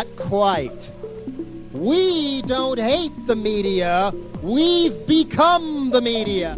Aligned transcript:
Not 0.00 0.16
quite. 0.16 0.90
We 1.72 2.40
don't 2.40 2.78
hate 2.78 3.26
the 3.26 3.36
media. 3.36 4.14
We've 4.42 5.06
become 5.06 5.90
the 5.90 6.00
media. 6.00 6.54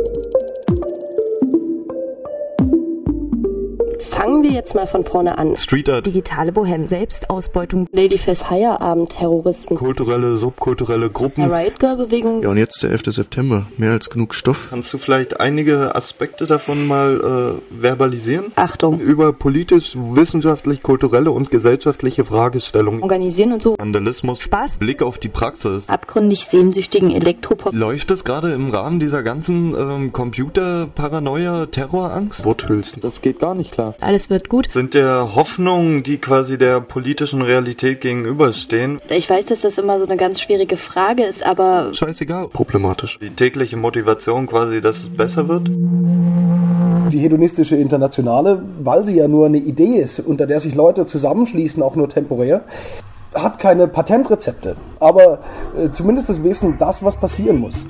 Fangen 4.23 4.45
wir 4.45 4.53
jetzt 4.53 4.77
mal 4.77 4.87
von 4.87 5.05
vorne 5.05 5.37
an. 5.37 5.57
Street 5.57 5.89
Art, 5.91 6.07
Digitale 6.07 6.53
Bohem, 6.53 6.87
Selbstausbeutung, 6.87 7.89
Ladyfest 7.91 8.45
Feierabend, 8.47 9.11
Terroristen, 9.11 9.75
kulturelle, 9.75 10.37
subkulturelle 10.37 11.11
Gruppen. 11.11 11.49
der 11.49 11.59
Riot 11.59 11.81
Girl 11.81 11.97
Bewegung, 11.97 12.41
Ja, 12.41 12.51
und 12.51 12.57
jetzt 12.57 12.81
der 12.85 12.93
11. 12.93 13.03
September. 13.07 13.67
Mehr 13.79 13.91
als 13.91 14.11
genug 14.11 14.37
Stoff. 14.37 14.69
Kannst 14.71 14.93
du 14.93 14.99
vielleicht 14.99 15.41
einige 15.41 15.97
Aspekte 15.97 16.47
davon 16.47 16.87
mal 16.87 17.59
äh, 17.75 17.83
verbalisieren? 17.83 18.53
Achtung, 18.55 19.01
Über 19.01 19.33
politisch, 19.33 19.97
wissenschaftlich, 19.97 20.83
kulturelle 20.85 21.33
und 21.33 21.51
gesellschaftliche 21.51 22.25
Fragestellungen. 22.25 23.03
organisieren 23.03 23.53
und 23.55 23.61
so, 23.63 23.75
Vandalismus. 23.77 24.41
Spaß. 24.41 24.79
Blick 24.79 25.03
auf 25.03 25.19
die 25.19 25.31
Praxis. 25.31 25.89
abgründig 25.89 26.45
sehnsüchtigen 26.45 27.11
Elektropop, 27.11 27.75
Läuft 27.75 28.11
das 28.11 28.23
gerade 28.23 28.53
im 28.53 28.71
Rahmen 28.71 29.01
dieser 29.01 29.25
ganzen 29.25 29.75
ähm, 29.77 30.13
Computer-Paranoia, 30.13 31.67
Terrorangst? 31.67 32.45
Worthülsen. 32.45 33.01
Das 33.03 33.21
geht 33.21 33.41
gar 33.41 33.57
nicht 33.57 33.73
klar. 33.73 33.97
Alles 34.13 34.29
wird 34.29 34.51
gut. 34.51 34.71
Sind 34.71 34.93
der 34.93 35.35
Hoffnungen, 35.35 36.03
die 36.03 36.19
quasi 36.19 36.59
der 36.59 36.83
politischen 36.83 37.41
Realität 37.41 38.03
gegenüberstehen, 38.03 39.01
Ich 39.09 39.29
weiß, 39.31 39.47
dass 39.47 39.63
das 39.63 39.79
immer 39.79 39.99
so 39.99 40.05
eine 40.05 40.19
ganz 40.19 40.43
schwierige 40.43 40.77
Frage 40.77 41.25
ist, 41.25 41.43
aber 41.45 41.95
scheißegal. 41.95 42.49
Problematisch. 42.49 43.19
Die 43.21 43.31
tägliche 43.31 43.79
Motivation 43.79 44.47
quasi, 44.47 44.83
dass 44.83 44.99
es 44.99 45.09
besser 45.09 45.49
wird? 45.49 45.67
Die 47.11 47.19
hedonistische 47.19 47.77
Internationale, 47.77 48.63
weil 48.81 49.07
sie 49.07 49.17
ja 49.17 49.29
nur 49.29 49.47
eine 49.47 49.59
Idee 49.59 49.97
ist, 50.03 50.21
unter 50.21 50.47
der 50.47 50.61
sich 50.61 50.75
Leute 50.75 51.07
zusammenschließen, 51.07 51.83
auch 51.83 51.97
nur 51.97 52.11
temporär, 52.11 52.65
hat 53.35 53.59
keine 53.59 53.89
Patentrezepte. 53.89 54.77
Aber 55.01 55.39
äh, 55.75 55.91
zumindest 55.91 56.29
das 56.29 56.43
Wissen, 56.45 56.77
das, 56.77 57.03
was 57.03 57.17
passieren 57.17 57.57
muss. 57.57 57.89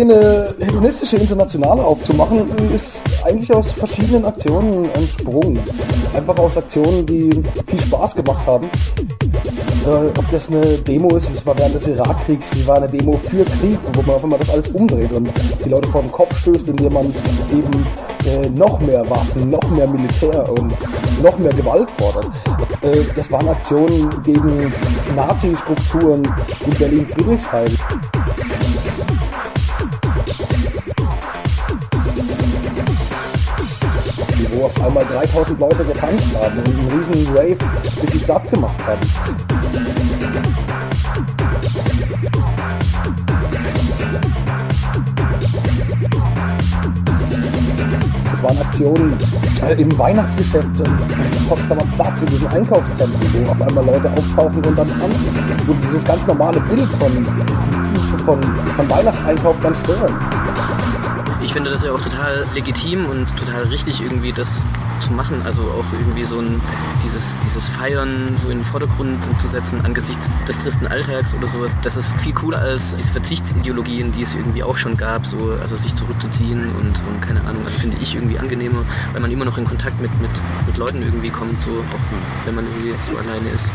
Eine 0.00 0.54
hedonistische 0.60 1.16
Internationale 1.16 1.82
aufzumachen, 1.82 2.46
ist 2.72 3.00
eigentlich 3.24 3.52
aus 3.52 3.72
verschiedenen 3.72 4.24
Aktionen 4.26 4.88
entsprungen. 4.94 5.58
Einfach 6.14 6.38
aus 6.38 6.56
Aktionen, 6.56 7.04
die 7.04 7.30
viel 7.66 7.80
Spaß 7.80 8.14
gemacht 8.14 8.46
haben. 8.46 8.70
Äh, 9.84 10.08
ob 10.16 10.30
das 10.30 10.50
eine 10.50 10.60
Demo 10.78 11.16
ist, 11.16 11.28
das 11.28 11.44
war 11.44 11.58
während 11.58 11.74
des 11.74 11.88
Irakkriegs, 11.88 12.50
die 12.50 12.64
war 12.66 12.76
eine 12.76 12.88
Demo 12.88 13.18
für 13.24 13.44
Krieg, 13.44 13.78
wo 13.94 14.02
man 14.02 14.14
auf 14.14 14.22
einmal 14.22 14.38
das 14.38 14.50
alles 14.50 14.68
umdreht 14.68 15.10
und 15.12 15.30
die 15.64 15.68
Leute 15.68 15.88
vor 15.90 16.02
den 16.02 16.12
Kopf 16.12 16.38
stößt, 16.38 16.68
indem 16.68 16.92
man 16.92 17.06
eben 17.50 17.86
äh, 18.26 18.50
noch 18.50 18.78
mehr 18.80 19.08
Waffen, 19.10 19.50
noch 19.50 19.68
mehr 19.70 19.88
Militär 19.88 20.48
und 20.50 20.72
noch 21.22 21.38
mehr 21.38 21.52
Gewalt 21.52 21.88
fordert. 21.98 22.26
Äh, 22.82 23.04
das 23.16 23.30
waren 23.32 23.48
Aktionen 23.48 24.10
gegen 24.22 24.72
Nazi-Strukturen 25.16 26.22
in 26.66 26.74
Berlin-Friedrichshain. 26.78 27.77
3000 35.08 35.58
Leute 35.58 35.84
getanzt 35.84 36.26
haben 36.40 36.58
und 36.58 36.68
einen 36.68 36.88
riesen 36.90 37.26
Rave 37.28 37.56
durch 37.98 38.10
die 38.12 38.20
Stadt 38.20 38.50
gemacht 38.50 38.76
haben. 38.86 39.00
Es 48.32 48.42
waren 48.42 48.58
Aktionen 48.58 49.18
äh, 49.66 49.80
im 49.80 49.98
Weihnachtsgeschäft 49.98 50.68
am 50.86 51.48
Potsdamer 51.48 51.84
Platz, 51.96 52.20
in 52.20 52.26
diesem 52.26 52.48
Einkaufstempel, 52.48 53.18
wo 53.32 53.50
auf 53.50 53.62
einmal 53.62 53.84
Leute 53.84 54.10
auftauchen 54.10 54.64
und 54.64 54.78
dann 54.78 54.88
tanzen. 54.88 55.66
Wo 55.66 55.72
dieses 55.74 56.04
ganz 56.04 56.26
normale 56.26 56.60
Bild 56.60 56.88
von, 57.00 57.26
von, 58.24 58.42
von 58.42 58.90
Weihnachtseinkauf 58.90 59.58
ganz 59.60 59.78
stören. 59.80 60.14
Ich 61.42 61.52
finde 61.52 61.70
das 61.70 61.82
ja 61.82 61.92
auch 61.92 62.00
total 62.00 62.46
legitim 62.54 63.06
und 63.06 63.26
total 63.36 63.62
richtig, 63.64 64.02
irgendwie 64.02 64.32
das 64.32 64.62
zu 65.00 65.12
machen. 65.12 65.42
Also 65.44 65.62
auch 65.62 65.84
irgendwie 65.92 66.24
so 66.24 66.38
ein, 66.38 66.60
dieses, 67.04 67.34
dieses 67.44 67.68
Feiern 67.68 68.36
so 68.42 68.48
in 68.50 68.58
den 68.58 68.64
Vordergrund 68.64 69.18
zu 69.40 69.48
setzen 69.48 69.84
angesichts 69.84 70.28
des 70.46 70.58
tristen 70.58 70.86
Alltags 70.86 71.34
oder 71.34 71.48
sowas. 71.48 71.76
Das 71.82 71.96
ist 71.96 72.08
viel 72.22 72.32
cooler 72.32 72.58
als 72.58 72.94
diese 72.94 73.10
Verzichtsideologien, 73.10 74.12
die 74.12 74.22
es 74.22 74.34
irgendwie 74.34 74.62
auch 74.62 74.76
schon 74.76 74.96
gab, 74.96 75.26
so, 75.26 75.52
also 75.60 75.76
sich 75.76 75.94
zurückzuziehen 75.94 76.74
und, 76.76 76.94
und 77.06 77.22
keine 77.22 77.40
Ahnung, 77.42 77.62
das 77.64 77.74
finde 77.74 77.96
ich 78.00 78.14
irgendwie 78.14 78.38
angenehmer, 78.38 78.82
weil 79.12 79.20
man 79.20 79.30
immer 79.30 79.44
noch 79.44 79.58
in 79.58 79.64
Kontakt 79.64 80.00
mit, 80.00 80.10
mit, 80.20 80.30
mit 80.66 80.76
Leuten 80.76 81.02
irgendwie 81.02 81.30
kommt, 81.30 81.60
so 81.62 81.70
auch 81.70 82.46
wenn 82.46 82.54
man 82.54 82.64
irgendwie 82.66 82.94
so 83.10 83.18
alleine 83.18 83.48
ist. 83.50 83.70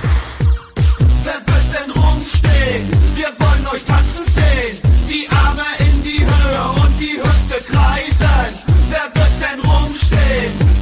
Wer 1.24 1.40
wird 1.46 1.68
denn 1.74 1.92
rumstehen? 1.92 2.90
Wir 3.16 3.28
wollen 3.40 3.68
euch 3.74 3.84
tanzen 3.86 4.26
sehen. 4.28 4.78
Die 5.08 5.28
Arme 5.30 5.64
in 5.80 6.04
die 6.04 6.20
Höhe 6.20 6.84
und 6.84 7.00
die 7.00 7.18
Hüfte 7.18 7.64
kreisen. 7.72 8.58
Wer 8.90 9.22
wird 9.22 9.34
denn 9.42 9.60
rumstehen? 9.70 10.73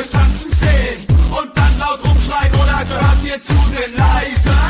Euch 0.00 0.08
tanzen 0.08 0.50
sehen. 0.52 0.96
Und 1.30 1.50
dann 1.54 1.78
laut 1.78 2.02
rumschreien 2.02 2.54
oder 2.54 2.84
gehört 2.88 3.22
ihr 3.22 3.42
zu 3.42 3.52
den 3.68 3.96
Leisen? 3.98 4.60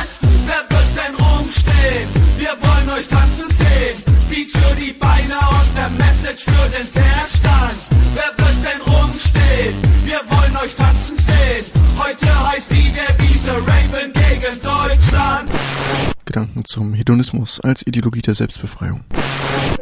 Wer 0.44 0.62
wird 0.68 0.90
denn 0.98 1.14
rumstehen? 1.14 2.08
Wir 2.36 2.54
wollen 2.60 2.90
euch 2.98 3.06
tanzen 3.06 3.48
sehen. 3.50 3.94
Beats 4.28 4.50
für 4.50 4.74
die 4.74 4.92
Beine 4.92 5.38
und 5.38 5.74
ne 5.76 5.88
Message 5.98 6.42
für 6.42 6.68
den 6.74 6.86
Verstand. 6.86 7.78
Wer 8.14 8.44
wird 8.44 8.58
denn 8.66 8.80
rumstehen? 8.80 9.74
Wir 10.04 10.20
wollen 10.30 10.56
euch 10.56 10.74
tanzen 10.74 11.16
sehen. 11.18 11.64
Heute 11.96 12.50
heißt 12.50 12.70
die 12.72 12.90
Devise 12.90 13.52
Raven 13.52 14.12
gegen 14.12 14.60
Deutschland. 14.62 15.50
Gedanken 16.24 16.64
zum 16.64 16.92
Hedonismus 16.94 17.60
als 17.60 17.86
Ideologie 17.86 18.22
der 18.22 18.34
Selbstbefreiung. 18.34 19.04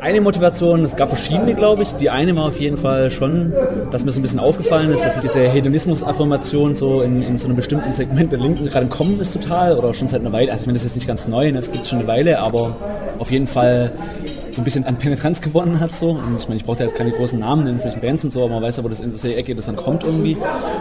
Eine 0.00 0.20
Motivation, 0.20 0.84
es 0.84 0.94
gab 0.94 1.08
verschiedene, 1.08 1.54
glaube 1.54 1.82
ich. 1.82 1.92
Die 1.94 2.08
eine 2.08 2.34
war 2.36 2.46
auf 2.46 2.60
jeden 2.60 2.76
Fall 2.76 3.10
schon, 3.10 3.52
dass 3.90 4.04
mir 4.04 4.12
so 4.12 4.20
ein 4.20 4.22
bisschen 4.22 4.38
aufgefallen 4.38 4.92
ist, 4.92 5.04
dass 5.04 5.20
diese 5.20 5.40
Hedonismus-Affirmation 5.40 6.76
so 6.76 7.02
in, 7.02 7.20
in 7.20 7.36
so 7.36 7.46
einem 7.46 7.56
bestimmten 7.56 7.92
Segment 7.92 8.30
der 8.30 8.38
Linken 8.38 8.64
gerade 8.66 8.84
im 8.84 8.90
Kommen 8.90 9.18
ist 9.18 9.32
total 9.32 9.76
oder 9.76 9.92
schon 9.94 10.06
seit 10.06 10.20
einer 10.20 10.32
Weile. 10.32 10.52
Also 10.52 10.62
ich 10.62 10.66
meine, 10.68 10.78
das 10.78 10.84
ist 10.84 10.90
jetzt 10.90 10.96
nicht 10.96 11.08
ganz 11.08 11.26
neu, 11.26 11.50
das 11.50 11.72
gibt 11.72 11.82
es 11.82 11.90
schon 11.90 11.98
eine 11.98 12.06
Weile, 12.06 12.38
aber 12.38 12.76
auf 13.18 13.32
jeden 13.32 13.48
Fall 13.48 13.92
so 14.58 14.62
ein 14.62 14.64
bisschen 14.64 14.84
an 14.86 14.96
Penetranz 14.96 15.40
gewonnen 15.40 15.78
hat 15.78 15.94
so. 15.94 16.10
Und 16.10 16.36
ich 16.36 16.48
meine, 16.48 16.56
ich 16.56 16.64
brauche 16.64 16.78
da 16.78 16.84
jetzt 16.84 16.96
keine 16.96 17.12
großen 17.12 17.38
Namen 17.38 17.62
nennen, 17.62 17.78
vielleicht 17.78 18.00
Bands 18.00 18.24
und 18.24 18.32
so, 18.32 18.42
aber 18.42 18.54
man 18.54 18.64
weiß 18.64 18.78
ja, 18.78 18.84
wo 18.84 18.88
das 18.88 18.98
in 18.98 19.12
welche 19.12 19.36
Ecke 19.36 19.54
das 19.54 19.66
dann 19.66 19.76
kommt 19.76 20.02
irgendwie. 20.02 20.36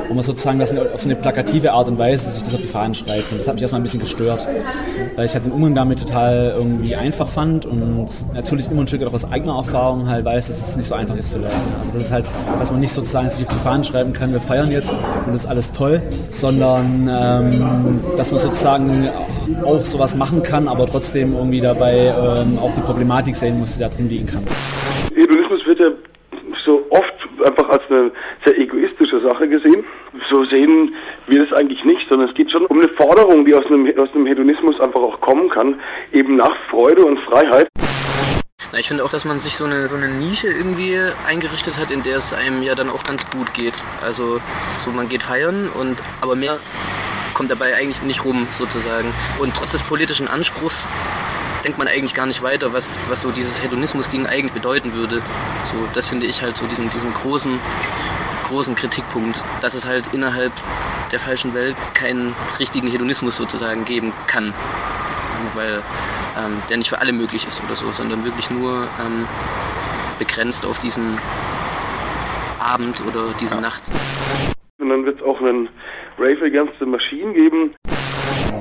Und 0.10 0.16
man 0.16 0.24
sozusagen 0.24 0.58
das 0.58 0.76
auf 0.76 1.06
eine 1.06 1.16
plakative 1.16 1.72
Art 1.72 1.88
und 1.88 2.00
Weise 2.00 2.32
sich 2.32 2.42
das 2.42 2.56
auf 2.56 2.62
die 2.62 2.68
Fahnen 2.68 2.96
schreibt. 2.96 3.32
Und 3.32 3.38
das 3.38 3.48
hat 3.48 3.54
mich 3.54 3.62
erstmal 3.62 3.80
ein 3.80 3.84
bisschen 3.84 4.00
gestört, 4.00 4.48
weil 5.16 5.26
ich 5.26 5.34
halt 5.34 5.46
den 5.46 5.52
Umgang 5.52 5.76
damit 5.76 6.00
total 6.00 6.56
irgendwie 6.58 6.96
einfach 6.96 7.28
fand 7.28 7.68
und 7.68 8.08
natürlich 8.34 8.70
immer 8.72 8.82
ein 8.82 8.88
Stück 8.88 9.04
auch 9.04 9.14
aus 9.14 9.32
eigener 9.32 9.58
Erfahrung 9.58 10.08
halt 10.08 10.26
weiß, 10.26 10.48
dass 10.48 10.70
es 10.70 10.76
nicht 10.76 10.88
so 10.88 10.96
einfach 10.96 11.16
ist 11.16 11.30
für 11.32 11.38
Leute. 11.38 11.54
Also 11.80 11.92
das 11.92 12.02
ist 12.02 12.12
halt, 12.12 12.26
dass 12.58 12.72
man 12.72 12.80
nicht 12.80 12.92
sozusagen 12.92 13.30
sich 13.30 13.48
auf 13.48 13.54
die 13.54 13.60
Fahnen 13.60 13.84
schreiben 13.84 14.12
kann, 14.12 14.34
wir 14.34 14.42
feiern 14.42 14.72
jetzt 14.72 14.90
und 14.92 15.34
das 15.34 15.42
ist 15.42 15.46
alles 15.46 15.72
toll, 15.72 16.02
sondern 16.30 17.08
ähm, 17.08 18.00
dass 18.18 18.32
man 18.32 18.40
sozusagen 18.40 19.08
auch 19.64 19.82
sowas 19.82 20.16
machen 20.16 20.44
kann, 20.44 20.68
aber 20.68 20.86
trotzdem 20.86 21.34
irgendwie 21.34 21.62
dabei 21.62 22.14
ähm, 22.18 22.58
auch 22.60 22.74
die 22.74 22.82
Problematik 22.82 23.36
sehen 23.36 23.60
muss, 23.60 23.76
die 23.76 23.80
da 23.80 23.90
drin 23.90 24.10
liegen 24.10 24.26
kann. 24.26 24.44
Hedonismus 25.16 25.66
wird 25.66 25.80
ja 25.80 25.90
so 26.66 26.86
oft 26.90 27.14
einfach 27.46 27.70
als 27.70 27.84
eine 27.90 28.12
sehr 28.46 28.58
egoistische 28.58 29.22
Sache 29.22 29.48
gesehen. 29.48 29.84
So 30.30 30.44
sehen 30.46 30.94
wir 31.28 31.44
das 31.46 31.54
eigentlich 31.54 31.84
nicht, 31.86 32.08
sondern 32.10 32.30
es 32.30 32.36
geht 32.36 32.52
schon 32.52 32.66
um 32.66 32.80
eine 32.80 32.90
Forderung, 32.90 33.46
die 33.46 33.56
aus 33.56 33.66
einem, 33.68 33.88
aus 33.98 34.10
einem 34.14 34.26
Hedonismus 34.26 34.80
einfach 34.80 35.02
auch 35.02 35.20
kommen 35.22 35.50
kann, 35.50 35.80
eben 36.12 36.36
nach 36.36 36.56
Freude 36.70 37.06
und 37.06 37.20
Freiheit. 37.22 37.68
Na, 38.74 38.80
ich 38.80 38.88
finde 38.88 39.06
auch, 39.06 39.10
dass 39.10 39.24
man 39.24 39.40
sich 39.40 39.56
so 39.56 39.64
eine, 39.64 39.88
so 39.88 39.96
eine 39.96 40.10
Nische 40.10 40.48
irgendwie 40.48 40.98
eingerichtet 41.26 41.78
hat, 41.80 41.90
in 41.90 42.04
der 42.04 42.18
es 42.18 42.34
einem 42.34 42.64
ja 42.64 42.76
dann 42.76 42.90
auch 42.90 43.04
ganz 43.06 43.26
gut 43.32 43.54
geht. 43.54 43.76
Also 44.04 44.42
so 44.84 44.92
man 44.92 45.08
geht 45.08 45.24
feiern 45.24 45.70
und 45.80 45.98
aber 46.22 46.36
mehr 46.36 46.60
kommt 47.38 47.52
dabei 47.52 47.76
eigentlich 47.76 48.02
nicht 48.02 48.26
rum 48.26 48.48
sozusagen. 48.58 49.14
Und 49.38 49.56
trotz 49.56 49.72
des 49.72 49.84
politischen 49.84 50.28
Anspruchs 50.28 50.84
denkt 51.64 51.78
man 51.78 51.88
eigentlich 51.88 52.16
gar 52.16 52.26
nicht 52.26 52.42
weiter, 52.42 52.74
was, 52.74 52.98
was 53.10 53.22
so 53.22 53.30
dieses 53.30 53.62
Hedonismus-Ding 53.62 54.26
eigentlich 54.26 54.54
bedeuten 54.54 54.94
würde. 54.94 55.22
So, 55.66 55.76
das 55.94 56.08
finde 56.08 56.26
ich 56.26 56.42
halt 56.42 56.58
so 56.58 56.66
diesen, 56.66 56.90
diesen 56.90 57.14
großen, 57.14 57.60
großen 58.48 58.74
Kritikpunkt, 58.74 59.44
dass 59.62 59.76
es 59.76 59.86
halt 59.86 60.06
innerhalb 60.14 60.52
der 61.12 61.20
falschen 61.20 61.54
Welt 61.54 61.76
keinen 61.94 62.34
richtigen 62.58 62.88
Hedonismus 62.88 63.36
sozusagen 63.36 63.86
geben 63.86 64.14
kann. 64.26 64.52
weil 65.54 65.84
ähm, 66.40 66.62
der 66.70 66.78
nicht 66.78 66.90
für 66.90 67.00
alle 67.00 67.14
möglich 67.14 67.48
ist 67.48 67.64
oder 67.64 67.76
so, 67.76 67.92
sondern 67.92 68.24
wirklich 68.24 68.50
nur 68.50 68.88
ähm, 69.06 69.28
begrenzt 70.18 70.66
auf 70.66 70.80
diesen 70.80 71.20
Abend 72.60 73.00
oder 73.06 73.36
diese 73.40 73.56
ja. 73.56 73.62
Nacht. 73.62 73.84
Und 74.80 74.90
dann 74.90 75.06
wird 75.06 75.20
es 75.20 75.26
auch 75.26 75.40
einen 75.40 75.70
Against 76.20 76.74
the 76.80 76.86
Machine 76.86 77.34
geben 77.34 77.76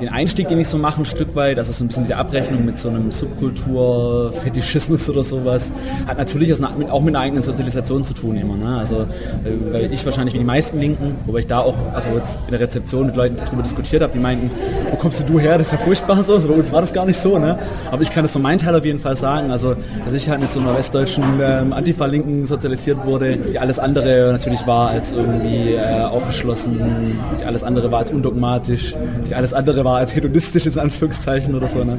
den 0.00 0.08
Einstieg, 0.08 0.48
den 0.48 0.60
ich 0.60 0.68
so 0.68 0.78
mache, 0.78 1.00
ein 1.00 1.04
Stück 1.04 1.34
weit, 1.34 1.58
also 1.58 1.72
so 1.72 1.84
ein 1.84 1.88
bisschen 1.88 2.04
diese 2.04 2.16
Abrechnung 2.16 2.64
mit 2.64 2.76
so 2.78 2.88
einem 2.88 3.10
Subkultur-Fetischismus 3.10 5.08
oder 5.10 5.24
sowas, 5.24 5.72
hat 6.06 6.18
natürlich 6.18 6.52
auch 6.52 6.70
mit 7.02 7.16
einer 7.16 7.20
eigenen 7.20 7.42
Sozialisation 7.42 8.04
zu 8.04 8.14
tun 8.14 8.36
immer. 8.36 8.56
Ne? 8.56 8.78
Also, 8.78 9.02
äh, 9.02 9.72
weil 9.72 9.92
ich 9.92 10.04
wahrscheinlich 10.04 10.34
wie 10.34 10.38
die 10.38 10.44
meisten 10.44 10.80
Linken, 10.80 11.16
wobei 11.26 11.40
ich 11.40 11.46
da 11.46 11.60
auch, 11.60 11.76
also 11.94 12.10
jetzt 12.10 12.40
in 12.46 12.50
der 12.50 12.60
Rezeption 12.60 13.06
mit 13.06 13.16
Leuten 13.16 13.36
darüber 13.36 13.62
diskutiert 13.62 14.02
habe, 14.02 14.12
die 14.12 14.18
meinten, 14.18 14.50
wo 14.90 14.96
kommst 14.96 15.28
du 15.28 15.38
her, 15.38 15.58
das 15.58 15.68
ist 15.68 15.72
ja 15.72 15.78
furchtbar 15.78 16.22
so, 16.22 16.34
also 16.34 16.48
bei 16.48 16.54
uns 16.54 16.72
war 16.72 16.80
das 16.80 16.92
gar 16.92 17.06
nicht 17.06 17.18
so, 17.18 17.38
ne? 17.38 17.58
Aber 17.90 18.02
ich 18.02 18.12
kann 18.12 18.24
das 18.24 18.32
von 18.32 18.42
meinem 18.42 18.58
Teil 18.58 18.74
auf 18.74 18.84
jeden 18.84 18.98
Fall 18.98 19.16
sagen, 19.16 19.50
also, 19.50 19.76
dass 20.04 20.14
ich 20.14 20.28
halt 20.28 20.40
mit 20.40 20.52
so 20.52 20.60
einer 20.60 20.76
westdeutschen 20.76 21.24
ähm, 21.40 21.72
Antifa-Linken 21.72 22.46
sozialisiert 22.46 23.04
wurde, 23.04 23.36
die 23.36 23.58
alles 23.58 23.78
andere 23.78 24.32
natürlich 24.32 24.66
war 24.66 24.90
als 24.90 25.12
irgendwie 25.12 25.74
äh, 25.74 26.02
aufgeschlossen, 26.02 27.18
alles 27.46 27.62
andere 27.62 27.90
war 27.90 28.00
als 28.00 28.10
undogmatisch, 28.10 28.94
die 29.28 29.34
alles 29.34 29.54
andere 29.54 29.84
war 29.84 29.98
als 29.98 30.14
hedonistisch 30.14 30.66
in 30.66 30.78
Anführungszeichen 30.78 31.54
oder 31.54 31.68
so. 31.68 31.82
Ne? 31.84 31.98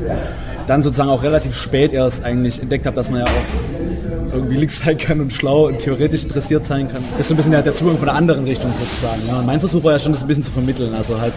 Dann 0.67 0.81
sozusagen 0.81 1.09
auch 1.09 1.23
relativ 1.23 1.55
spät 1.55 1.93
erst 1.93 2.23
eigentlich 2.23 2.61
entdeckt 2.61 2.85
habe, 2.85 2.95
dass 2.95 3.09
man 3.09 3.21
ja 3.21 3.25
auch 3.25 4.33
irgendwie 4.33 4.57
links 4.57 4.83
sein 4.83 4.97
kann 4.97 5.19
und 5.19 5.33
schlau 5.33 5.67
und 5.67 5.79
theoretisch 5.79 6.23
interessiert 6.23 6.65
sein 6.65 6.89
kann. 6.91 7.03
Das 7.11 7.21
ist 7.21 7.27
so 7.29 7.33
ein 7.33 7.37
bisschen 7.37 7.51
der, 7.51 7.61
der 7.61 7.73
Zugang 7.73 7.97
von 7.97 8.05
der 8.05 8.15
anderen 8.15 8.45
Richtung 8.45 8.71
sozusagen. 8.79 9.21
Ja. 9.27 9.41
Mein 9.45 9.59
Versuch 9.59 9.83
war 9.83 9.93
ja 9.93 9.99
schon, 9.99 10.11
das 10.11 10.21
ein 10.21 10.27
bisschen 10.27 10.43
zu 10.43 10.51
vermitteln. 10.51 10.93
Also 10.93 11.19
halt 11.19 11.33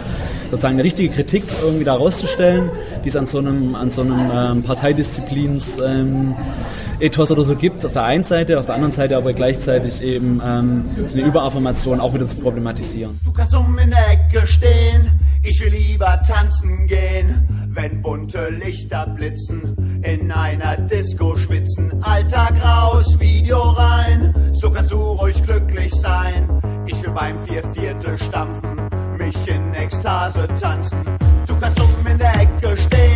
sozusagen 0.49 0.75
eine 0.75 0.83
richtige 0.83 1.09
Kritik 1.09 1.43
irgendwie 1.63 1.83
da 1.83 1.95
rauszustellen, 1.95 2.69
die 3.03 3.09
es 3.09 3.15
an 3.15 3.25
so 3.25 3.39
einem, 3.39 3.75
an 3.75 3.89
so 3.89 4.01
einem 4.01 4.31
ähm, 4.33 4.63
Parteidisziplins 4.63 5.79
ähm, 5.79 6.35
Ethos 7.01 7.31
oder 7.31 7.43
so 7.43 7.55
gibt, 7.55 7.85
auf 7.85 7.93
der 7.93 8.03
einen 8.03 8.23
Seite, 8.23 8.59
auf 8.59 8.65
der 8.65 8.75
anderen 8.75 8.91
Seite 8.91 9.17
aber 9.17 9.33
gleichzeitig 9.33 10.01
eben 10.03 10.39
ähm, 10.45 10.85
so 11.07 11.17
eine 11.17 11.27
Überaffirmation 11.27 11.99
auch 11.99 12.13
wieder 12.13 12.27
zu 12.27 12.35
problematisieren. 12.35 13.19
Du 13.25 13.31
kannst 13.31 13.55
um 13.55 13.77
in 13.79 13.89
der 13.89 14.11
Ecke 14.11 14.45
stehen, 14.45 15.19
ich 15.43 15.59
will 15.61 15.71
lieber 15.71 16.21
tanzen 16.27 16.85
gehen, 16.87 17.47
wenn 17.69 18.03
bunte 18.03 18.49
Lichter 18.49 19.07
blitzen, 19.15 20.01
in 20.03 20.31
einer 20.31 20.77
Disco 20.77 21.35
schwitzen, 21.37 21.91
Alltag 22.03 22.53
raus, 22.63 23.19
Video 23.19 23.57
rein, 23.57 24.33
so 24.53 24.69
kannst 24.69 24.91
du 24.91 24.97
ruhig 24.97 25.41
glücklich 25.43 25.91
sein. 25.93 26.47
Ich 26.85 27.01
will 27.01 27.11
beim 27.11 27.39
Vierviertel 27.43 28.17
stampfen, 28.19 28.79
mich 29.17 29.35
in 29.47 29.73
Ekstase 29.73 30.47
tanzen. 30.59 30.99
Du 31.47 31.55
kannst 31.59 31.79
um 31.79 32.07
in 32.07 32.17
der 32.19 32.33
Ecke 32.35 32.77
stehen, 32.77 33.10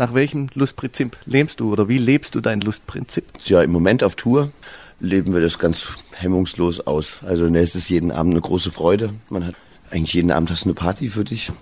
Nach 0.00 0.14
welchem 0.14 0.46
Lustprinzip 0.54 1.18
lebst 1.26 1.60
du 1.60 1.70
oder 1.70 1.86
wie 1.90 1.98
lebst 1.98 2.34
du 2.34 2.40
dein 2.40 2.62
Lustprinzip? 2.62 3.26
Ja, 3.44 3.60
im 3.60 3.70
Moment 3.70 4.02
auf 4.02 4.14
Tour 4.16 4.50
leben 4.98 5.34
wir 5.34 5.42
das 5.42 5.58
ganz 5.58 5.88
hemmungslos 6.14 6.80
aus. 6.80 7.18
Also 7.22 7.50
ne, 7.50 7.60
es 7.60 7.74
ist 7.74 7.90
jeden 7.90 8.10
Abend 8.10 8.32
eine 8.32 8.40
große 8.40 8.70
Freude. 8.70 9.10
Man 9.28 9.44
hat 9.46 9.56
eigentlich 9.90 10.14
jeden 10.14 10.30
Abend 10.30 10.50
hast 10.50 10.64
du 10.64 10.70
eine 10.70 10.74
Party 10.74 11.08
für 11.08 11.24
dich. 11.24 11.52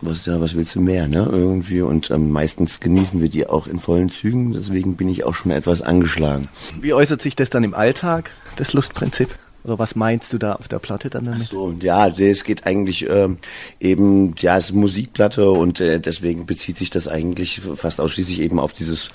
Was 0.00 0.26
ja, 0.26 0.40
was 0.40 0.54
willst 0.54 0.76
du 0.76 0.80
mehr, 0.80 1.08
ne? 1.08 1.28
Irgendwie 1.28 1.80
und 1.80 2.12
ähm, 2.12 2.30
meistens 2.30 2.78
genießen 2.78 3.20
wir 3.20 3.30
die 3.30 3.48
auch 3.48 3.66
in 3.66 3.80
vollen 3.80 4.10
Zügen. 4.10 4.52
Deswegen 4.52 4.94
bin 4.94 5.08
ich 5.08 5.24
auch 5.24 5.34
schon 5.34 5.50
etwas 5.50 5.82
angeschlagen. 5.82 6.48
Wie 6.80 6.92
äußert 6.92 7.20
sich 7.20 7.34
das 7.34 7.50
dann 7.50 7.64
im 7.64 7.74
Alltag, 7.74 8.30
das 8.54 8.74
Lustprinzip? 8.74 9.36
Oder 9.64 9.78
was 9.78 9.96
meinst 9.96 10.32
du 10.32 10.38
da 10.38 10.54
auf 10.54 10.68
der 10.68 10.78
Platte 10.78 11.10
dann 11.10 11.24
damit? 11.24 11.42
Ach 11.42 11.50
so, 11.50 11.74
ja, 11.80 12.06
es 12.06 12.44
geht 12.44 12.64
eigentlich 12.64 13.08
ähm, 13.08 13.38
eben, 13.80 14.34
ja, 14.38 14.56
es 14.56 14.66
ist 14.66 14.74
Musikplatte 14.74 15.50
und 15.50 15.80
äh, 15.80 16.00
deswegen 16.00 16.46
bezieht 16.46 16.76
sich 16.76 16.90
das 16.90 17.08
eigentlich 17.08 17.60
fast 17.74 18.00
ausschließlich 18.00 18.40
eben 18.40 18.60
auf 18.60 18.72
dieses 18.72 19.08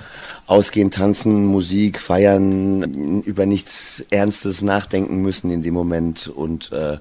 Ausgehen, 0.46 0.92
Tanzen, 0.92 1.46
Musik, 1.46 2.00
Feiern, 2.00 3.22
über 3.22 3.46
nichts 3.46 4.06
Ernstes 4.10 4.62
nachdenken 4.62 5.22
müssen 5.22 5.50
in 5.50 5.62
dem 5.62 5.74
Moment 5.74 6.28
und 6.28 6.72
äh, 6.74 6.98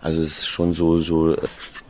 also 0.00 0.22
es 0.22 0.28
ist 0.28 0.46
schon 0.46 0.72
so, 0.72 1.00
so 1.00 1.36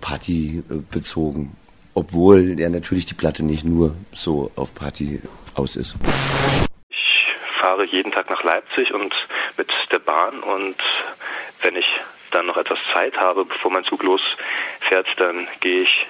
Party 0.00 0.62
bezogen. 0.90 1.52
Obwohl 1.94 2.58
ja 2.58 2.68
natürlich 2.68 3.06
die 3.06 3.14
Platte 3.14 3.44
nicht 3.44 3.64
nur 3.64 3.94
so 4.12 4.50
auf 4.56 4.74
Party 4.74 5.20
aus 5.54 5.76
ist. 5.76 5.96
Fahre 7.58 7.84
jeden 7.84 8.12
Tag 8.12 8.30
nach 8.30 8.42
Leipzig 8.42 8.92
und 8.92 9.14
mit 9.56 9.70
der 9.90 9.98
Bahn 9.98 10.40
und 10.40 10.76
wenn 11.62 11.76
ich 11.76 11.86
dann 12.30 12.46
noch 12.46 12.56
etwas 12.56 12.78
Zeit 12.92 13.16
habe, 13.16 13.44
bevor 13.44 13.70
mein 13.70 13.84
Zug 13.84 14.02
losfährt, 14.02 15.06
dann 15.16 15.48
gehe 15.60 15.82
ich 15.82 16.06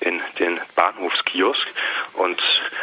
in 0.00 0.20
den 0.38 0.60
Bahnhofskiosk 0.76 1.66
und 2.14 2.40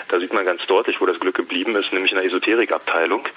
da 0.10 0.20
sieht 0.20 0.34
man 0.34 0.46
ganz 0.46 0.66
deutlich, 0.66 1.00
wo 1.00 1.06
das 1.06 1.20
Glück 1.20 1.36
geblieben 1.36 1.76
ist, 1.76 1.92
nämlich 1.94 2.12
in 2.12 2.18
der 2.18 2.26
Esoterikabteilung. 2.26 3.28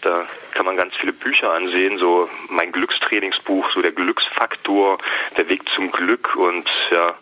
Da 0.00 0.26
kann 0.52 0.66
man 0.66 0.76
ganz 0.76 0.94
viele 0.96 1.12
Bücher 1.12 1.52
ansehen, 1.52 1.98
so 1.98 2.28
mein 2.48 2.72
Glückstrainingsbuch, 2.72 3.70
so 3.74 3.82
der 3.82 3.92
Glücksfaktor, 3.92 4.98
der 5.36 5.48
Weg 5.48 5.62
zum 5.74 5.90
Glück 5.90 6.34
und 6.36 6.68
ja 6.90 7.14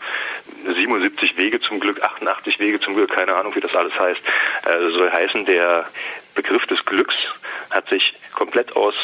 77 0.66 1.36
Wege 1.36 1.60
zum 1.60 1.80
Glück, 1.80 2.02
88 2.02 2.58
Wege 2.60 2.80
zum 2.80 2.94
Glück, 2.94 3.10
keine 3.10 3.34
Ahnung, 3.34 3.54
wie 3.54 3.60
das 3.60 3.74
alles 3.74 3.98
heißt. 3.98 4.20
Also 4.62 4.98
soll 4.98 5.10
heißen, 5.10 5.44
der 5.46 5.88
Begriff 6.34 6.64
des 6.66 6.84
Glücks 6.84 7.14
hat 7.70 7.88
sich 7.88 8.14
komplett 8.32 8.74
aus 8.76 8.94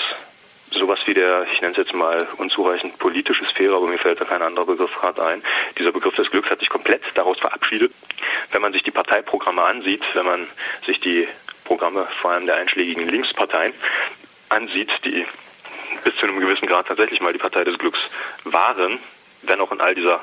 sowas 0.71 0.99
wie 1.07 1.15
der, 1.15 1.47
ich 1.53 1.61
nenne 1.61 1.73
es 1.73 1.79
jetzt 1.79 1.95
mal 1.95 2.27
unzureichend 2.39 2.99
politische 2.99 3.45
Sphäre, 3.47 3.77
aber 3.77 3.87
mir 3.87 3.99
fällt 3.99 4.21
da 4.21 4.25
kein 4.25 4.43
anderer 4.43 4.67
Begriff 4.67 4.95
gerade 4.95 5.25
ein. 5.25 5.43
Dieser 5.79 5.93
Begriff 5.93 6.15
des 6.15 6.31
Glücks 6.31 6.49
hat 6.51 6.61
sich 6.61 6.69
komplett 6.69 7.03
daraus 7.15 7.39
verabschiedet. 7.39 7.93
Wenn 8.53 8.63
man 8.63 8.73
sich 8.73 8.83
die 8.83 8.91
Parteiprogramme 8.91 9.63
ansieht, 9.63 10.03
wenn 10.15 10.27
man 10.27 10.47
sich 10.87 11.01
die 11.01 11.29
Programme 11.65 12.07
vor 12.21 12.33
allem 12.33 12.47
der 12.47 12.57
einschlägigen 12.57 13.09
Linksparteien 13.09 13.73
ansieht, 14.49 14.91
die 15.05 15.25
bis 16.05 16.15
zu 16.17 16.27
einem 16.27 16.41
gewissen 16.41 16.67
Grad 16.67 16.89
tatsächlich 16.89 17.21
mal 17.21 17.33
die 17.33 17.39
Partei 17.39 17.65
des 17.65 17.79
Glücks 17.79 17.99
waren, 18.45 18.99
wenn 19.43 19.61
auch 19.61 19.73
in 19.73 19.81
all 19.81 19.95
dieser 19.95 20.21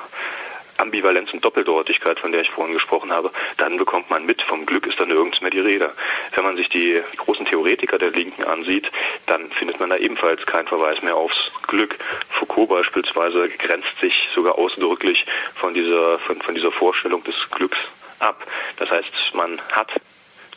Ambivalenz 0.78 1.32
und 1.32 1.44
Doppeldeutigkeit, 1.44 2.20
von 2.20 2.32
der 2.32 2.40
ich 2.40 2.50
vorhin 2.50 2.74
gesprochen 2.74 3.12
habe, 3.12 3.30
dann 3.56 3.76
bekommt 3.76 4.10
man 4.10 4.24
mit, 4.24 4.40
vom 4.42 4.64
Glück 4.64 4.86
ist 4.86 4.98
da 4.98 5.06
nirgends 5.06 5.40
mehr 5.40 5.50
die 5.50 5.60
Rede. 5.60 5.92
Wenn 6.34 6.44
man 6.44 6.56
sich 6.56 6.68
die 6.68 7.02
großen 7.16 7.46
Theoretiker 7.46 7.98
der 7.98 8.10
Linken 8.10 8.44
ansieht, 8.44 8.90
dann 9.26 9.50
findet 9.50 9.80
man 9.80 9.90
da 9.90 9.96
ebenfalls 9.96 10.44
keinen 10.46 10.68
Verweis 10.68 11.02
mehr 11.02 11.16
aufs 11.16 11.50
Glück. 11.66 11.98
Foucault 12.30 12.68
beispielsweise 12.68 13.48
grenzt 13.48 13.98
sich 14.00 14.14
sogar 14.34 14.56
ausdrücklich 14.56 15.26
von 15.56 15.74
dieser, 15.74 16.18
von, 16.20 16.40
von 16.40 16.54
dieser 16.54 16.72
Vorstellung 16.72 17.22
des 17.24 17.34
Glücks 17.50 17.78
ab. 18.20 18.46
Das 18.76 18.90
heißt, 18.90 19.12
man 19.34 19.60
hat 19.72 19.90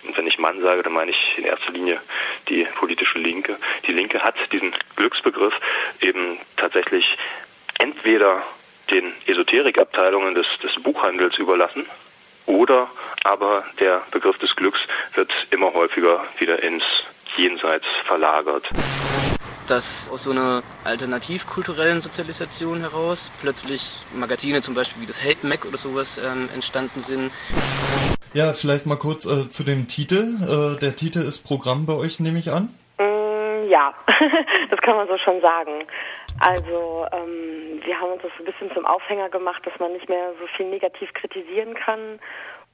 und 0.03 0.17
wenn 0.17 0.25
ich 0.25 0.39
Mann 0.39 0.61
sage, 0.61 0.81
dann 0.81 0.93
meine 0.93 1.11
ich 1.11 1.37
in 1.37 1.43
erster 1.43 1.71
Linie 1.71 2.01
die 2.49 2.65
politische 2.75 3.19
Linke. 3.19 3.57
Die 3.85 3.91
Linke 3.91 4.23
hat 4.23 4.35
diesen 4.51 4.73
Glücksbegriff 4.95 5.53
eben 5.99 6.39
tatsächlich 6.57 7.05
entweder 7.77 8.43
den 8.91 9.13
Esoterikabteilungen 9.25 10.35
des, 10.35 10.45
des 10.61 10.71
Buchhandels 10.83 11.37
überlassen. 11.37 11.85
Oder 12.45 12.89
aber 13.23 13.63
der 13.79 14.01
Begriff 14.11 14.37
des 14.39 14.55
Glücks 14.55 14.79
wird 15.15 15.31
immer 15.51 15.73
häufiger 15.73 16.23
wieder 16.37 16.61
ins 16.61 16.83
Jenseits 17.37 17.85
verlagert. 18.05 18.67
Dass 19.67 20.09
aus 20.09 20.23
so 20.23 20.31
einer 20.31 20.63
alternativkulturellen 20.83 22.01
Sozialisation 22.01 22.81
heraus 22.81 23.31
plötzlich 23.41 24.03
Magazine 24.13 24.61
zum 24.61 24.73
Beispiel 24.73 25.01
wie 25.03 25.05
das 25.05 25.23
Hate 25.23 25.47
Mac 25.47 25.65
oder 25.65 25.77
sowas 25.77 26.17
ähm, 26.17 26.49
entstanden 26.53 27.01
sind. 27.01 27.31
Ja, 28.33 28.53
vielleicht 28.53 28.85
mal 28.85 28.97
kurz 28.97 29.25
äh, 29.25 29.49
zu 29.49 29.63
dem 29.63 29.87
Titel. 29.87 30.75
Äh, 30.75 30.79
der 30.79 30.95
Titel 30.95 31.19
ist 31.19 31.43
Programm 31.43 31.85
bei 31.85 31.93
euch, 31.93 32.19
nehme 32.19 32.39
ich 32.39 32.51
an. 32.51 32.73
Ja, 33.71 33.93
das 34.69 34.81
kann 34.81 34.97
man 34.97 35.07
so 35.07 35.17
schon 35.17 35.39
sagen. 35.39 35.85
Also 36.41 37.07
ähm, 37.13 37.79
wir 37.85 37.97
haben 37.97 38.11
uns 38.11 38.21
das 38.21 38.31
ein 38.37 38.43
bisschen 38.43 38.69
zum 38.73 38.85
Aufhänger 38.85 39.29
gemacht, 39.29 39.65
dass 39.65 39.79
man 39.79 39.93
nicht 39.93 40.09
mehr 40.09 40.33
so 40.41 40.47
viel 40.57 40.65
negativ 40.65 41.13
kritisieren 41.13 41.73
kann 41.73 42.19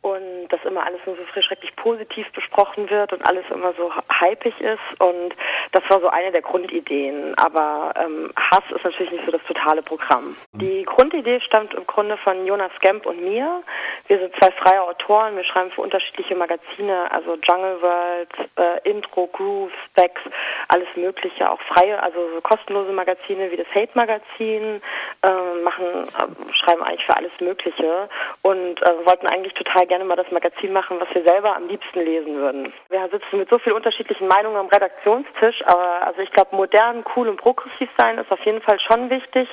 und 0.02 0.48
dass 0.50 0.64
immer 0.64 0.86
alles 0.86 1.00
nur 1.06 1.16
so 1.16 1.42
schrecklich 1.42 1.76
positiv 1.76 2.32
besprochen 2.32 2.90
wird 2.90 3.14
und 3.14 3.28
alles 3.28 3.44
immer 3.50 3.74
so 3.74 3.92
hypig 4.20 4.60
ist 4.62 5.02
und 5.02 5.36
das 5.72 5.84
war 5.90 6.00
so 6.00 6.08
eine 6.08 6.32
der 6.32 6.42
Grundideen. 6.42 7.34
Aber 7.38 7.94
ähm, 7.96 8.32
Hass 8.36 8.64
ist 8.74 8.84
natürlich 8.84 9.12
nicht 9.12 9.26
so 9.26 9.32
das 9.32 9.44
totale 9.48 9.82
Programm. 9.82 10.38
Die 10.54 10.84
Grundidee 10.84 11.40
stammt 11.42 11.74
im 11.74 11.86
Grunde 11.88 12.18
von 12.18 12.46
Jonas 12.46 12.72
Gemp 12.82 13.06
und 13.06 13.22
mir. 13.22 13.64
Wir 14.08 14.20
sind 14.20 14.34
zwei 14.40 14.52
freie 14.52 14.82
Autoren, 14.84 15.36
wir 15.36 15.44
schreiben 15.44 15.72
für 15.72 15.82
unterschiedliche 15.82 16.36
Magazine, 16.36 17.12
also 17.12 17.36
Jungle 17.44 17.82
World, 17.82 18.30
äh, 18.58 18.90
Intro, 18.90 19.28
Groove, 19.28 19.72
Specs, 19.90 20.22
alles 20.70 20.88
mögliche, 20.96 21.50
auch 21.50 21.60
freie, 21.62 22.02
also 22.02 22.18
so 22.34 22.42
kostenlose 22.42 22.92
Magazine 22.92 23.52
wie 23.52 23.58
das 23.58 23.68
Hate 23.74 23.92
Magazin, 23.96 24.82
äh, 25.24 25.64
machen, 25.64 26.04
äh, 26.04 26.54
schreiben 26.54 26.84
eigentlich 26.84 27.06
für 27.06 27.18
alles 27.18 27.32
Mögliche 27.40 28.10
und 28.44 28.82
äh, 28.82 29.06
wollten 29.06 29.28
eigentlich 29.28 29.54
total 29.54 29.87
gerne 29.88 30.06
mal 30.06 30.16
das 30.16 30.32
Magazin 30.32 30.74
machen, 30.74 31.00
was 31.00 31.08
wir 31.14 31.24
selber 31.24 31.56
am 31.56 31.68
liebsten 31.68 32.00
lesen 32.02 32.36
würden. 32.36 32.74
Wir 32.90 33.08
sitzen 33.10 33.40
mit 33.40 33.50
so 33.50 33.58
vielen 33.60 33.76
unterschiedlichen 33.76 34.28
Meinungen 34.28 34.58
am 34.58 34.68
Redaktionstisch, 34.68 35.62
aber 35.66 36.08
also 36.08 36.22
ich 36.22 36.32
glaube, 36.32 36.56
modern, 36.56 37.04
cool 37.16 37.30
und 37.30 37.38
progressiv 37.38 37.90
sein 37.98 38.18
ist 38.18 38.32
auf 38.32 38.44
jeden 38.46 38.62
Fall 38.62 38.80
schon 38.80 39.10
wichtig. 39.10 39.50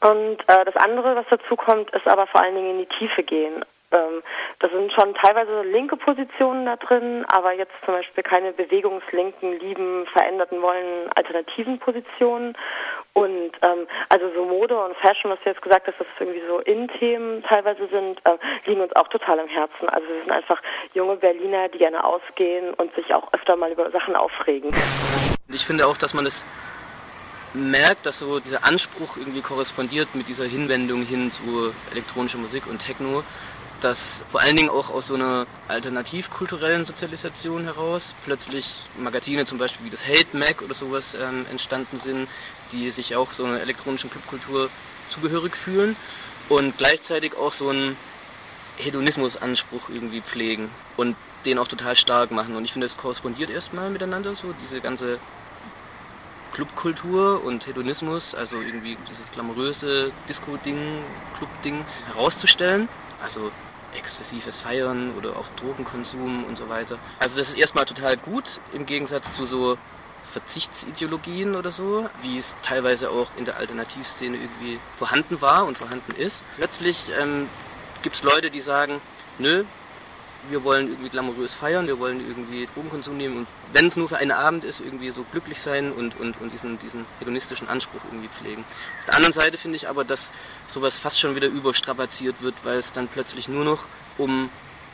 Und 0.00 0.40
äh, 0.48 0.64
das 0.64 0.76
andere, 0.76 1.16
was 1.16 1.26
dazu 1.30 1.56
kommt, 1.56 1.90
ist 1.90 2.06
aber 2.06 2.26
vor 2.26 2.42
allen 2.42 2.54
Dingen 2.54 2.70
in 2.70 2.78
die 2.78 2.98
Tiefe 2.98 3.22
gehen. 3.22 3.64
Ähm, 3.94 4.22
das 4.58 4.70
sind 4.72 4.92
schon 4.92 5.14
teilweise 5.14 5.62
linke 5.62 5.96
Positionen 5.96 6.66
da 6.66 6.76
drin, 6.76 7.24
aber 7.28 7.52
jetzt 7.52 7.72
zum 7.84 7.94
Beispiel 7.94 8.24
keine 8.24 8.52
bewegungslinken, 8.52 9.58
lieben, 9.60 10.06
veränderten 10.12 10.60
wollen 10.60 11.10
alternativen 11.14 11.78
Positionen. 11.78 12.56
Und 13.12 13.52
ähm, 13.62 13.86
also 14.08 14.26
so 14.34 14.44
Mode 14.44 14.76
und 14.76 14.96
Fashion, 14.96 15.30
was 15.30 15.38
du 15.44 15.50
jetzt 15.50 15.62
gesagt 15.62 15.86
hast, 15.86 16.00
dass 16.00 16.06
es 16.14 16.20
irgendwie 16.20 16.42
so 16.48 16.58
In-Themen 16.58 17.44
teilweise 17.44 17.86
sind, 17.86 18.20
äh, 18.24 18.36
liegen 18.66 18.80
uns 18.80 18.94
auch 18.96 19.08
total 19.08 19.38
im 19.38 19.48
Herzen. 19.48 19.88
Also 19.88 20.08
wir 20.08 20.20
sind 20.20 20.32
einfach 20.32 20.60
junge 20.94 21.16
Berliner, 21.16 21.68
die 21.68 21.78
gerne 21.78 22.02
ausgehen 22.02 22.74
und 22.74 22.92
sich 22.96 23.14
auch 23.14 23.32
öfter 23.32 23.54
mal 23.54 23.70
über 23.70 23.90
Sachen 23.92 24.16
aufregen. 24.16 24.72
Ich 25.48 25.64
finde 25.64 25.86
auch, 25.86 25.96
dass 25.96 26.12
man 26.12 26.26
es 26.26 26.44
merkt, 27.54 28.04
dass 28.06 28.18
so 28.18 28.40
dieser 28.40 28.64
Anspruch 28.64 29.16
irgendwie 29.16 29.40
korrespondiert 29.40 30.14
mit 30.14 30.28
dieser 30.28 30.44
Hinwendung 30.44 31.02
hin 31.02 31.30
zu 31.30 31.72
elektronischer 31.92 32.38
Musik 32.38 32.66
und 32.66 32.84
Techno 32.84 33.22
dass 33.84 34.24
vor 34.30 34.40
allen 34.40 34.56
Dingen 34.56 34.70
auch 34.70 34.88
aus 34.88 35.08
so 35.08 35.14
einer 35.14 35.46
alternativkulturellen 35.68 36.86
Sozialisation 36.86 37.64
heraus 37.64 38.14
plötzlich 38.24 38.76
Magazine 38.98 39.44
zum 39.44 39.58
Beispiel 39.58 39.84
wie 39.84 39.90
das 39.90 40.06
Hate 40.06 40.34
Mag 40.34 40.62
oder 40.62 40.72
sowas 40.72 41.14
ähm, 41.14 41.44
entstanden 41.50 41.98
sind, 41.98 42.26
die 42.72 42.90
sich 42.90 43.14
auch 43.14 43.32
so 43.32 43.44
einer 43.44 43.60
elektronischen 43.60 44.08
Clubkultur 44.08 44.70
zugehörig 45.10 45.54
fühlen 45.54 45.96
und 46.48 46.78
gleichzeitig 46.78 47.36
auch 47.36 47.52
so 47.52 47.68
einen 47.68 47.98
Hedonismusanspruch 48.78 49.90
irgendwie 49.90 50.22
pflegen 50.22 50.70
und 50.96 51.14
den 51.44 51.58
auch 51.58 51.68
total 51.68 51.94
stark 51.94 52.30
machen. 52.30 52.56
Und 52.56 52.64
ich 52.64 52.72
finde, 52.72 52.86
es 52.86 52.96
korrespondiert 52.96 53.50
erstmal 53.50 53.90
miteinander, 53.90 54.34
so 54.34 54.54
diese 54.62 54.80
ganze 54.80 55.18
Clubkultur 56.54 57.44
und 57.44 57.66
Hedonismus, 57.66 58.34
also 58.34 58.62
irgendwie 58.62 58.96
dieses 59.10 59.30
glamouröse 59.32 60.10
Disco-Ding, 60.26 60.78
Club-Ding 61.36 61.84
herauszustellen. 62.06 62.88
Also 63.22 63.50
exzessives 63.94 64.60
Feiern 64.60 65.12
oder 65.16 65.30
auch 65.30 65.46
Drogenkonsum 65.56 66.44
und 66.44 66.58
so 66.58 66.68
weiter. 66.68 66.98
Also 67.18 67.38
das 67.38 67.50
ist 67.50 67.58
erstmal 67.58 67.84
total 67.84 68.16
gut 68.16 68.60
im 68.72 68.86
Gegensatz 68.86 69.32
zu 69.34 69.46
so 69.46 69.78
Verzichtsideologien 70.32 71.54
oder 71.54 71.70
so, 71.70 72.08
wie 72.22 72.38
es 72.38 72.56
teilweise 72.62 73.10
auch 73.10 73.28
in 73.36 73.44
der 73.44 73.56
Alternativszene 73.56 74.36
irgendwie 74.36 74.80
vorhanden 74.98 75.40
war 75.40 75.64
und 75.64 75.78
vorhanden 75.78 76.12
ist. 76.16 76.42
Plötzlich 76.56 77.10
ähm, 77.20 77.48
gibt 78.02 78.16
es 78.16 78.22
Leute, 78.24 78.50
die 78.50 78.60
sagen, 78.60 79.00
nö, 79.38 79.64
wir 80.50 80.64
wollen 80.64 80.88
irgendwie 80.88 81.08
glamourös 81.08 81.54
feiern, 81.54 81.86
wir 81.86 81.98
wollen 81.98 82.20
irgendwie 82.20 82.68
Drogenkonsum 82.74 83.16
nehmen 83.16 83.38
und 83.38 83.46
wenn 83.72 83.86
es 83.86 83.96
nur 83.96 84.08
für 84.08 84.18
einen 84.18 84.30
Abend 84.30 84.64
ist, 84.64 84.80
irgendwie 84.80 85.10
so 85.10 85.24
glücklich 85.32 85.60
sein 85.60 85.92
und, 85.92 86.18
und, 86.20 86.40
und 86.40 86.52
diesen, 86.52 86.78
diesen 86.78 87.06
hedonistischen 87.18 87.68
Anspruch 87.68 88.00
irgendwie 88.10 88.28
pflegen. 88.28 88.64
Auf 89.00 89.06
der 89.06 89.14
anderen 89.14 89.32
Seite 89.32 89.58
finde 89.58 89.76
ich 89.76 89.88
aber, 89.88 90.04
dass 90.04 90.32
sowas 90.66 90.98
fast 90.98 91.20
schon 91.20 91.34
wieder 91.34 91.48
überstrapaziert 91.48 92.36
wird, 92.40 92.54
weil 92.62 92.78
es 92.78 92.92
dann 92.92 93.08
plötzlich 93.08 93.48
nur 93.48 93.64
noch 93.64 93.86
um 94.18 94.50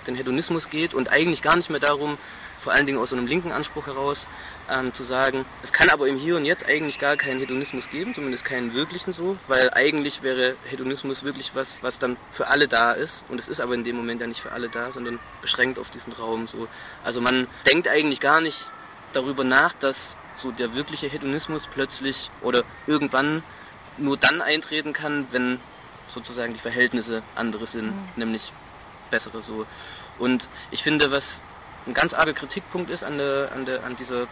den 0.06 0.14
Hedonismus 0.14 0.70
geht 0.70 0.94
und 0.94 1.10
eigentlich 1.10 1.42
gar 1.42 1.56
nicht 1.56 1.70
mehr 1.70 1.80
darum, 1.80 2.16
vor 2.60 2.72
allen 2.72 2.86
Dingen 2.86 2.98
aus 2.98 3.10
so 3.10 3.16
einem 3.16 3.26
linken 3.26 3.52
Anspruch 3.52 3.86
heraus, 3.86 4.26
ähm, 4.70 4.94
zu 4.94 5.04
sagen, 5.04 5.44
es 5.62 5.72
kann 5.72 5.90
aber 5.90 6.08
im 6.08 6.16
Hier 6.16 6.36
und 6.36 6.44
Jetzt 6.44 6.66
eigentlich 6.66 6.98
gar 6.98 7.16
keinen 7.16 7.40
Hedonismus 7.40 7.90
geben, 7.90 8.14
zumindest 8.14 8.44
keinen 8.44 8.74
wirklichen 8.74 9.12
so, 9.12 9.36
weil 9.48 9.70
eigentlich 9.74 10.22
wäre 10.22 10.56
Hedonismus 10.64 11.24
wirklich 11.24 11.52
was, 11.54 11.82
was 11.82 11.98
dann 11.98 12.16
für 12.32 12.48
alle 12.48 12.68
da 12.68 12.92
ist 12.92 13.24
und 13.28 13.38
es 13.38 13.48
ist 13.48 13.60
aber 13.60 13.74
in 13.74 13.84
dem 13.84 13.96
Moment 13.96 14.20
ja 14.20 14.26
nicht 14.26 14.40
für 14.40 14.52
alle 14.52 14.68
da, 14.68 14.92
sondern 14.92 15.18
beschränkt 15.42 15.78
auf 15.78 15.90
diesen 15.90 16.12
Raum 16.12 16.46
so. 16.46 16.68
Also 17.04 17.20
man 17.20 17.46
denkt 17.66 17.88
eigentlich 17.88 18.20
gar 18.20 18.40
nicht 18.40 18.70
darüber 19.12 19.44
nach, 19.44 19.72
dass 19.74 20.16
so 20.36 20.50
der 20.50 20.74
wirkliche 20.74 21.08
Hedonismus 21.08 21.64
plötzlich 21.72 22.30
oder 22.42 22.64
irgendwann 22.86 23.42
nur 23.98 24.16
dann 24.16 24.40
eintreten 24.40 24.92
kann, 24.92 25.26
wenn 25.30 25.60
sozusagen 26.08 26.54
die 26.54 26.60
Verhältnisse 26.60 27.22
andere 27.34 27.66
sind, 27.66 27.86
mhm. 27.86 28.08
nämlich 28.16 28.52
bessere 29.10 29.42
so. 29.42 29.66
Und 30.18 30.48
ich 30.70 30.82
finde, 30.82 31.10
was 31.10 31.42
ein 31.86 31.94
ganz 31.94 32.14
arger 32.14 32.32
Kritikpunkt 32.32 32.90
ist 32.90 33.04
an, 33.04 33.18
der, 33.18 33.50
an, 33.54 33.64
der, 33.64 33.84
an 33.84 33.96
dieser, 33.96 34.26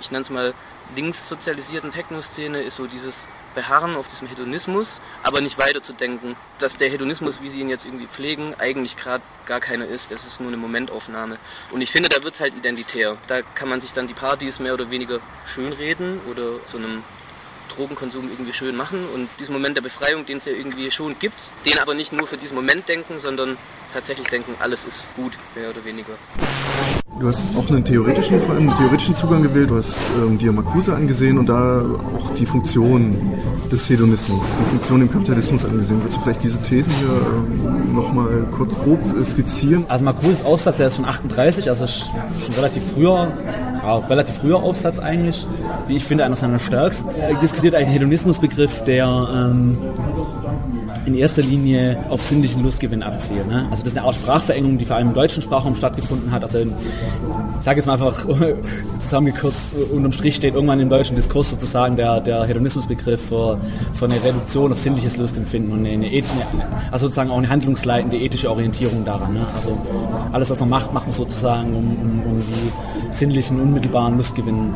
ich 0.00 0.10
nenne 0.10 0.22
es 0.22 0.30
mal, 0.30 0.54
linkssozialisierten 0.96 1.92
Techno-Szene, 1.92 2.62
ist 2.62 2.76
so 2.76 2.86
dieses 2.86 3.28
Beharren 3.54 3.96
auf 3.96 4.08
diesem 4.08 4.28
Hedonismus, 4.28 5.00
aber 5.22 5.40
nicht 5.40 5.58
weiterzudenken, 5.58 6.36
dass 6.58 6.76
der 6.76 6.88
Hedonismus, 6.88 7.40
wie 7.42 7.48
sie 7.48 7.60
ihn 7.60 7.68
jetzt 7.68 7.84
irgendwie 7.84 8.06
pflegen, 8.06 8.54
eigentlich 8.58 8.96
gerade 8.96 9.22
gar 9.46 9.60
keiner 9.60 9.86
ist. 9.86 10.12
Das 10.12 10.26
ist 10.26 10.40
nur 10.40 10.48
eine 10.48 10.56
Momentaufnahme. 10.56 11.38
Und 11.70 11.80
ich 11.80 11.90
finde, 11.90 12.08
da 12.08 12.22
wird 12.22 12.34
es 12.34 12.40
halt 12.40 12.56
identitär. 12.56 13.16
Da 13.28 13.42
kann 13.42 13.68
man 13.68 13.80
sich 13.80 13.92
dann 13.92 14.08
die 14.08 14.14
Partys 14.14 14.58
mehr 14.58 14.74
oder 14.74 14.90
weniger 14.90 15.20
schönreden 15.46 16.20
oder 16.28 16.64
zu 16.66 16.76
einem 16.76 17.02
Drogenkonsum 17.74 18.30
irgendwie 18.30 18.52
schön 18.52 18.76
machen 18.76 19.08
und 19.14 19.28
diesen 19.38 19.52
Moment 19.52 19.76
der 19.76 19.82
Befreiung, 19.82 20.26
den 20.26 20.38
es 20.38 20.44
ja 20.44 20.52
irgendwie 20.52 20.90
schon 20.90 21.18
gibt, 21.18 21.50
den 21.64 21.78
aber 21.78 21.94
nicht 21.94 22.12
nur 22.12 22.26
für 22.26 22.36
diesen 22.36 22.56
Moment 22.56 22.88
denken, 22.88 23.20
sondern 23.20 23.56
tatsächlich 23.92 24.28
denken, 24.28 24.54
alles 24.58 24.84
ist 24.84 25.06
gut, 25.16 25.32
mehr 25.54 25.70
oder 25.70 25.84
weniger. 25.84 26.14
Du 27.20 27.28
hast 27.28 27.54
auch 27.54 27.68
einen 27.68 27.84
theoretischen, 27.84 28.40
vor 28.40 28.54
allem 28.54 28.70
einen 28.70 28.78
theoretischen 28.78 29.14
Zugang 29.14 29.42
gewählt. 29.42 29.68
Du 29.68 29.76
hast 29.76 30.00
ähm, 30.16 30.38
dir 30.38 30.52
Marcuse 30.52 30.94
angesehen 30.94 31.36
und 31.36 31.50
da 31.50 31.84
auch 32.18 32.30
die 32.30 32.46
Funktion 32.46 33.14
des 33.70 33.90
Hedonismus, 33.90 34.56
die 34.58 34.64
Funktion 34.64 35.02
im 35.02 35.12
Kapitalismus 35.12 35.66
angesehen. 35.66 36.00
Willst 36.02 36.16
du 36.16 36.22
vielleicht 36.22 36.42
diese 36.42 36.62
Thesen 36.62 36.90
hier 36.94 37.10
ähm, 37.10 37.94
nochmal 37.94 38.48
kurz 38.56 38.72
grob 38.82 39.00
skizzieren? 39.22 39.84
Also 39.88 40.02
Marcuses 40.02 40.42
Aufsatz, 40.46 40.78
der 40.78 40.86
ist 40.86 40.96
von 40.96 41.04
38, 41.04 41.68
also 41.68 41.86
schon 41.86 42.54
relativ 42.56 42.82
früher, 42.94 43.30
ja, 43.82 43.98
relativ 43.98 44.36
früher 44.36 44.56
Aufsatz 44.56 44.98
eigentlich, 44.98 45.46
wie 45.88 45.96
ich 45.96 46.04
finde, 46.04 46.24
einer 46.24 46.36
seiner 46.36 46.58
stärksten. 46.58 47.10
Er 47.20 47.34
diskutiert 47.34 47.74
einen 47.74 47.90
Hedonismusbegriff, 47.90 48.82
der 48.84 49.06
ähm, 49.06 49.76
in 51.10 51.18
erster 51.18 51.42
Linie 51.42 51.98
auf 52.08 52.24
sinnlichen 52.24 52.62
Lustgewinn 52.62 53.02
abzielt. 53.02 53.46
Ne? 53.48 53.66
Also 53.70 53.82
das 53.82 53.92
ist 53.92 53.98
eine 53.98 54.06
Art 54.06 54.14
Sprachverengung, 54.14 54.78
die 54.78 54.84
vor 54.84 54.96
allem 54.96 55.08
im 55.08 55.14
deutschen 55.14 55.42
Sprachraum 55.42 55.74
stattgefunden 55.74 56.30
hat. 56.30 56.42
Also 56.42 56.58
ich 56.58 56.66
sage 57.60 57.78
jetzt 57.78 57.86
mal 57.86 57.94
einfach 57.94 58.26
zusammengekürzt, 58.98 59.74
unterm 59.92 60.12
Strich 60.12 60.36
steht 60.36 60.54
irgendwann 60.54 60.80
im 60.80 60.88
deutschen 60.88 61.16
Diskurs 61.16 61.50
sozusagen 61.50 61.96
der, 61.96 62.20
der 62.20 62.44
Hedonismusbegriff 62.44 63.20
für, 63.20 63.58
für 63.92 64.04
eine 64.04 64.22
Reduktion 64.22 64.72
auf 64.72 64.78
sinnliches 64.78 65.16
Lustempfinden 65.16 65.72
und 65.72 65.86
eine, 65.86 66.06
eine, 66.06 66.22
also 66.90 67.06
sozusagen 67.06 67.30
auch 67.30 67.38
eine 67.38 67.48
handlungsleitende 67.48 68.16
ethische 68.18 68.50
Orientierung 68.50 69.04
daran. 69.04 69.34
Ne? 69.34 69.46
Also 69.56 69.76
alles, 70.32 70.48
was 70.48 70.60
man 70.60 70.68
macht, 70.68 70.94
macht 70.94 71.06
man 71.06 71.12
sozusagen, 71.12 71.74
um, 71.74 71.98
um, 72.02 72.32
um 72.32 72.40
die 72.40 73.12
sinnlichen, 73.12 73.60
unmittelbaren 73.60 74.16
Lustgewinn 74.16 74.72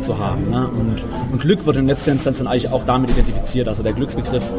zu 0.00 0.18
haben. 0.18 0.50
Ne? 0.50 0.68
Und, 0.68 1.02
und 1.32 1.40
Glück 1.40 1.64
wird 1.66 1.76
in 1.76 1.86
letzter 1.86 2.12
Instanz 2.12 2.38
dann 2.38 2.46
eigentlich 2.46 2.70
auch 2.70 2.84
damit 2.84 3.10
identifiziert. 3.10 3.68
Also 3.68 3.82
der 3.82 3.94
Glücksbegriff 3.94 4.52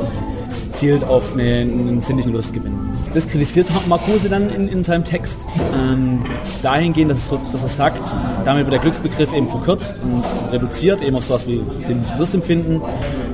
zielt 0.80 1.04
auf 1.04 1.34
eine, 1.34 1.44
einen 1.44 2.00
sinnlichen 2.00 2.32
Lustgewinn. 2.32 2.74
Das 3.14 3.28
kritisiert 3.28 3.68
Marcuse 3.88 4.30
dann 4.30 4.50
in, 4.50 4.70
in 4.70 4.84
seinem 4.84 5.04
Text 5.04 5.42
ähm, 5.74 6.22
dahingehend, 6.62 7.12
dass, 7.12 7.18
es 7.20 7.28
so, 7.28 7.40
dass 7.52 7.64
er 7.64 7.70
sagt, 7.70 8.16
damit 8.46 8.66
wird 8.66 8.74
der 8.74 8.80
Glücksbegriff 8.80 9.34
eben 9.34 9.50
verkürzt 9.50 10.02
und 10.02 10.24
reduziert, 10.54 11.02
eben 11.02 11.18
auf 11.18 11.26
sowas 11.26 11.48
wie 11.48 11.62
sinnliches 11.84 12.18
Lustempfinden. 12.18 12.82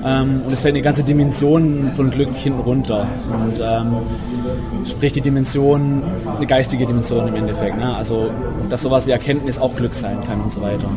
Ähm, 0.04 0.42
und 0.46 0.52
es 0.52 0.62
fällt 0.62 0.74
eine 0.74 0.82
ganze 0.82 1.04
Dimension 1.04 1.92
von 1.96 2.10
Glück 2.10 2.34
hinten 2.36 2.62
runter. 2.62 3.08
Und 3.46 3.60
ähm, 3.60 3.98
sprich 4.86 5.14
die 5.14 5.22
Dimension, 5.22 6.04
eine 6.38 6.46
geistige 6.46 6.86
Dimension 6.86 7.28
im 7.28 7.36
Endeffekt. 7.36 7.78
Ne? 7.78 7.96
Also, 7.96 8.32
dass 8.70 8.82
sowas 8.82 9.08
wie 9.08 9.12
Erkenntnis 9.12 9.58
auch 9.60 9.76
Glück 9.76 9.94
sein 9.94 10.18
kann 10.28 10.42
und 10.42 10.52
so 10.52 10.62
weiter. 10.62 10.90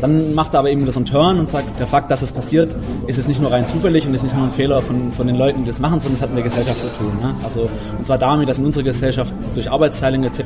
Dann 0.00 0.34
macht 0.34 0.54
er 0.54 0.60
aber 0.60 0.70
eben 0.70 0.82
wieder 0.82 0.92
so 0.92 1.00
einen 1.00 1.06
Turn 1.06 1.38
und 1.38 1.48
sagt, 1.48 1.78
der 1.78 1.86
Fakt, 1.86 2.10
dass 2.10 2.22
es 2.22 2.32
passiert, 2.32 2.74
ist 3.06 3.16
jetzt 3.16 3.28
nicht 3.28 3.40
nur 3.40 3.50
rein 3.50 3.66
zufällig 3.66 4.06
und 4.06 4.14
ist 4.14 4.22
nicht 4.22 4.36
nur 4.36 4.44
ein 4.44 4.52
Fehler 4.52 4.82
von, 4.82 5.12
von 5.12 5.26
den 5.26 5.36
Leuten, 5.36 5.60
die 5.60 5.66
das 5.66 5.80
machen, 5.80 5.87
sondern 5.90 6.14
es 6.14 6.22
hat 6.22 6.30
mit 6.30 6.38
der 6.38 6.44
Gesellschaft 6.44 6.80
zu 6.80 6.92
tun. 6.92 7.12
Ne? 7.20 7.34
Also, 7.44 7.68
und 7.96 8.06
zwar 8.06 8.18
damit, 8.18 8.48
dass 8.48 8.58
in 8.58 8.66
unserer 8.66 8.84
Gesellschaft 8.84 9.32
durch 9.54 9.70
Arbeitsteilung 9.70 10.24
etc. 10.24 10.40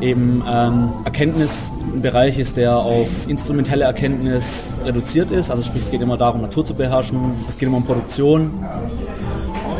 eben 0.00 0.42
ähm, 0.48 0.90
Erkenntnis 1.04 1.72
ein 1.94 2.02
Bereich 2.02 2.38
ist, 2.38 2.56
der 2.56 2.76
auf 2.76 3.08
instrumentelle 3.28 3.84
Erkenntnis 3.84 4.70
reduziert 4.84 5.30
ist. 5.30 5.50
Also 5.50 5.62
sprich, 5.62 5.82
es 5.82 5.90
geht 5.90 6.02
immer 6.02 6.16
darum, 6.16 6.42
Natur 6.42 6.64
zu 6.64 6.74
beherrschen, 6.74 7.18
es 7.48 7.56
geht 7.56 7.68
immer 7.68 7.78
um 7.78 7.84
Produktion. 7.84 8.50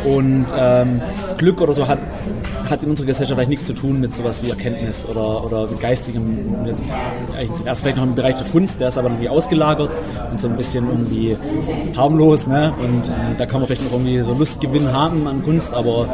Und 0.05 0.47
ähm, 0.57 1.01
Glück 1.37 1.61
oder 1.61 1.73
so 1.73 1.87
hat, 1.87 1.99
hat 2.69 2.83
in 2.83 2.89
unserer 2.89 3.07
Gesellschaft 3.07 3.39
eigentlich 3.39 3.49
nichts 3.49 3.65
zu 3.65 3.73
tun 3.73 3.99
mit 3.99 4.13
sowas 4.13 4.43
wie 4.43 4.49
Erkenntnis 4.49 5.05
oder, 5.05 5.43
oder 5.45 5.67
mit 5.67 5.79
geistigem, 5.79 6.55
erst 7.65 7.81
vielleicht 7.81 7.97
noch 7.97 8.03
im 8.03 8.15
Bereich 8.15 8.35
der 8.35 8.47
Kunst, 8.47 8.79
der 8.79 8.89
ist 8.89 8.97
aber 8.97 9.09
irgendwie 9.09 9.29
ausgelagert 9.29 9.95
und 10.31 10.39
so 10.39 10.47
ein 10.47 10.55
bisschen 10.55 10.87
irgendwie 10.87 11.37
harmlos. 11.95 12.47
Ne? 12.47 12.73
Und, 12.79 13.07
und 13.07 13.35
da 13.37 13.45
kann 13.45 13.59
man 13.59 13.67
vielleicht 13.67 13.83
noch 13.83 13.91
irgendwie 13.91 14.21
so 14.21 14.33
Lustgewinn 14.33 14.91
haben 14.91 15.27
an 15.27 15.43
Kunst, 15.43 15.73
aber 15.73 16.07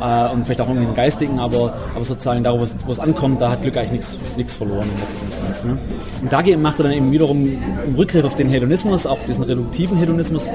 äh, 0.00 0.32
und 0.32 0.44
vielleicht 0.44 0.60
auch 0.60 0.68
irgendwie 0.68 0.86
einen 0.86 0.96
geistigen, 0.96 1.38
aber, 1.38 1.74
aber 1.94 2.04
sozusagen 2.04 2.42
da, 2.44 2.58
wo 2.58 2.92
es, 2.92 2.98
ankommt, 2.98 3.40
da 3.40 3.50
hat 3.50 3.62
Glück 3.62 3.76
eigentlich 3.76 3.92
nichts, 3.92 4.18
nichts 4.36 4.54
verloren 4.54 4.88
Instanz. 5.24 5.64
Ne? 5.64 5.78
Und 6.22 6.32
dagegen 6.32 6.62
macht 6.62 6.78
er 6.80 6.84
dann 6.84 6.92
eben 6.92 7.12
wiederum 7.12 7.46
im 7.86 7.94
Rückgriff 7.94 8.24
auf 8.24 8.34
den 8.34 8.48
Hedonismus, 8.48 9.06
auch 9.06 9.18
diesen 9.28 9.44
reduktiven 9.44 9.98
Hedonismus, 9.98 10.50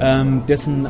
ähm, 0.00 0.42
dessen 0.48 0.86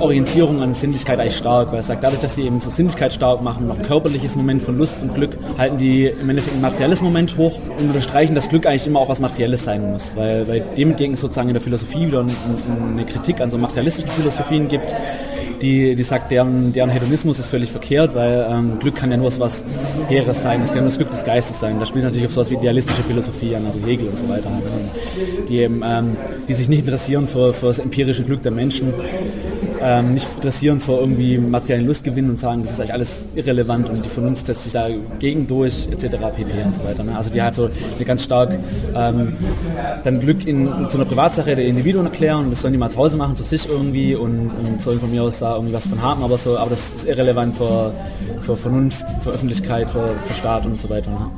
Orientierung 0.00 0.62
an 0.62 0.74
Sinnlichkeit 0.74 1.18
eigentlich 1.18 1.36
stark, 1.36 1.70
weil 1.70 1.78
er 1.78 1.82
sagt, 1.82 2.02
dadurch, 2.02 2.20
dass 2.20 2.34
sie 2.34 2.42
eben 2.42 2.60
so 2.60 2.70
Sinnlichkeit 2.70 3.12
stark 3.12 3.42
machen, 3.42 3.66
noch 3.66 3.80
körperliches 3.82 4.36
Moment 4.36 4.62
von 4.62 4.76
Lust 4.76 5.02
und 5.02 5.14
Glück, 5.14 5.36
halten 5.56 5.78
die 5.78 6.06
im 6.06 6.28
Endeffekt 6.28 6.56
ein 6.56 6.62
materielles 6.62 7.00
Moment 7.00 7.36
hoch 7.36 7.58
und 7.78 7.86
unterstreichen, 7.86 8.34
dass 8.34 8.48
Glück 8.48 8.66
eigentlich 8.66 8.86
immer 8.86 9.00
auch 9.00 9.08
was 9.08 9.20
Materielles 9.20 9.64
sein 9.64 9.90
muss, 9.90 10.16
weil, 10.16 10.46
weil 10.48 10.60
dem 10.76 10.90
entgegen 10.90 11.16
sozusagen 11.16 11.48
in 11.48 11.54
der 11.54 11.62
Philosophie 11.62 12.06
wieder 12.06 12.24
eine 12.90 13.04
Kritik 13.04 13.40
an 13.40 13.50
so 13.50 13.58
materialistischen 13.58 14.10
Philosophien 14.10 14.68
gibt, 14.68 14.94
die, 15.62 15.94
die 15.94 16.02
sagt, 16.02 16.30
deren, 16.30 16.72
deren 16.72 16.90
Hedonismus 16.90 17.38
ist 17.38 17.48
völlig 17.48 17.70
verkehrt, 17.70 18.14
weil 18.14 18.46
ähm, 18.50 18.78
Glück 18.78 18.96
kann 18.96 19.10
ja 19.10 19.16
nur 19.16 19.28
was 19.38 19.64
Heeres 20.08 20.42
sein, 20.42 20.62
es 20.62 20.68
kann 20.68 20.78
nur 20.78 20.88
das 20.88 20.96
Glück 20.96 21.10
des 21.10 21.24
Geistes 21.24 21.60
sein. 21.60 21.78
Da 21.78 21.86
spielt 21.86 22.04
natürlich 22.04 22.26
auf 22.26 22.32
sowas 22.32 22.50
wie 22.50 22.54
idealistische 22.56 23.02
Philosophie 23.02 23.54
an, 23.54 23.66
also 23.66 23.80
Hegel 23.84 24.08
und 24.08 24.18
so 24.18 24.28
weiter, 24.28 24.50
die, 25.48 25.58
eben, 25.58 25.82
ähm, 25.84 26.16
die 26.48 26.54
sich 26.54 26.68
nicht 26.68 26.80
interessieren 26.80 27.26
für, 27.26 27.52
für 27.52 27.66
das 27.66 27.78
empirische 27.78 28.24
Glück 28.24 28.42
der 28.42 28.52
Menschen, 28.52 28.92
ähm, 29.82 30.14
nicht 30.14 30.26
interessieren 30.36 30.80
für 30.80 30.92
irgendwie 30.92 31.38
materiellen 31.38 31.86
Lustgewinn 31.86 32.30
und 32.30 32.38
sagen, 32.38 32.62
das 32.62 32.72
ist 32.72 32.80
eigentlich 32.80 32.92
alles 32.92 33.28
irrelevant 33.34 33.88
und 33.88 34.04
die 34.04 34.08
Vernunft 34.08 34.46
setzt 34.46 34.64
sich 34.64 34.72
dagegen 34.72 35.46
durch, 35.46 35.88
etc. 35.90 36.16
pp. 36.36 36.62
und 36.64 36.74
so 36.74 36.84
weiter. 36.84 37.04
Ne? 37.04 37.16
Also 37.16 37.30
die 37.30 37.40
hat 37.40 37.54
so 37.54 37.70
eine 37.96 38.04
ganz 38.04 38.24
stark 38.24 38.50
ähm, 38.94 39.36
dann 40.02 40.20
Glück 40.20 40.46
in, 40.46 40.88
zu 40.88 40.98
einer 40.98 41.06
Privatsache 41.06 41.54
der 41.56 41.66
Individuen 41.66 42.06
erklären 42.06 42.44
und 42.44 42.50
das 42.50 42.62
sollen 42.62 42.72
die 42.72 42.78
mal 42.78 42.90
zu 42.90 42.98
Hause 42.98 43.16
machen 43.16 43.36
für 43.36 43.42
sich 43.42 43.68
irgendwie 43.68 44.14
und, 44.14 44.50
und 44.50 44.82
sollen 44.82 45.00
von 45.00 45.10
mir 45.10 45.22
aus 45.22 45.38
da 45.38 45.54
irgendwie 45.54 45.74
was 45.74 45.86
von 45.86 46.02
haben, 46.02 46.22
aber 46.22 46.38
so, 46.38 46.58
aber 46.58 46.70
das 46.70 46.90
ist 46.92 47.06
irrelevant 47.06 47.56
für, 47.56 47.92
für 48.40 48.56
Vernunft, 48.56 49.04
für 49.22 49.30
Öffentlichkeit, 49.30 49.90
für, 49.90 50.14
für 50.24 50.34
Staat 50.34 50.66
und 50.66 50.78
so 50.80 50.88
weiter. 50.90 51.10
Ne? 51.10 51.30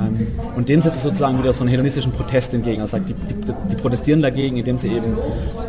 Ähm, 0.00 0.26
und 0.56 0.68
dem 0.68 0.80
setzt 0.80 0.96
es 0.96 1.02
sozusagen 1.02 1.38
wieder 1.38 1.52
so 1.52 1.62
einen 1.62 1.70
hedonistischen 1.70 2.12
Protest 2.12 2.54
entgegen. 2.54 2.80
Also 2.80 2.96
sagt, 2.96 3.08
die, 3.08 3.14
die, 3.14 3.34
die, 3.70 3.76
protestieren 3.76 4.22
dagegen, 4.22 4.56
indem 4.56 4.78
sie 4.78 4.88
eben 4.88 5.16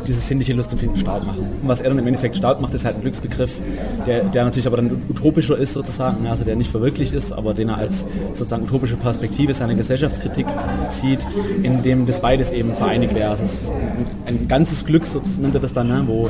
dieses 0.08 0.28
sinnliche 0.28 0.54
Lustempfinden 0.54 0.98
stark 0.98 1.26
machen. 1.26 1.42
Und 1.62 1.68
was 1.68 1.82
er 1.82 1.90
dann 1.90 2.00
im 2.00 2.08
Endeffekt 2.08 2.36
stark 2.36 2.62
macht, 2.62 2.74
ist 2.74 2.86
halt 2.86 2.98
ein 2.98 3.02
Glücksbegriff, 3.02 3.62
der, 4.06 4.24
der 4.26 4.46
natürlich 4.46 4.68
aber 4.68 4.78
dann 4.78 4.92
utopischer 5.10 5.58
ist 5.58 5.74
sozusagen, 5.74 6.28
also 6.28 6.44
der 6.44 6.56
nicht 6.56 6.72
verwirklicht 6.72 7.14
ist, 7.14 7.32
aber 7.32 7.54
den 7.54 7.70
er 7.70 7.78
als 7.78 8.06
sozusagen 8.34 8.64
utopische 8.64 8.98
Perspektive 8.98 9.54
seiner 9.54 9.76
Gesellschaftskritik 9.76 10.46
sieht, 10.90 11.26
in 11.64 11.84
dem 11.84 12.06
das 12.06 12.22
beides 12.22 12.52
eben 12.52 12.74
vereinigt 12.74 13.16
wäre. 13.16 13.30
Also 13.30 13.44
es 13.44 13.64
ist 13.64 13.72
ein, 13.72 14.06
ein 14.28 14.48
ganzes 14.48 14.86
Glück, 14.86 15.06
sozusagen 15.06 15.44
nennt 15.44 15.56
er 15.56 15.62
das 15.62 15.74
dann, 15.74 15.88
ne? 15.88 16.04
wo, 16.06 16.30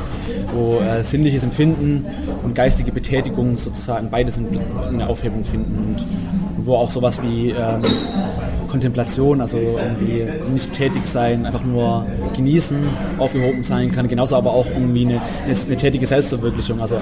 wo 0.54 0.80
äh, 0.80 1.02
sinnliches 1.02 1.44
Empfinden 1.44 2.06
und 2.42 2.54
geistige 2.54 2.92
Betätigung 2.92 3.56
sozusagen 3.56 4.10
beides 4.10 4.38
in, 4.38 4.46
in 4.90 4.98
der 4.98 5.08
Aufhebung 5.08 5.44
finden 5.44 5.96
und 5.96 6.06
wo 6.66 6.76
auch 6.76 6.90
sowas 6.90 7.22
wie 7.22 7.50
ähm, 7.50 7.82
Kontemplation, 8.70 9.40
also 9.40 9.58
irgendwie 9.58 10.24
nicht 10.52 10.72
tätig 10.72 11.04
sein, 11.06 11.44
einfach 11.46 11.64
nur 11.64 12.06
genießen, 12.36 12.78
aufgehoben 13.18 13.64
sein 13.64 13.92
kann. 13.92 14.08
Genauso 14.08 14.36
aber 14.36 14.52
auch 14.52 14.66
irgendwie 14.66 15.06
eine, 15.06 15.20
eine 15.46 15.76
tätige 15.76 16.06
Selbstverwirklichung. 16.06 16.80
Also, 16.80 16.96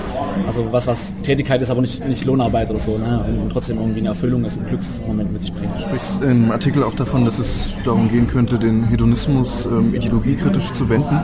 also 0.47 0.67
was, 0.71 0.87
was 0.87 1.15
Tätigkeit 1.23 1.63
ist, 1.63 1.71
aber 1.71 1.81
nicht, 1.81 2.07
nicht 2.07 2.25
Lohnarbeit 2.25 2.71
oder 2.71 2.79
so. 2.79 2.99
Ne? 2.99 3.25
Und 3.43 3.51
trotzdem 3.53 3.79
irgendwie 3.79 4.01
eine 4.01 4.09
Erfüllung 4.09 4.45
ist, 4.45 4.59
ein 4.59 4.67
Glücksmoment 4.67 5.33
mit 5.33 5.43
sich 5.43 5.53
bringt. 5.53 5.75
Du 5.77 5.83
sprichst 5.83 6.23
im 6.23 6.51
Artikel 6.51 6.83
auch 6.83 6.95
davon, 6.95 7.25
dass 7.25 7.39
es 7.39 7.75
darum 7.85 8.11
gehen 8.11 8.27
könnte, 8.27 8.59
den 8.59 8.85
Hedonismus 8.89 9.67
ähm, 9.67 9.95
ideologiekritisch 9.95 10.73
zu 10.73 10.89
wenden. 10.89 11.19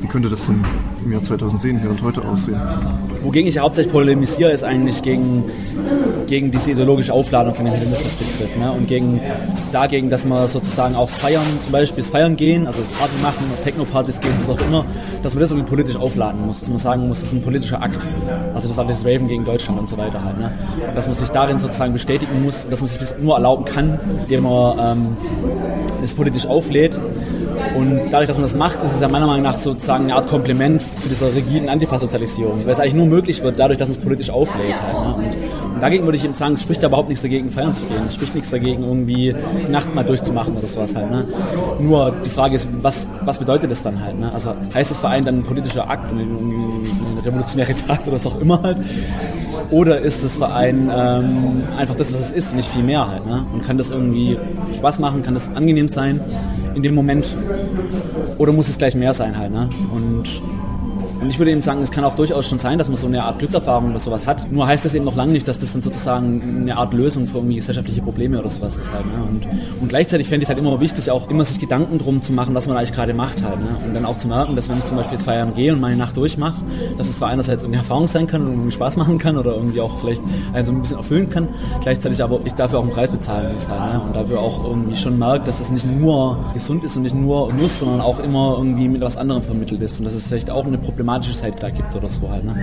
Wie 0.00 0.06
könnte 0.06 0.28
das 0.28 0.46
denn 0.46 0.64
im 1.04 1.12
Jahr 1.12 1.22
2010 1.22 1.80
hier 1.80 1.90
und 1.90 2.02
heute 2.02 2.22
aussehen? 2.22 2.60
Wogegen 3.22 3.48
ich 3.48 3.58
hauptsächlich 3.58 3.92
polemisiere, 3.92 4.52
ist 4.52 4.64
eigentlich 4.64 5.02
gegen, 5.02 5.44
gegen 6.26 6.50
diese 6.50 6.72
ideologische 6.72 7.12
Aufladung 7.12 7.54
von 7.54 7.64
dem 7.64 7.74
Hedonismusbegriff. 7.74 8.56
Ne? 8.56 8.72
Und 8.72 8.86
gegen, 8.86 9.20
dagegen, 9.78 10.10
dass 10.10 10.24
man 10.24 10.48
sozusagen 10.48 10.96
auch 10.96 11.08
Feiern, 11.08 11.44
zum 11.60 11.72
Beispiel 11.72 12.02
das 12.02 12.10
Feiern 12.10 12.36
gehen, 12.36 12.66
also 12.66 12.80
Party 12.98 13.14
machen, 13.22 13.44
Techno-Partys 13.62 14.20
gehen, 14.20 14.32
was 14.40 14.50
auch 14.50 14.60
immer, 14.60 14.84
dass 15.22 15.34
man 15.34 15.42
das 15.42 15.52
irgendwie 15.52 15.68
politisch 15.68 15.96
aufladen 15.96 16.46
muss. 16.46 16.60
Dass 16.60 16.68
man 16.68 16.78
sagen 16.78 17.06
muss, 17.06 17.20
das 17.20 17.28
ist 17.28 17.34
ein 17.34 17.42
politischer 17.42 17.80
Akt. 17.80 18.04
Also 18.54 18.68
das 18.68 18.76
war 18.76 18.84
das 18.84 19.04
Raven 19.04 19.28
gegen 19.28 19.44
Deutschland 19.44 19.78
und 19.78 19.88
so 19.88 19.96
weiter 19.96 20.22
halt. 20.24 20.38
Ne? 20.38 20.52
Und 20.88 20.96
dass 20.96 21.06
man 21.06 21.14
sich 21.14 21.28
darin 21.28 21.58
sozusagen 21.58 21.92
bestätigen 21.92 22.42
muss, 22.42 22.66
dass 22.68 22.80
man 22.80 22.88
sich 22.88 22.98
das 22.98 23.14
nur 23.20 23.34
erlauben 23.34 23.64
kann, 23.64 23.98
indem 24.22 24.44
man 24.44 24.78
ähm, 24.78 25.16
das 26.00 26.14
politisch 26.14 26.46
auflädt 26.46 26.98
und 27.74 28.10
dadurch, 28.10 28.28
dass 28.28 28.36
man 28.36 28.44
das 28.44 28.54
macht, 28.54 28.82
ist 28.82 28.94
es 28.94 29.00
ja 29.00 29.08
meiner 29.08 29.26
Meinung 29.26 29.42
nach 29.42 29.58
sozusagen 29.58 30.04
eine 30.04 30.14
Art 30.14 30.28
Kompliment 30.28 30.82
zu 30.98 31.08
dieser 31.08 31.34
rigiden 31.34 31.68
Antifa-Sozialisierung, 31.68 32.64
weil 32.64 32.72
es 32.72 32.80
eigentlich 32.80 32.94
nur 32.94 33.06
möglich 33.06 33.42
wird, 33.42 33.58
dadurch, 33.58 33.78
dass 33.78 33.88
es 33.88 33.96
politisch 33.96 34.30
auflädt. 34.30 34.74
Halt, 34.80 35.18
ne? 35.18 35.24
Dagegen 35.80 36.04
würde 36.04 36.16
ich 36.16 36.24
eben 36.24 36.34
sagen, 36.34 36.54
es 36.54 36.62
spricht 36.62 36.82
ja 36.82 36.88
überhaupt 36.88 37.08
nichts 37.08 37.22
dagegen, 37.22 37.50
feiern 37.50 37.74
zu 37.74 37.82
gehen. 37.82 38.02
Es 38.06 38.14
spricht 38.14 38.34
nichts 38.34 38.50
dagegen, 38.50 38.82
irgendwie 38.84 39.34
Nacht 39.70 39.94
mal 39.94 40.04
durchzumachen 40.04 40.56
oder 40.56 40.68
sowas 40.68 40.94
halt. 40.94 41.10
Ne? 41.10 41.24
Nur 41.80 42.14
die 42.24 42.30
Frage 42.30 42.56
ist, 42.56 42.68
was, 42.82 43.08
was 43.24 43.38
bedeutet 43.38 43.70
das 43.70 43.82
dann 43.82 44.02
halt? 44.02 44.18
Ne? 44.18 44.32
Also 44.32 44.54
heißt 44.74 44.90
das 44.90 45.00
Verein 45.00 45.24
dann 45.24 45.38
ein 45.38 45.42
politischer 45.42 45.88
Akt, 45.88 46.12
eine, 46.12 46.22
eine 46.22 47.24
revolutionäre 47.24 47.74
Tat 47.74 48.02
oder 48.02 48.12
was 48.12 48.26
auch 48.26 48.40
immer 48.40 48.62
halt? 48.62 48.78
Oder 49.70 49.98
ist 49.98 50.24
das 50.24 50.36
Verein 50.36 50.90
ähm, 50.94 51.62
einfach 51.76 51.94
das, 51.94 52.12
was 52.12 52.20
es 52.20 52.32
ist, 52.32 52.54
nicht 52.54 52.68
viel 52.68 52.82
mehr 52.82 53.06
halt? 53.06 53.26
Ne? 53.26 53.44
Und 53.52 53.66
kann 53.66 53.76
das 53.76 53.90
irgendwie 53.90 54.38
Spaß 54.76 54.98
machen, 54.98 55.22
kann 55.22 55.34
das 55.34 55.54
angenehm 55.54 55.88
sein 55.88 56.20
in 56.74 56.82
dem 56.82 56.94
Moment? 56.94 57.26
Oder 58.38 58.52
muss 58.52 58.68
es 58.68 58.78
gleich 58.78 58.94
mehr 58.94 59.12
sein 59.12 59.36
halt? 59.36 59.52
Ne? 59.52 59.68
Und 59.94 60.24
und 61.20 61.30
ich 61.30 61.38
würde 61.38 61.50
eben 61.50 61.60
sagen, 61.60 61.82
es 61.82 61.90
kann 61.90 62.04
auch 62.04 62.14
durchaus 62.14 62.46
schon 62.46 62.58
sein, 62.58 62.78
dass 62.78 62.88
man 62.88 62.96
so 62.96 63.06
eine 63.06 63.24
Art 63.24 63.38
Glückserfahrung 63.38 63.90
oder 63.90 63.98
sowas 63.98 64.26
hat. 64.26 64.50
Nur 64.52 64.66
heißt 64.66 64.84
das 64.84 64.94
eben 64.94 65.04
noch 65.04 65.16
lange 65.16 65.32
nicht, 65.32 65.48
dass 65.48 65.58
das 65.58 65.72
dann 65.72 65.82
sozusagen 65.82 66.60
eine 66.62 66.76
Art 66.76 66.94
Lösung 66.94 67.26
für 67.26 67.38
irgendwie 67.38 67.56
gesellschaftliche 67.56 68.02
Probleme 68.02 68.38
oder 68.38 68.48
sowas 68.48 68.76
ist 68.76 68.92
halt. 68.92 69.06
Ne? 69.06 69.12
Und, 69.28 69.46
und 69.80 69.88
gleichzeitig 69.88 70.28
fände 70.28 70.42
ich 70.42 70.44
es 70.44 70.48
halt 70.48 70.58
immer 70.58 70.78
wichtig, 70.80 71.10
auch 71.10 71.28
immer 71.28 71.44
sich 71.44 71.58
Gedanken 71.58 71.98
drum 71.98 72.22
zu 72.22 72.32
machen, 72.32 72.54
was 72.54 72.66
man 72.68 72.76
eigentlich 72.76 72.92
gerade 72.92 73.14
macht 73.14 73.42
halt. 73.42 73.58
Ne? 73.58 73.66
Und 73.86 73.94
dann 73.94 74.04
auch 74.04 74.16
zu 74.16 74.28
merken, 74.28 74.54
dass 74.54 74.68
wenn 74.68 74.78
ich 74.78 74.84
zum 74.84 74.96
Beispiel 74.96 75.14
jetzt 75.14 75.24
feiern 75.24 75.54
gehe 75.54 75.72
und 75.72 75.80
meine 75.80 75.96
Nacht 75.96 76.16
durchmache, 76.16 76.62
dass 76.96 77.08
es 77.08 77.18
zwar 77.18 77.30
einerseits 77.30 77.62
irgendwie 77.62 77.78
Erfahrung 77.78 78.06
sein 78.06 78.26
kann 78.26 78.42
und 78.42 78.52
irgendwie 78.52 78.72
Spaß 78.72 78.96
machen 78.96 79.18
kann 79.18 79.36
oder 79.36 79.54
irgendwie 79.54 79.80
auch 79.80 79.98
vielleicht 80.00 80.22
einen 80.52 80.66
so 80.66 80.72
ein 80.72 80.80
bisschen 80.80 80.98
erfüllen 80.98 81.30
kann, 81.30 81.48
gleichzeitig 81.82 82.22
aber 82.22 82.40
ich 82.44 82.54
dafür 82.54 82.78
auch 82.78 82.84
einen 82.84 82.92
Preis 82.92 83.10
bezahlen 83.10 83.54
muss 83.54 83.68
halt. 83.68 83.92
Ne? 83.92 84.00
Und 84.00 84.14
dafür 84.14 84.40
auch 84.40 84.64
irgendwie 84.64 84.96
schon 84.96 85.18
merkt, 85.18 85.48
dass 85.48 85.60
es 85.60 85.70
nicht 85.70 85.86
nur 85.86 86.38
gesund 86.54 86.84
ist 86.84 86.96
und 86.96 87.02
nicht 87.02 87.14
nur 87.14 87.52
muss, 87.52 87.80
sondern 87.80 88.00
auch 88.00 88.20
immer 88.20 88.54
irgendwie 88.56 88.88
mit 88.88 89.00
was 89.00 89.16
anderem 89.16 89.42
vermittelt 89.42 89.82
ist. 89.82 89.98
Und 89.98 90.04
dass 90.04 90.14
es 90.14 90.28
vielleicht 90.28 90.50
auch 90.50 90.66
eine 90.66 90.78
problematische 90.78 91.08
Zeit 91.22 91.54
da 91.60 91.70
gibt 91.70 91.94
oder 91.94 92.10
so 92.10 92.30
halt. 92.30 92.44
Ne? 92.44 92.56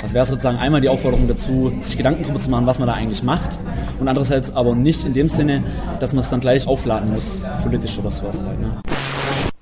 Das 0.00 0.14
wäre 0.14 0.24
sozusagen 0.24 0.58
einmal 0.58 0.80
die 0.80 0.88
Aufforderung 0.88 1.26
dazu, 1.26 1.72
sich 1.80 1.96
Gedanken 1.96 2.22
darüber 2.22 2.38
zu 2.38 2.50
machen, 2.50 2.66
was 2.66 2.78
man 2.78 2.88
da 2.88 2.94
eigentlich 2.94 3.22
macht. 3.22 3.58
Und 3.98 4.08
andererseits 4.08 4.52
aber 4.54 4.74
nicht 4.74 5.04
in 5.04 5.14
dem 5.14 5.28
Sinne, 5.28 5.64
dass 6.00 6.12
man 6.12 6.20
es 6.20 6.30
dann 6.30 6.40
gleich 6.40 6.66
aufladen 6.66 7.12
muss, 7.12 7.46
politisch 7.62 7.98
oder 7.98 8.10
sowas 8.10 8.40
halt. 8.42 8.60
Ne? 8.60 8.80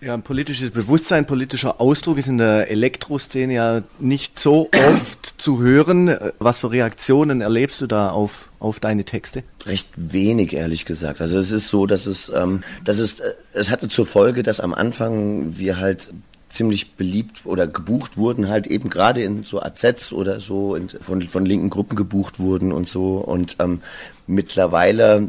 Ja, 0.06 0.12
ein 0.12 0.22
politisches 0.22 0.70
Bewusstsein, 0.70 1.26
politischer 1.26 1.80
Ausdruck 1.80 2.18
ist 2.18 2.28
in 2.28 2.36
der 2.36 2.70
Elektroszene 2.70 3.54
ja 3.54 3.82
nicht 3.98 4.38
so 4.38 4.68
oft 4.90 5.34
zu 5.38 5.60
hören. 5.60 6.14
Was 6.38 6.60
für 6.60 6.70
Reaktionen 6.70 7.40
erlebst 7.40 7.80
du 7.80 7.86
da 7.86 8.10
auf, 8.10 8.50
auf 8.60 8.78
deine 8.78 9.04
Texte? 9.04 9.42
Recht 9.64 9.88
wenig, 9.96 10.52
ehrlich 10.52 10.84
gesagt. 10.84 11.22
Also 11.22 11.38
es 11.38 11.50
ist 11.50 11.68
so, 11.68 11.86
dass 11.86 12.06
es, 12.06 12.30
ähm, 12.32 12.62
dass 12.84 12.98
es, 12.98 13.20
äh, 13.20 13.32
es 13.54 13.70
hatte 13.70 13.88
zur 13.88 14.04
Folge, 14.04 14.42
dass 14.42 14.60
am 14.60 14.74
Anfang 14.74 15.56
wir 15.56 15.78
halt 15.78 16.10
ziemlich 16.48 16.92
beliebt 16.92 17.44
oder 17.44 17.66
gebucht 17.66 18.16
wurden, 18.16 18.48
halt 18.48 18.66
eben 18.66 18.88
gerade 18.88 19.22
in 19.22 19.42
so 19.42 19.60
AZs 19.60 20.12
oder 20.12 20.40
so 20.40 20.78
von, 21.00 21.22
von 21.22 21.44
linken 21.44 21.70
Gruppen 21.70 21.96
gebucht 21.96 22.38
wurden 22.38 22.72
und 22.72 22.86
so. 22.86 23.16
Und 23.16 23.56
ähm, 23.58 23.80
mittlerweile 24.26 25.28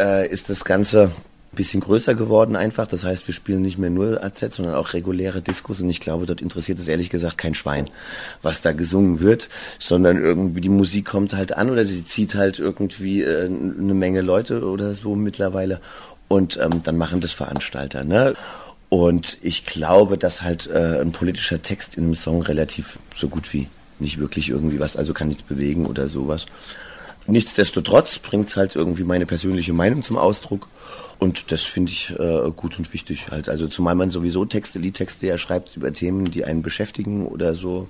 äh, 0.00 0.28
ist 0.28 0.50
das 0.50 0.64
Ganze 0.64 1.12
ein 1.52 1.56
bisschen 1.56 1.80
größer 1.80 2.14
geworden 2.14 2.56
einfach. 2.56 2.88
Das 2.88 3.04
heißt, 3.04 3.26
wir 3.28 3.34
spielen 3.34 3.62
nicht 3.62 3.78
mehr 3.78 3.90
nur 3.90 4.22
AZs, 4.22 4.56
sondern 4.56 4.74
auch 4.74 4.94
reguläre 4.94 5.40
Diskos. 5.40 5.80
Und 5.80 5.90
ich 5.90 6.00
glaube, 6.00 6.26
dort 6.26 6.42
interessiert 6.42 6.78
es 6.80 6.88
ehrlich 6.88 7.10
gesagt 7.10 7.38
kein 7.38 7.54
Schwein, 7.54 7.88
was 8.42 8.60
da 8.60 8.72
gesungen 8.72 9.20
wird, 9.20 9.48
sondern 9.78 10.22
irgendwie 10.22 10.60
die 10.60 10.68
Musik 10.68 11.06
kommt 11.06 11.34
halt 11.34 11.56
an 11.56 11.70
oder 11.70 11.86
sie 11.86 12.04
zieht 12.04 12.34
halt 12.34 12.58
irgendwie 12.58 13.22
äh, 13.22 13.46
eine 13.46 13.94
Menge 13.94 14.22
Leute 14.22 14.64
oder 14.68 14.94
so 14.94 15.14
mittlerweile. 15.14 15.80
Und 16.26 16.58
ähm, 16.62 16.82
dann 16.82 16.98
machen 16.98 17.20
das 17.20 17.32
Veranstalter. 17.32 18.04
Ne? 18.04 18.34
Und 18.88 19.36
ich 19.42 19.66
glaube, 19.66 20.16
dass 20.16 20.42
halt 20.42 20.66
äh, 20.66 21.00
ein 21.00 21.12
politischer 21.12 21.60
Text 21.60 21.96
in 21.96 22.04
einem 22.04 22.14
Song 22.14 22.42
relativ 22.42 22.98
so 23.14 23.28
gut 23.28 23.52
wie 23.52 23.68
nicht 23.98 24.18
wirklich 24.18 24.48
irgendwie 24.48 24.80
was, 24.80 24.96
also 24.96 25.12
kann 25.12 25.28
nichts 25.28 25.42
bewegen 25.42 25.86
oder 25.86 26.08
sowas. 26.08 26.46
Nichtsdestotrotz 27.26 28.20
bringt 28.20 28.48
es 28.48 28.56
halt 28.56 28.74
irgendwie 28.74 29.04
meine 29.04 29.26
persönliche 29.26 29.74
Meinung 29.74 30.02
zum 30.02 30.16
Ausdruck. 30.16 30.68
Und 31.18 31.52
das 31.52 31.62
finde 31.62 31.92
ich 31.92 32.10
äh, 32.18 32.50
gut 32.56 32.78
und 32.78 32.92
wichtig 32.94 33.30
halt. 33.30 33.48
Also 33.48 33.66
zumal 33.66 33.94
man 33.96 34.10
sowieso 34.10 34.44
Texte, 34.44 34.78
Liedtexte 34.78 35.26
ja 35.26 35.36
schreibt 35.36 35.76
über 35.76 35.92
Themen, 35.92 36.30
die 36.30 36.44
einen 36.44 36.62
beschäftigen 36.62 37.26
oder 37.26 37.54
so. 37.54 37.88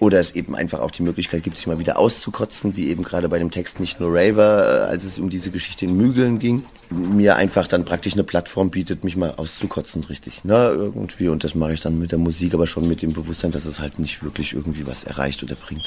Oder 0.00 0.20
es 0.20 0.34
eben 0.34 0.54
einfach 0.54 0.80
auch 0.80 0.90
die 0.90 1.02
Möglichkeit 1.02 1.42
gibt, 1.42 1.56
sich 1.56 1.66
mal 1.66 1.78
wieder 1.78 1.98
auszukotzen, 1.98 2.76
wie 2.76 2.90
eben 2.90 3.02
gerade 3.02 3.28
bei 3.28 3.38
dem 3.38 3.50
Text 3.50 3.80
nicht 3.80 3.98
nur 3.98 4.10
Raver, 4.12 4.86
äh, 4.86 4.90
als 4.90 5.04
es 5.04 5.18
um 5.18 5.28
diese 5.28 5.50
Geschichte 5.50 5.86
in 5.86 5.96
Mügeln 5.96 6.38
ging, 6.38 6.64
mir 6.90 7.36
einfach 7.36 7.66
dann 7.66 7.84
praktisch 7.84 8.14
eine 8.14 8.24
Plattform 8.24 8.70
bietet, 8.70 9.04
mich 9.04 9.16
mal 9.16 9.34
auszukotzen, 9.36 10.04
richtig, 10.04 10.44
ne, 10.44 10.72
irgendwie. 10.76 11.28
Und 11.28 11.42
das 11.44 11.54
mache 11.54 11.72
ich 11.72 11.80
dann 11.80 11.98
mit 11.98 12.12
der 12.12 12.18
Musik, 12.18 12.54
aber 12.54 12.66
schon 12.66 12.88
mit 12.88 13.02
dem 13.02 13.12
Bewusstsein, 13.12 13.50
dass 13.50 13.64
es 13.64 13.80
halt 13.80 13.98
nicht 13.98 14.22
wirklich 14.22 14.54
irgendwie 14.54 14.86
was 14.86 15.04
erreicht 15.04 15.42
oder 15.42 15.56
bringt. 15.56 15.84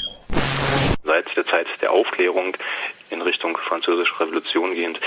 Seit 1.03 1.25
der 1.35 1.45
Zeit 1.45 1.67
der 1.81 1.91
Aufklärung 1.91 2.55
in 3.09 3.21
Richtung 3.21 3.57
französische 3.57 4.19
Revolution 4.19 4.73
gehend 4.73 4.99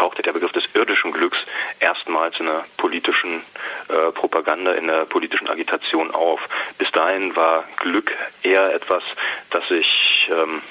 tauchte 0.00 0.22
der 0.22 0.32
Begriff 0.32 0.52
des 0.52 0.64
irdischen 0.72 1.12
Glücks 1.12 1.36
erstmals 1.78 2.40
in 2.40 2.46
der 2.46 2.64
politischen 2.78 3.42
äh, 3.88 4.12
Propaganda, 4.12 4.72
in 4.72 4.86
der 4.86 5.04
politischen 5.04 5.46
Agitation 5.46 6.10
auf. 6.10 6.40
Bis 6.78 6.90
dahin 6.92 7.36
war 7.36 7.64
Glück 7.76 8.10
eher 8.42 8.74
etwas, 8.74 9.02
das 9.50 9.68
sich 9.68 9.86
ähm, 10.30 10.62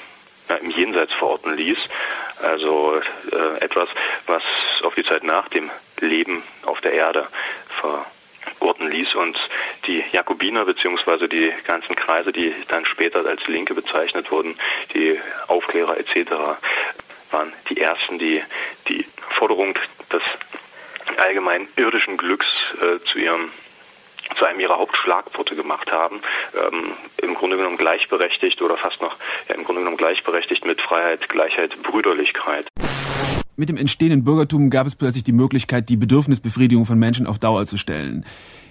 ja, 0.48 0.56
im 0.56 0.70
Jenseits 0.70 1.12
verorten 1.12 1.56
ließ. 1.56 1.78
Also 2.42 3.00
äh, 3.30 3.64
etwas, 3.64 3.88
was 4.26 4.42
auf 4.82 4.96
die 4.96 5.04
Zeit 5.04 5.22
nach 5.22 5.48
dem 5.48 5.70
Leben 6.00 6.42
auf 6.64 6.80
der 6.80 6.92
Erde 6.92 7.28
verorten 7.80 8.90
ließ. 8.90 9.14
Und 9.14 9.38
die 9.86 10.02
Jakobiner 10.10 10.64
beziehungsweise 10.64 11.28
die 11.28 11.52
ganzen 11.68 11.94
Kreise, 11.94 12.32
die 12.32 12.52
dann 12.66 12.84
später 12.84 13.24
als 13.24 13.46
Linke 13.46 13.74
bezeichnet 13.74 14.32
wurden, 14.32 14.56
die 14.92 15.20
Aufklärer 15.46 15.98
etc., 15.98 16.32
waren 17.30 17.52
die 17.68 17.80
ersten, 17.80 18.18
die 18.18 18.42
die 18.88 19.06
Forderung 19.30 19.74
des 20.12 20.22
allgemeinen 21.18 21.68
irdischen 21.76 22.16
Glücks 22.16 22.46
äh, 22.80 23.00
zu 23.10 23.18
ihrem 23.18 23.50
zu 24.38 24.44
einem 24.44 24.60
ihrer 24.60 24.78
Hauptschlagworte 24.78 25.56
gemacht 25.56 25.90
haben, 25.90 26.22
ähm, 26.54 26.92
im 27.16 27.34
Grunde 27.34 27.56
genommen 27.56 27.76
gleichberechtigt 27.76 28.62
oder 28.62 28.76
fast 28.76 29.02
noch 29.02 29.16
ja, 29.48 29.56
im 29.56 29.64
Grunde 29.64 29.80
genommen 29.80 29.96
gleichberechtigt 29.96 30.64
mit 30.64 30.80
Freiheit, 30.80 31.28
Gleichheit, 31.28 31.82
Brüderlichkeit. 31.82 32.68
Mit 33.56 33.68
dem 33.68 33.76
entstehenden 33.76 34.24
Bürgertum 34.24 34.70
gab 34.70 34.86
es 34.86 34.94
plötzlich 34.94 35.24
die 35.24 35.32
Möglichkeit, 35.32 35.88
die 35.88 35.96
Bedürfnisbefriedigung 35.96 36.86
von 36.86 36.98
Menschen 36.98 37.26
auf 37.26 37.38
Dauer 37.38 37.66
zu 37.66 37.76
stellen. 37.76 38.24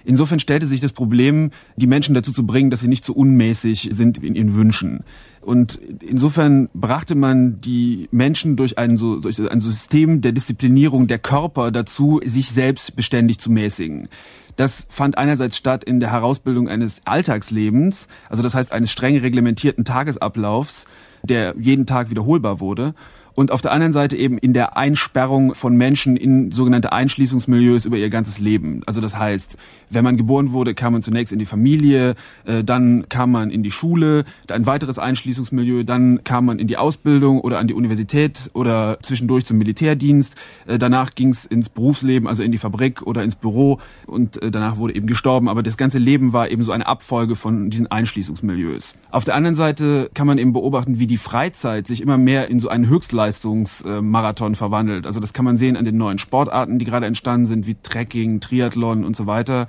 Insofern 0.04 0.40
stellte 0.40 0.66
sich 0.66 0.80
das 0.80 0.92
Problem, 0.92 1.50
die 1.76 1.86
Menschen 1.86 2.14
dazu 2.14 2.32
zu 2.32 2.46
bringen, 2.46 2.70
dass 2.70 2.80
sie 2.80 2.88
nicht 2.88 3.04
so 3.04 3.12
unmäßig 3.12 3.90
sind 3.92 4.18
in 4.18 4.34
ihren 4.34 4.54
Wünschen. 4.54 5.04
Und 5.42 5.78
insofern 6.02 6.68
brachte 6.74 7.14
man 7.14 7.60
die 7.60 8.08
Menschen 8.10 8.56
durch 8.56 8.78
ein, 8.78 8.96
so, 8.96 9.20
durch 9.20 9.38
ein 9.50 9.60
System 9.60 10.22
der 10.22 10.32
Disziplinierung 10.32 11.06
der 11.06 11.18
Körper 11.18 11.70
dazu, 11.70 12.20
sich 12.24 12.48
selbst 12.50 12.96
beständig 12.96 13.38
zu 13.38 13.50
mäßigen. 13.50 14.08
Das 14.56 14.86
fand 14.88 15.16
einerseits 15.16 15.56
statt 15.56 15.84
in 15.84 16.00
der 16.00 16.10
Herausbildung 16.10 16.68
eines 16.68 17.00
Alltagslebens, 17.04 18.08
also 18.28 18.42
das 18.42 18.54
heißt 18.54 18.72
eines 18.72 18.90
streng 18.90 19.18
reglementierten 19.18 19.84
Tagesablaufs, 19.84 20.84
der 21.22 21.54
jeden 21.58 21.86
Tag 21.86 22.10
wiederholbar 22.10 22.60
wurde 22.60 22.94
und 23.40 23.52
auf 23.52 23.62
der 23.62 23.72
anderen 23.72 23.94
Seite 23.94 24.18
eben 24.18 24.36
in 24.36 24.52
der 24.52 24.76
Einsperrung 24.76 25.54
von 25.54 25.74
Menschen 25.74 26.18
in 26.18 26.52
sogenannte 26.52 26.92
Einschließungsmilieus 26.92 27.86
über 27.86 27.96
ihr 27.96 28.10
ganzes 28.10 28.38
Leben. 28.38 28.82
Also 28.84 29.00
das 29.00 29.16
heißt, 29.16 29.56
wenn 29.88 30.04
man 30.04 30.18
geboren 30.18 30.52
wurde, 30.52 30.74
kam 30.74 30.92
man 30.92 31.02
zunächst 31.02 31.32
in 31.32 31.38
die 31.38 31.46
Familie, 31.46 32.16
äh, 32.44 32.62
dann 32.62 33.08
kam 33.08 33.30
man 33.30 33.50
in 33.50 33.62
die 33.62 33.70
Schule, 33.70 34.24
ein 34.50 34.66
weiteres 34.66 34.98
Einschließungsmilieu, 34.98 35.84
dann 35.84 36.22
kam 36.22 36.44
man 36.44 36.58
in 36.58 36.66
die 36.66 36.76
Ausbildung 36.76 37.40
oder 37.40 37.58
an 37.58 37.66
die 37.66 37.72
Universität 37.72 38.50
oder 38.52 38.98
zwischendurch 39.00 39.46
zum 39.46 39.56
Militärdienst. 39.56 40.34
Äh, 40.66 40.78
danach 40.78 41.14
ging 41.14 41.30
es 41.30 41.46
ins 41.46 41.70
Berufsleben, 41.70 42.28
also 42.28 42.42
in 42.42 42.52
die 42.52 42.58
Fabrik 42.58 43.00
oder 43.06 43.22
ins 43.22 43.36
Büro 43.36 43.80
und 44.06 44.42
äh, 44.42 44.50
danach 44.50 44.76
wurde 44.76 44.94
eben 44.94 45.06
gestorben. 45.06 45.48
Aber 45.48 45.62
das 45.62 45.78
ganze 45.78 45.96
Leben 45.96 46.34
war 46.34 46.50
eben 46.50 46.62
so 46.62 46.72
eine 46.72 46.86
Abfolge 46.86 47.36
von 47.36 47.70
diesen 47.70 47.90
Einschließungsmilieus. 47.90 48.96
Auf 49.10 49.24
der 49.24 49.34
anderen 49.34 49.56
Seite 49.56 50.10
kann 50.12 50.26
man 50.26 50.36
eben 50.36 50.52
beobachten, 50.52 50.98
wie 50.98 51.06
die 51.06 51.16
Freizeit 51.16 51.86
sich 51.86 52.02
immer 52.02 52.18
mehr 52.18 52.48
in 52.48 52.60
so 52.60 52.68
einen 52.68 52.90
Höchstleistungsmarathon 53.30 54.54
verwandelt. 54.54 55.06
Also 55.06 55.20
das 55.20 55.32
kann 55.32 55.44
man 55.44 55.58
sehen 55.58 55.76
an 55.76 55.84
den 55.84 55.96
neuen 55.96 56.18
Sportarten, 56.18 56.78
die 56.78 56.84
gerade 56.84 57.06
entstanden 57.06 57.46
sind, 57.46 57.66
wie 57.66 57.76
Trekking, 57.82 58.40
Triathlon 58.40 59.04
und 59.04 59.16
so 59.16 59.26
weiter 59.26 59.68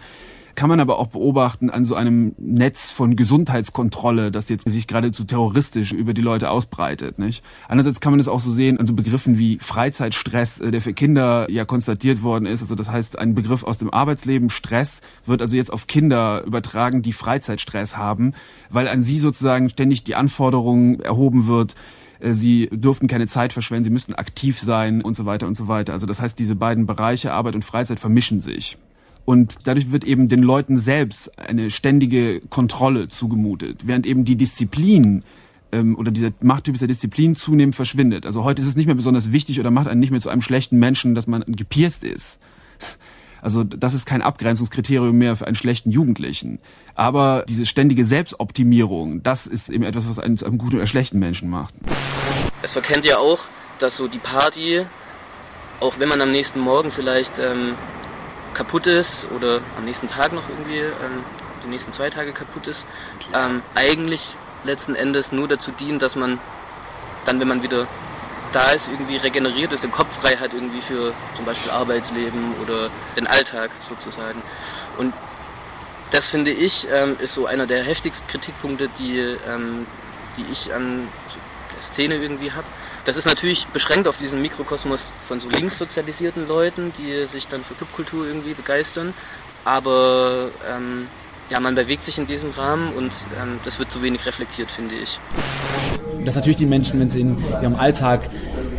kann 0.53 0.67
man 0.67 0.81
aber 0.81 0.99
auch 0.99 1.07
beobachten 1.07 1.69
an 1.69 1.85
so 1.85 1.95
einem 1.95 2.35
Netz 2.37 2.91
von 2.91 3.15
Gesundheitskontrolle, 3.15 4.31
das 4.31 4.49
jetzt 4.49 4.69
sich 4.69 4.85
geradezu 4.85 5.23
terroristisch 5.23 5.93
über 5.93 6.13
die 6.13 6.21
Leute 6.21 6.49
ausbreitet. 6.49 7.19
Nicht? 7.19 7.41
Andererseits 7.69 8.01
kann 8.01 8.11
man 8.11 8.19
es 8.19 8.27
auch 8.27 8.41
so 8.41 8.51
sehen 8.51 8.77
an 8.77 8.85
so 8.85 8.93
Begriffen 8.93 9.39
wie 9.39 9.59
Freizeitstress, 9.59 10.59
äh, 10.59 10.71
der 10.71 10.81
für 10.81 10.93
Kinder 10.93 11.49
ja 11.49 11.63
konstatiert 11.63 12.21
worden 12.21 12.45
ist. 12.45 12.61
Also 12.61 12.75
das 12.75 12.91
heißt, 12.91 13.17
ein 13.17 13.33
Begriff 13.33 13.63
aus 13.63 13.77
dem 13.77 13.93
Arbeitsleben, 13.93 14.49
Stress, 14.49 14.99
wird 15.25 15.41
also 15.41 15.55
jetzt 15.55 15.71
auf 15.71 15.87
Kinder 15.87 16.43
übertragen, 16.43 17.01
die 17.01 17.13
Freizeitstress 17.13 17.95
haben, 17.95 18.33
weil 18.69 18.89
an 18.89 19.03
sie 19.03 19.19
sozusagen 19.19 19.69
ständig 19.69 20.03
die 20.03 20.15
Anforderung 20.15 20.99
erhoben 20.99 21.47
wird, 21.47 21.75
sie 22.23 22.69
dürften 22.71 23.07
keine 23.07 23.27
Zeit 23.27 23.53
verschwenden, 23.53 23.85
sie 23.85 23.89
müssten 23.89 24.13
aktiv 24.13 24.59
sein 24.59 25.01
und 25.01 25.15
so 25.15 25.25
weiter 25.25 25.47
und 25.47 25.57
so 25.57 25.67
weiter. 25.67 25.93
Also 25.93 26.05
das 26.05 26.21
heißt, 26.21 26.37
diese 26.37 26.55
beiden 26.55 26.85
Bereiche 26.85 27.33
Arbeit 27.33 27.55
und 27.55 27.65
Freizeit 27.65 27.99
vermischen 27.99 28.39
sich. 28.39 28.77
Und 29.25 29.59
dadurch 29.65 29.91
wird 29.91 30.03
eben 30.03 30.29
den 30.29 30.41
Leuten 30.41 30.77
selbst 30.77 31.37
eine 31.39 31.69
ständige 31.69 32.41
Kontrolle 32.41 33.07
zugemutet, 33.07 33.85
während 33.85 34.05
eben 34.05 34.25
die 34.25 34.35
Disziplin 34.35 35.23
ähm, 35.71 35.95
oder 35.95 36.11
dieser 36.11 36.31
Machttyp 36.41 36.77
der 36.79 36.87
Disziplin 36.87 37.35
zunehmend 37.35 37.75
verschwindet. 37.75 38.25
Also 38.25 38.43
heute 38.43 38.61
ist 38.61 38.67
es 38.67 38.75
nicht 38.75 38.87
mehr 38.87 38.95
besonders 38.95 39.31
wichtig 39.31 39.59
oder 39.59 39.71
macht 39.71 39.87
einen 39.87 39.99
nicht 39.99 40.11
mehr 40.11 40.21
zu 40.21 40.29
einem 40.29 40.41
schlechten 40.41 40.79
Menschen, 40.79 41.15
dass 41.15 41.27
man 41.27 41.43
gepierst 41.47 42.03
ist. 42.03 42.39
Also 43.41 43.63
das 43.63 43.93
ist 43.93 44.05
kein 44.05 44.21
Abgrenzungskriterium 44.21 45.17
mehr 45.17 45.35
für 45.35 45.47
einen 45.47 45.55
schlechten 45.55 45.89
Jugendlichen. 45.89 46.59
Aber 46.95 47.43
diese 47.47 47.65
ständige 47.65 48.05
Selbstoptimierung, 48.05 49.23
das 49.23 49.47
ist 49.47 49.69
eben 49.69 49.83
etwas, 49.83 50.07
was 50.07 50.19
einen 50.19 50.37
zu 50.37 50.45
einem 50.45 50.57
guten 50.57 50.77
oder 50.77 50.87
schlechten 50.87 51.19
Menschen 51.19 51.49
macht. 51.49 51.73
Es 52.61 52.71
verkennt 52.71 53.05
ja 53.05 53.17
auch, 53.17 53.39
dass 53.79 53.97
so 53.97 54.07
die 54.07 54.19
Party, 54.19 54.85
auch 55.79 55.97
wenn 55.97 56.09
man 56.09 56.21
am 56.21 56.31
nächsten 56.31 56.59
Morgen 56.59 56.91
vielleicht 56.91 57.39
ähm, 57.39 57.73
kaputt 58.53 58.87
ist 58.87 59.25
oder 59.35 59.59
am 59.77 59.85
nächsten 59.85 60.07
Tag 60.07 60.33
noch 60.33 60.47
irgendwie, 60.49 60.79
ähm, 60.79 61.23
die 61.63 61.69
nächsten 61.69 61.91
zwei 61.91 62.09
Tage 62.09 62.31
kaputt 62.31 62.67
ist, 62.67 62.85
ähm, 63.33 63.61
eigentlich 63.75 64.35
letzten 64.63 64.95
Endes 64.95 65.31
nur 65.31 65.47
dazu 65.47 65.71
dient, 65.71 66.01
dass 66.01 66.15
man 66.15 66.39
dann, 67.25 67.39
wenn 67.39 67.47
man 67.47 67.63
wieder 67.63 67.87
da 68.53 68.71
ist, 68.71 68.87
irgendwie 68.87 69.17
regeneriert 69.17 69.71
ist, 69.71 69.83
den 69.83 69.91
Kopf 69.91 70.13
frei 70.21 70.35
hat 70.37 70.53
irgendwie 70.53 70.81
für 70.81 71.13
zum 71.35 71.45
Beispiel 71.45 71.71
Arbeitsleben 71.71 72.55
oder 72.61 72.89
den 73.17 73.27
Alltag 73.27 73.71
sozusagen. 73.87 74.41
Und 74.97 75.13
das 76.11 76.29
finde 76.29 76.51
ich 76.51 76.87
ähm, 76.91 77.15
ist 77.19 77.33
so 77.33 77.45
einer 77.45 77.67
der 77.67 77.83
heftigsten 77.83 78.27
Kritikpunkte, 78.27 78.89
die, 78.99 79.17
ähm, 79.19 79.85
die 80.37 80.45
ich 80.51 80.73
an 80.73 81.07
der 81.75 81.83
Szene 81.83 82.15
irgendwie 82.15 82.51
habe 82.51 82.65
das 83.05 83.17
ist 83.17 83.25
natürlich 83.25 83.67
beschränkt 83.67 84.07
auf 84.07 84.17
diesen 84.17 84.41
Mikrokosmos 84.41 85.09
von 85.27 85.39
so 85.39 85.49
linkssozialisierten 85.49 86.47
Leuten, 86.47 86.93
die 86.97 87.25
sich 87.25 87.47
dann 87.47 87.63
für 87.63 87.73
Clubkultur 87.73 88.27
irgendwie 88.27 88.53
begeistern. 88.53 89.13
Aber 89.63 90.49
ähm, 90.69 91.07
ja, 91.51 91.59
man 91.59 91.75
bewegt 91.75 92.03
sich 92.03 92.17
in 92.17 92.27
diesem 92.27 92.51
Rahmen 92.51 92.93
und 92.93 93.11
ähm, 93.41 93.59
das 93.65 93.77
wird 93.77 93.91
zu 93.91 94.01
wenig 94.01 94.25
reflektiert, 94.25 94.71
finde 94.71 94.95
ich. 94.95 95.19
Dass 96.23 96.35
natürlich 96.35 96.57
die 96.57 96.65
Menschen, 96.65 96.99
wenn 96.99 97.09
sie 97.09 97.19
in 97.19 97.37
ihrem 97.61 97.75
Alltag 97.75 98.21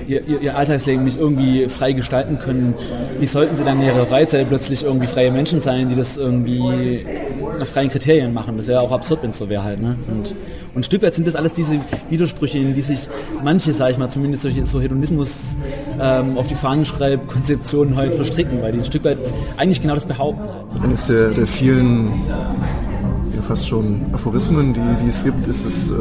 ihr, 0.07 0.27
ihr, 0.27 0.57
Alltagsleben 0.57 1.05
nicht 1.05 1.19
irgendwie 1.19 1.69
frei 1.69 1.93
gestalten 1.93 2.39
können, 2.39 2.75
wie 3.19 3.27
sollten 3.27 3.57
sie 3.57 3.65
dann 3.65 3.81
in 3.81 3.89
ihrer 3.89 4.07
Freizeit 4.07 4.49
plötzlich 4.49 4.85
irgendwie 4.85 5.07
freie 5.07 5.31
Menschen 5.31 5.61
sein, 5.61 5.89
die 5.91 5.97
das 5.97 6.17
irgendwie 6.17 7.05
nach 7.59 7.67
freien 7.67 7.91
Kriterien 7.91 8.33
machen? 8.33 8.57
Das 8.57 8.67
wäre 8.67 8.81
auch 8.81 8.93
absurd, 8.93 9.23
wenn 9.23 9.31
es 9.31 9.37
so 9.37 9.49
wäre 9.51 9.65
halt. 9.65 9.81
Ne? 9.81 9.97
Und, 10.09 10.35
und 10.75 10.81
ein 10.81 10.85
Stück 10.85 11.03
weit 11.03 11.15
sind 11.15 11.27
das 11.27 11.37
alles 11.37 11.53
diese 11.53 11.79
Widersprüche, 12.09 12.59
in 12.59 12.75
die 12.75 12.81
sich 12.81 13.09
manche, 13.43 13.75
sage 13.75 13.93
ich 13.93 13.99
mal, 13.99 14.09
zumindest 14.09 14.43
solche 14.43 14.65
so 14.65 14.81
Hedonismus 14.81 15.57
ähm, 16.01 16.39
auf 16.39 16.49
die 16.49 16.55
Fahnen 16.55 16.85
schreibt, 16.85 17.29
Konzeptionen 17.29 17.97
halt 17.97 18.15
verstricken, 18.15 18.63
weil 18.63 18.73
die 18.73 18.79
ein 18.79 18.85
Stück 18.85 19.05
weit 19.05 19.19
eigentlich 19.57 19.83
genau 19.83 19.95
das 19.95 20.07
behaupten. 20.07 20.49
Eines 20.83 21.07
der, 21.09 21.31
der 21.31 21.47
vielen 21.47 22.07
ja, 22.29 22.55
fast 23.47 23.69
schon 23.69 24.01
Aphorismen, 24.13 24.73
die, 24.73 25.05
die 25.05 25.09
es 25.09 25.25
gibt, 25.25 25.47
ist 25.47 25.67
es 25.67 25.91
äh, 25.91 25.95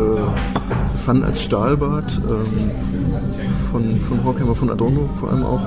Fun 1.06 1.24
als 1.24 1.42
Stahlbad. 1.42 2.20
Ähm, 2.30 2.72
von, 3.72 4.00
von 4.02 4.24
Horkheimer, 4.24 4.56
von 4.56 4.70
Adorno 4.70 5.08
vor 5.20 5.32
allem 5.32 5.44
auch, 5.44 5.62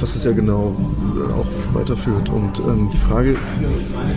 was 0.00 0.16
es 0.16 0.24
ja 0.24 0.32
genau 0.32 0.74
äh, 1.16 1.32
auch 1.32 1.46
weiterführt. 1.74 2.30
Und 2.30 2.58
ähm, 2.60 2.88
die 2.92 2.96
Frage, 2.96 3.36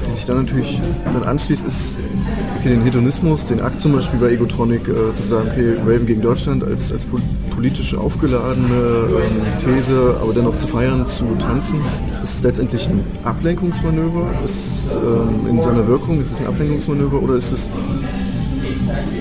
die 0.07 0.11
sich 0.11 0.25
dann 0.25 0.37
natürlich 0.37 0.81
dann 1.03 1.23
anschließt, 1.23 1.67
ist, 1.67 1.97
okay, 2.57 2.69
den 2.69 2.83
Hedonismus, 2.83 3.45
den 3.45 3.61
Akt 3.61 3.81
zum 3.81 3.93
Beispiel 3.93 4.19
bei 4.19 4.31
Egotronic, 4.31 4.87
äh, 4.87 5.13
zu 5.13 5.23
sagen, 5.23 5.49
okay, 5.51 5.75
Raven 5.85 6.05
gegen 6.05 6.21
Deutschland 6.21 6.63
als, 6.63 6.91
als 6.91 7.05
politisch 7.53 7.95
aufgeladene 7.95 8.75
ähm, 8.75 9.57
These, 9.57 10.17
aber 10.21 10.33
dennoch 10.33 10.57
zu 10.57 10.67
feiern, 10.67 11.05
zu 11.05 11.25
tanzen, 11.37 11.79
ist 12.23 12.35
es 12.35 12.43
letztendlich 12.43 12.87
ein 12.87 13.03
Ablenkungsmanöver? 13.23 14.31
Ist 14.43 14.89
ähm, 14.95 15.49
in 15.49 15.61
seiner 15.61 15.87
Wirkung, 15.87 16.21
ist 16.21 16.31
es 16.31 16.39
ein 16.39 16.47
Ablenkungsmanöver 16.47 17.21
oder 17.21 17.35
ist 17.35 17.51
es 17.51 17.69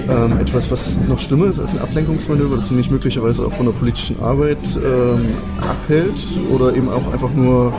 ähm, 0.08 0.38
etwas, 0.40 0.70
was 0.70 0.98
noch 1.08 1.18
schlimmer 1.18 1.46
ist 1.46 1.58
als 1.58 1.74
ein 1.74 1.80
Ablenkungsmanöver, 1.80 2.56
das 2.56 2.70
mich 2.70 2.90
möglicherweise 2.90 3.46
auch 3.46 3.52
von 3.52 3.66
der 3.66 3.72
politischen 3.72 4.20
Arbeit 4.22 4.58
ähm, 4.76 5.34
abhält 5.60 6.18
oder 6.50 6.74
eben 6.74 6.88
auch 6.88 7.12
einfach 7.12 7.32
nur 7.32 7.72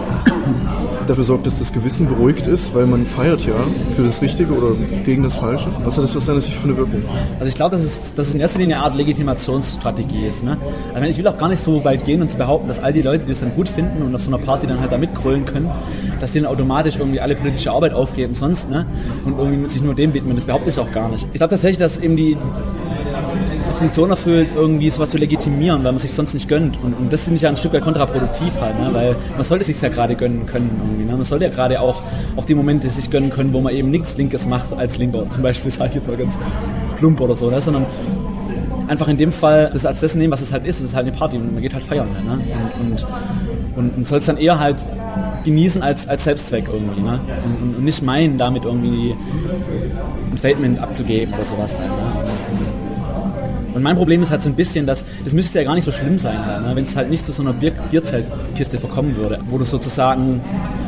dafür 1.10 1.24
sorgt, 1.24 1.48
dass 1.48 1.60
das 1.60 1.72
Gewissen 1.74 2.08
beruhigt 2.08 2.48
ist, 2.48 2.74
weil 2.74 2.86
man 2.86 3.06
feiert 3.06 3.46
ja 3.46 3.56
für 3.96 4.04
das 4.04 4.22
Richtige 4.22 4.54
oder 4.54 4.76
gegen 5.06 5.24
das 5.24 5.36
Falsche. 5.36 5.68
Was 5.84 5.98
hat 5.98 6.04
das 6.04 6.16
aus 6.16 6.26
deiner 6.26 6.42
Sicht 6.42 6.56
für 6.56 6.68
eine 6.68 6.78
Wirkung? 6.78 7.04
Also 7.40 7.48
ich 7.48 7.56
glaube, 7.56 7.76
dass 7.76 7.86
es, 7.86 7.98
dass 8.16 8.28
es 8.28 8.34
in 8.34 8.40
erster 8.40 8.60
Linie 8.60 8.78
eine 8.78 8.86
Art 8.86 8.96
Legitimationsstrategie 8.96 10.26
ist. 10.26 10.44
Ne? 10.44 10.58
Also 10.94 11.08
ich 11.08 11.18
will 11.18 11.28
auch 11.28 11.38
gar 11.38 11.50
nicht 11.50 11.62
so 11.62 11.84
weit 11.84 12.06
gehen 12.06 12.22
und 12.22 12.30
zu 12.30 12.38
behaupten, 12.38 12.68
dass 12.68 12.80
all 12.80 12.94
die 12.94 13.02
Leute, 13.02 13.26
die 13.26 13.30
das 13.30 13.40
dann 13.40 13.54
gut 13.56 13.70
finden 13.70 14.02
und 14.02 14.14
auf 14.16 14.22
so 14.22 14.34
einer 14.34 14.44
Party 14.44 14.68
dann 14.68 14.80
halt 14.80 14.92
da 14.92 14.98
mitgrölen 14.98 15.46
können, 15.46 15.70
dass 16.20 16.32
die 16.32 16.42
dann 16.42 16.50
automatisch 16.50 16.98
irgendwie 16.98 17.20
alle 17.20 17.36
politische 17.36 17.72
Arbeit 17.72 17.94
aufgeben 17.94 18.34
sonst 18.34 18.70
ne? 18.70 18.86
und 19.26 19.38
irgendwie 19.38 19.70
sich 19.70 19.82
nur 19.82 19.96
dem 19.96 20.14
widmen. 20.14 20.36
Das 20.36 20.46
behaupte 20.46 20.70
ich 20.70 20.80
auch 20.80 20.92
gar 20.92 21.10
nicht. 21.10 21.28
Ich 21.34 21.40
glaube 21.40 21.52
tatsächlich, 21.52 21.80
dass 21.80 21.98
eben 21.98 22.16
die 22.16 22.38
Funktion 23.76 24.10
erfüllt, 24.10 24.50
irgendwie 24.56 24.90
sowas 24.90 25.10
zu 25.10 25.18
legitimieren, 25.18 25.84
weil 25.84 25.92
man 25.92 26.00
sich 26.00 26.12
sonst 26.12 26.34
nicht 26.34 26.48
gönnt. 26.48 26.82
Und, 26.82 26.94
und 26.94 27.14
das 27.14 27.24
finde 27.24 27.36
ich 27.36 27.42
ja 27.42 27.50
ein 27.50 27.58
Stück 27.58 27.74
weit 27.74 27.84
kontraproduktiv 27.84 28.60
halt, 28.60 28.80
ne? 28.80 28.94
weil 28.94 29.16
man 29.36 29.44
sollte 29.44 29.64
sich 29.64 29.82
ja 29.82 29.90
gerade 29.90 30.16
gönnen 30.16 30.46
können 30.46 30.70
irgendwie. 30.84 31.06
Ne? 31.06 31.14
Man 31.14 31.26
sollte 31.26 31.46
ja 31.46 31.52
gerade 31.52 31.80
auch, 31.80 32.02
auch 32.36 32.46
die 32.46 32.56
Momente 32.56 32.90
sich 32.90 33.10
gönnen 33.10 33.30
können, 33.30 33.54
wo 33.54 33.62
man 33.62 33.74
eben 33.74 33.92
nichts 33.92 34.18
Linkes 34.18 34.46
macht 34.46 34.74
als 34.74 34.98
Linker. 34.98 35.30
Zum 35.30 35.44
Beispiel 35.44 35.72
sage 35.72 35.90
ich 35.90 35.96
jetzt 35.96 36.08
mal 36.08 36.18
ganz 36.18 36.40
plump 36.98 37.22
oder 37.22 37.36
so, 37.36 37.50
ne? 37.50 37.62
sondern 37.62 37.86
einfach 38.88 39.08
in 39.08 39.18
dem 39.18 39.32
Fall 39.32 39.70
das 39.74 39.86
als 39.86 40.00
das 40.00 40.16
nehmen, 40.16 40.32
was 40.32 40.42
es 40.42 40.52
halt 40.52 40.66
ist. 40.66 40.80
Es 40.80 40.88
ist 40.88 40.96
halt 40.96 41.08
eine 41.08 41.16
Party 41.16 41.38
und 41.38 41.54
man 41.54 41.62
geht 41.62 41.74
halt 41.74 41.84
feiern. 41.84 42.08
Ne? 42.26 42.40
Und, 42.80 43.04
und, 43.04 43.06
und, 43.76 43.98
und 43.98 44.08
soll 44.08 44.20
es 44.20 44.26
dann 44.26 44.38
eher 44.38 44.60
halt 44.60 44.78
genießen 45.44 45.82
als, 45.82 46.08
als 46.08 46.24
Selbstzweck 46.24 46.66
irgendwie. 46.72 47.02
Ne? 47.02 47.20
Und, 47.62 47.78
und, 47.78 47.86
nicht 47.86 48.02
meinen, 48.02 48.38
damit 48.38 48.66
irgendwie 48.66 49.16
ein 50.32 50.38
Statement 50.38 50.80
abzugeben 50.80 51.34
oder 51.34 51.46
sowas. 51.46 51.78
Halt, 51.78 51.90
ne? 51.90 52.32
Und 53.76 53.84
mein 53.84 53.98
Problem 53.98 54.22
ist 54.22 54.32
halt 54.32 54.42
so 54.42 54.48
ein 54.48 54.56
bisschen, 54.56 54.86
dass 54.86 55.04
es 55.26 55.34
müsste 55.34 55.60
ja 55.60 55.66
gar 55.66 55.76
nicht 55.76 55.84
so 55.84 55.92
schlimm 55.92 56.18
sein, 56.18 56.46
halt, 56.46 56.66
ne? 56.66 56.76
wenn 56.76 56.86
es 56.86 56.96
halt 56.96 57.10
nicht 57.10 57.26
zu 57.26 57.34
so 57.34 57.42
einer 57.44 57.52
Bier 57.52 57.74
Bierzeltkiste 57.92 58.80
verkommen 58.80 59.18
würde, 59.18 59.38
wo 59.50 59.58
du 59.58 59.66
sozusagen 59.66 60.42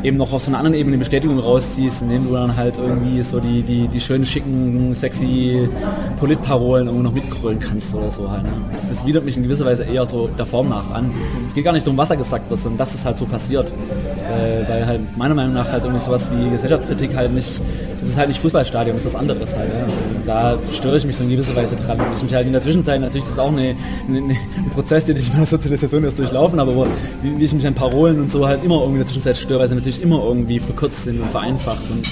eben 0.04 0.16
noch 0.16 0.32
auf 0.32 0.42
so 0.42 0.52
einer 0.52 0.60
anderen 0.60 0.74
Ebene 0.74 0.98
Bestätigung 0.98 1.38
rausziehst, 1.38 2.04
indem 2.04 2.30
du 2.30 2.34
dann 2.34 2.56
halt 2.56 2.78
irgendwie 2.78 3.22
so 3.24 3.42
die, 3.42 3.62
die, 3.62 3.90
die 3.90 4.00
schönen, 4.00 4.26
schicken, 4.26 4.96
sexy 4.96 5.68
Politparolen 6.18 6.88
irgendwo 6.88 7.04
noch 7.04 7.14
mitgrölen 7.14 7.60
kannst 7.60 7.94
oder 7.94 8.10
so 8.10 8.32
halt. 8.32 8.44
Ne? 8.44 8.52
Das, 8.74 8.88
das 8.88 9.06
widert 9.06 9.26
mich 9.26 9.36
in 9.36 9.44
gewisser 9.44 9.66
Weise 9.66 9.84
eher 9.84 10.06
so 10.06 10.30
der 10.38 10.46
Form 10.46 10.70
nach 10.70 10.90
an. 10.92 11.12
Es 11.46 11.54
geht 11.54 11.66
gar 11.66 11.74
nicht 11.74 11.86
darum, 11.86 11.98
was 11.98 12.08
da 12.08 12.16
gesagt 12.16 12.50
wird, 12.50 12.58
sondern 12.58 12.78
dass 12.78 12.94
das 12.94 13.06
halt 13.06 13.18
so 13.18 13.26
passiert. 13.26 13.70
Äh, 14.28 14.68
weil 14.68 14.86
halt 14.86 15.18
meiner 15.18 15.36
Meinung 15.36 15.54
nach 15.54 15.72
halt 15.72 15.84
irgendwie 15.84 16.04
sowas 16.04 16.28
wie 16.32 16.50
Gesellschaftskritik 16.50 17.16
halt 17.16 17.34
nicht, 17.34 17.62
das 18.00 18.10
ist 18.10 18.18
halt 18.18 18.28
nicht 18.28 18.42
Fußballstadion, 18.42 18.96
das 18.96 19.06
ist 19.06 19.14
was 19.14 19.20
anderes 19.20 19.56
halt. 19.56 19.70
Ja. 19.70 19.88
da 20.26 20.60
störe 20.74 20.98
ich 20.98 21.06
mich 21.06 21.16
so 21.16 21.24
in 21.24 21.30
gewisser 21.30 21.56
Weise 21.56 21.76
dran. 21.76 22.00
Und 22.00 22.08
ich 22.16 22.24
mich 22.24 22.34
halt 22.34 22.46
in 22.46 22.54
der 22.54 22.62
Zwischenzeit, 22.62 23.00
natürlich 23.00 23.24
ist 23.24 23.32
das 23.32 23.40
auch 23.40 23.52
eine, 23.52 23.76
eine, 24.08 24.18
ein 24.18 24.70
Prozess, 24.74 25.06
den 25.06 25.16
ich 25.18 25.28
in 25.28 25.34
meiner 25.34 25.46
Sozialisation 25.46 26.04
erst 26.04 26.20
durchlaufen 26.20 26.60
habe, 26.60 26.72
aber 26.72 26.88
wie, 27.22 27.40
wie, 27.40 27.44
ich 27.44 27.54
mich 27.54 27.66
an 27.66 27.74
Parolen 27.74 28.20
und 28.20 28.30
so 28.30 28.46
halt 28.46 28.64
immer 28.64 28.76
irgendwie 28.76 28.94
in 28.94 29.00
der 29.00 29.06
Zwischenzeit 29.06 29.38
störe, 29.38 29.60
weil 29.60 29.68
sie 29.68 29.76
natürlich 29.76 30.02
immer 30.02 30.24
irgendwie 30.24 30.60
verkürzt 30.60 31.06
sind 31.06 31.22
und 31.22 31.32
vereinfacht. 31.32 31.90
Und, 31.90 32.08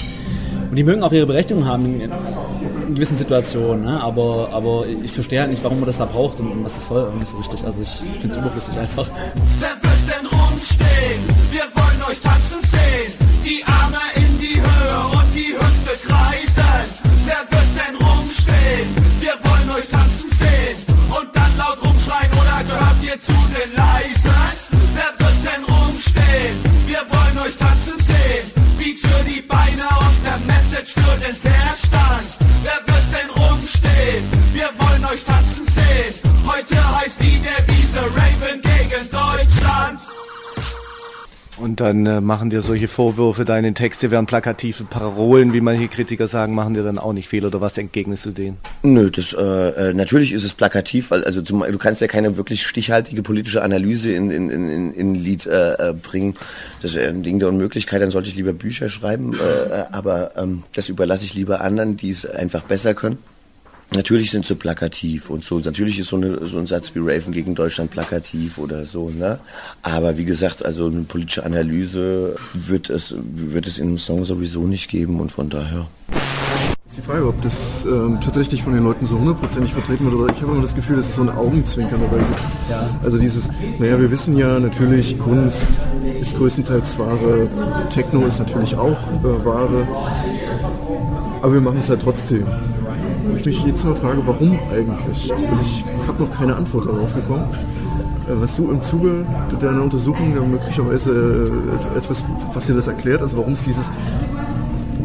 und 0.70 0.76
die 0.76 0.84
mögen 0.84 1.02
auch 1.02 1.12
ihre 1.12 1.26
Berechtigung 1.26 1.66
haben 1.66 1.84
in, 1.84 2.00
in 2.88 2.94
gewissen 2.94 3.16
Situationen, 3.16 3.84
ne? 3.84 4.00
aber, 4.00 4.50
aber 4.52 4.86
ich 4.86 5.12
verstehe 5.12 5.40
halt 5.40 5.50
nicht, 5.50 5.62
warum 5.62 5.80
man 5.80 5.86
das 5.86 5.98
da 5.98 6.06
braucht 6.06 6.40
und, 6.40 6.50
und 6.50 6.64
was 6.64 6.74
das 6.74 6.86
soll 6.86 7.12
nicht 7.14 7.28
so 7.28 7.36
richtig. 7.36 7.64
Also 7.64 7.80
ich 7.80 8.00
finde 8.20 8.30
es 8.30 8.36
überflüssig 8.36 8.78
einfach. 8.78 9.10
Wer 9.60 9.68
wird 9.82 10.08
denn 10.08 10.26
rumstehen? 10.26 11.35
Euch 12.08 12.20
tanzen 12.20 12.62
sehen. 12.62 13.25
Und 41.66 41.80
dann 41.80 42.06
äh, 42.06 42.20
machen 42.20 42.48
dir 42.48 42.62
solche 42.62 42.86
Vorwürfe, 42.86 43.44
deine 43.44 43.74
Texte 43.74 44.12
wären 44.12 44.26
plakative 44.26 44.84
Parolen, 44.84 45.52
wie 45.52 45.60
manche 45.60 45.88
Kritiker 45.88 46.28
sagen, 46.28 46.54
machen 46.54 46.74
dir 46.74 46.84
dann 46.84 46.96
auch 46.96 47.12
nicht 47.12 47.26
fehl 47.26 47.44
oder 47.44 47.60
was 47.60 47.76
entgegnest 47.76 48.24
du 48.24 48.30
denen? 48.30 48.58
Nö, 48.84 49.10
das 49.10 49.32
äh, 49.32 49.88
äh, 49.90 49.92
natürlich 49.92 50.32
ist 50.32 50.44
es 50.44 50.54
plakativ, 50.54 51.10
also 51.10 51.42
zum, 51.42 51.64
du 51.68 51.76
kannst 51.76 52.00
ja 52.00 52.06
keine 52.06 52.36
wirklich 52.36 52.64
stichhaltige 52.64 53.20
politische 53.22 53.64
Analyse 53.64 54.12
in 54.12 54.30
in 54.30 54.48
in, 54.48 54.94
in 54.94 55.14
Lied 55.16 55.44
äh, 55.46 55.90
äh, 55.90 55.92
bringen. 55.92 56.34
Das 56.82 56.94
wäre 56.94 57.08
ein 57.08 57.24
Ding 57.24 57.40
der 57.40 57.48
Unmöglichkeit. 57.48 58.00
Dann 58.00 58.12
sollte 58.12 58.28
ich 58.28 58.36
lieber 58.36 58.52
Bücher 58.52 58.88
schreiben, 58.88 59.32
äh, 59.34 59.80
äh, 59.80 59.84
aber 59.90 60.36
ähm, 60.36 60.62
das 60.72 60.88
überlasse 60.88 61.24
ich 61.24 61.34
lieber 61.34 61.62
anderen, 61.62 61.96
die 61.96 62.10
es 62.10 62.26
einfach 62.26 62.62
besser 62.62 62.94
können. 62.94 63.18
Natürlich 63.96 64.30
sind 64.30 64.44
sie 64.44 64.54
plakativ 64.54 65.30
und 65.30 65.42
so. 65.42 65.58
Natürlich 65.58 65.98
ist 65.98 66.08
so, 66.08 66.16
eine, 66.16 66.46
so 66.46 66.58
ein 66.58 66.66
Satz 66.66 66.94
wie 66.94 66.98
Raven 67.00 67.32
gegen 67.32 67.54
Deutschland 67.54 67.90
plakativ 67.90 68.58
oder 68.58 68.84
so, 68.84 69.08
ne? 69.08 69.38
Aber 69.80 70.18
wie 70.18 70.26
gesagt, 70.26 70.64
also 70.64 70.88
eine 70.88 71.04
politische 71.04 71.46
Analyse 71.46 72.36
wird 72.52 72.90
es, 72.90 73.14
wird 73.16 73.66
es 73.66 73.78
in 73.78 73.88
einem 73.88 73.98
Song 73.98 74.26
sowieso 74.26 74.66
nicht 74.66 74.90
geben 74.90 75.18
und 75.18 75.32
von 75.32 75.48
daher. 75.48 75.86
Ist 76.84 76.98
die 76.98 77.02
Frage, 77.02 77.26
ob 77.26 77.40
das 77.40 77.86
ähm, 77.86 78.18
tatsächlich 78.20 78.62
von 78.62 78.74
den 78.74 78.84
Leuten 78.84 79.06
so 79.06 79.18
hundertprozentig 79.18 79.72
vertreten 79.72 80.04
wird 80.04 80.14
oder 80.14 80.32
ich 80.32 80.42
habe 80.42 80.52
immer 80.52 80.62
das 80.62 80.74
Gefühl, 80.74 80.96
dass 80.96 81.08
es 81.08 81.16
so 81.16 81.22
ein 81.22 81.30
Augenzwinkern 81.30 82.00
dabei 82.00 82.18
gibt. 82.18 82.40
Ja. 82.68 82.88
Also 83.02 83.16
dieses, 83.16 83.48
naja, 83.78 83.98
wir 83.98 84.10
wissen 84.10 84.36
ja 84.36 84.60
natürlich, 84.60 85.18
Kunst 85.18 85.62
ist 86.20 86.36
größtenteils 86.36 86.98
Ware, 86.98 87.48
Techno 87.88 88.26
ist 88.26 88.40
natürlich 88.40 88.76
auch 88.76 88.98
äh, 89.24 89.44
Ware, 89.44 89.88
aber 91.40 91.52
wir 91.54 91.60
machen 91.62 91.78
es 91.80 91.88
halt 91.88 92.02
trotzdem. 92.02 92.46
Und 93.28 93.38
ich 93.38 93.46
mich 93.46 93.64
jetzt 93.64 93.84
mal 93.84 93.94
frage, 93.94 94.22
warum 94.24 94.58
eigentlich? 94.72 95.32
Und 95.32 95.60
ich 95.62 95.84
habe 96.06 96.22
noch 96.22 96.32
keine 96.36 96.56
Antwort 96.56 96.86
darauf 96.86 97.12
bekommen. 97.12 97.44
Äh, 98.28 98.40
Hast 98.40 98.58
du 98.58 98.70
im 98.70 98.80
Zuge 98.82 99.26
deiner 99.60 99.82
Untersuchung 99.82 100.34
möglicherweise 100.50 101.10
äh, 101.94 101.98
etwas, 101.98 102.24
was 102.54 102.66
dir 102.66 102.74
das 102.74 102.86
erklärt, 102.86 103.22
also 103.22 103.36
warum 103.38 103.52
es 103.52 103.64
dieses 103.64 103.90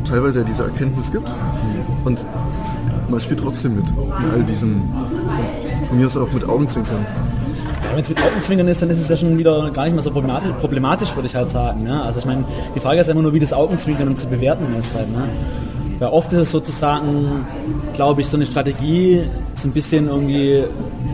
teilweise 0.05 0.39
ja 0.39 0.45
diese 0.45 0.63
Erkenntnis 0.63 1.11
gibt 1.11 1.33
und 2.03 2.25
man 3.09 3.19
spielt 3.19 3.39
trotzdem 3.39 3.75
mit 3.75 3.89
in 3.89 4.31
all 4.31 4.43
diesen, 4.43 4.83
von 5.87 5.97
mir 5.97 6.05
aus 6.05 6.17
auch 6.17 6.31
mit 6.31 6.47
Augenzwinkern. 6.47 7.05
Wenn 7.93 7.99
es 7.99 8.09
mit 8.09 8.23
Augenzwinkern 8.23 8.67
ist, 8.69 8.81
dann 8.81 8.89
ist 8.89 8.99
es 8.99 9.09
ja 9.09 9.17
schon 9.17 9.37
wieder 9.37 9.69
gar 9.71 9.83
nicht 9.83 9.93
mehr 9.93 10.01
so 10.01 10.11
problematisch, 10.11 10.49
problematisch 10.59 11.13
würde 11.15 11.27
ich 11.27 11.35
halt 11.35 11.49
sagen. 11.49 11.83
Ne? 11.83 12.01
Also 12.01 12.19
ich 12.19 12.25
meine, 12.25 12.45
die 12.73 12.79
Frage 12.79 13.01
ist 13.01 13.09
immer 13.09 13.21
nur, 13.21 13.33
wie 13.33 13.39
das 13.39 13.51
Augenzwinkern 13.51 14.15
zu 14.15 14.27
bewerten 14.27 14.73
ist 14.77 14.95
halt. 14.95 15.11
Ne? 15.11 15.27
Weil 16.01 16.09
oft 16.09 16.33
ist 16.33 16.39
es 16.39 16.49
sozusagen, 16.49 17.45
glaube 17.93 18.21
ich, 18.21 18.27
so 18.27 18.35
eine 18.35 18.47
Strategie, 18.47 19.21
so 19.53 19.67
ein 19.67 19.71
bisschen 19.71 20.07
irgendwie 20.07 20.63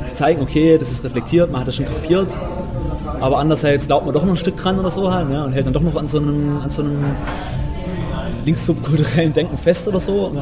zu 0.06 0.14
zeigen, 0.14 0.42
okay, 0.42 0.78
das 0.78 0.90
ist 0.90 1.04
reflektiert, 1.04 1.52
man 1.52 1.60
hat 1.60 1.68
das 1.68 1.76
schon 1.76 1.88
kapiert, 1.88 2.40
aber 3.20 3.38
andererseits 3.40 3.88
glaubt 3.88 4.06
man 4.06 4.14
doch 4.14 4.24
noch 4.24 4.32
ein 4.32 4.38
Stück 4.38 4.56
dran 4.56 4.80
oder 4.80 4.90
so 4.90 5.12
halt 5.12 5.28
ne? 5.28 5.44
und 5.44 5.52
hält 5.52 5.66
dann 5.66 5.74
doch 5.74 5.82
noch 5.82 5.98
an 5.98 6.08
so 6.08 6.20
einem, 6.20 6.62
an 6.64 6.70
so 6.70 6.84
einem 6.84 7.04
linkssubkulturellen 8.46 9.34
Denken 9.34 9.58
fest 9.58 9.90
oder 9.90 10.00
so. 10.00 10.28
Und, 10.28 10.40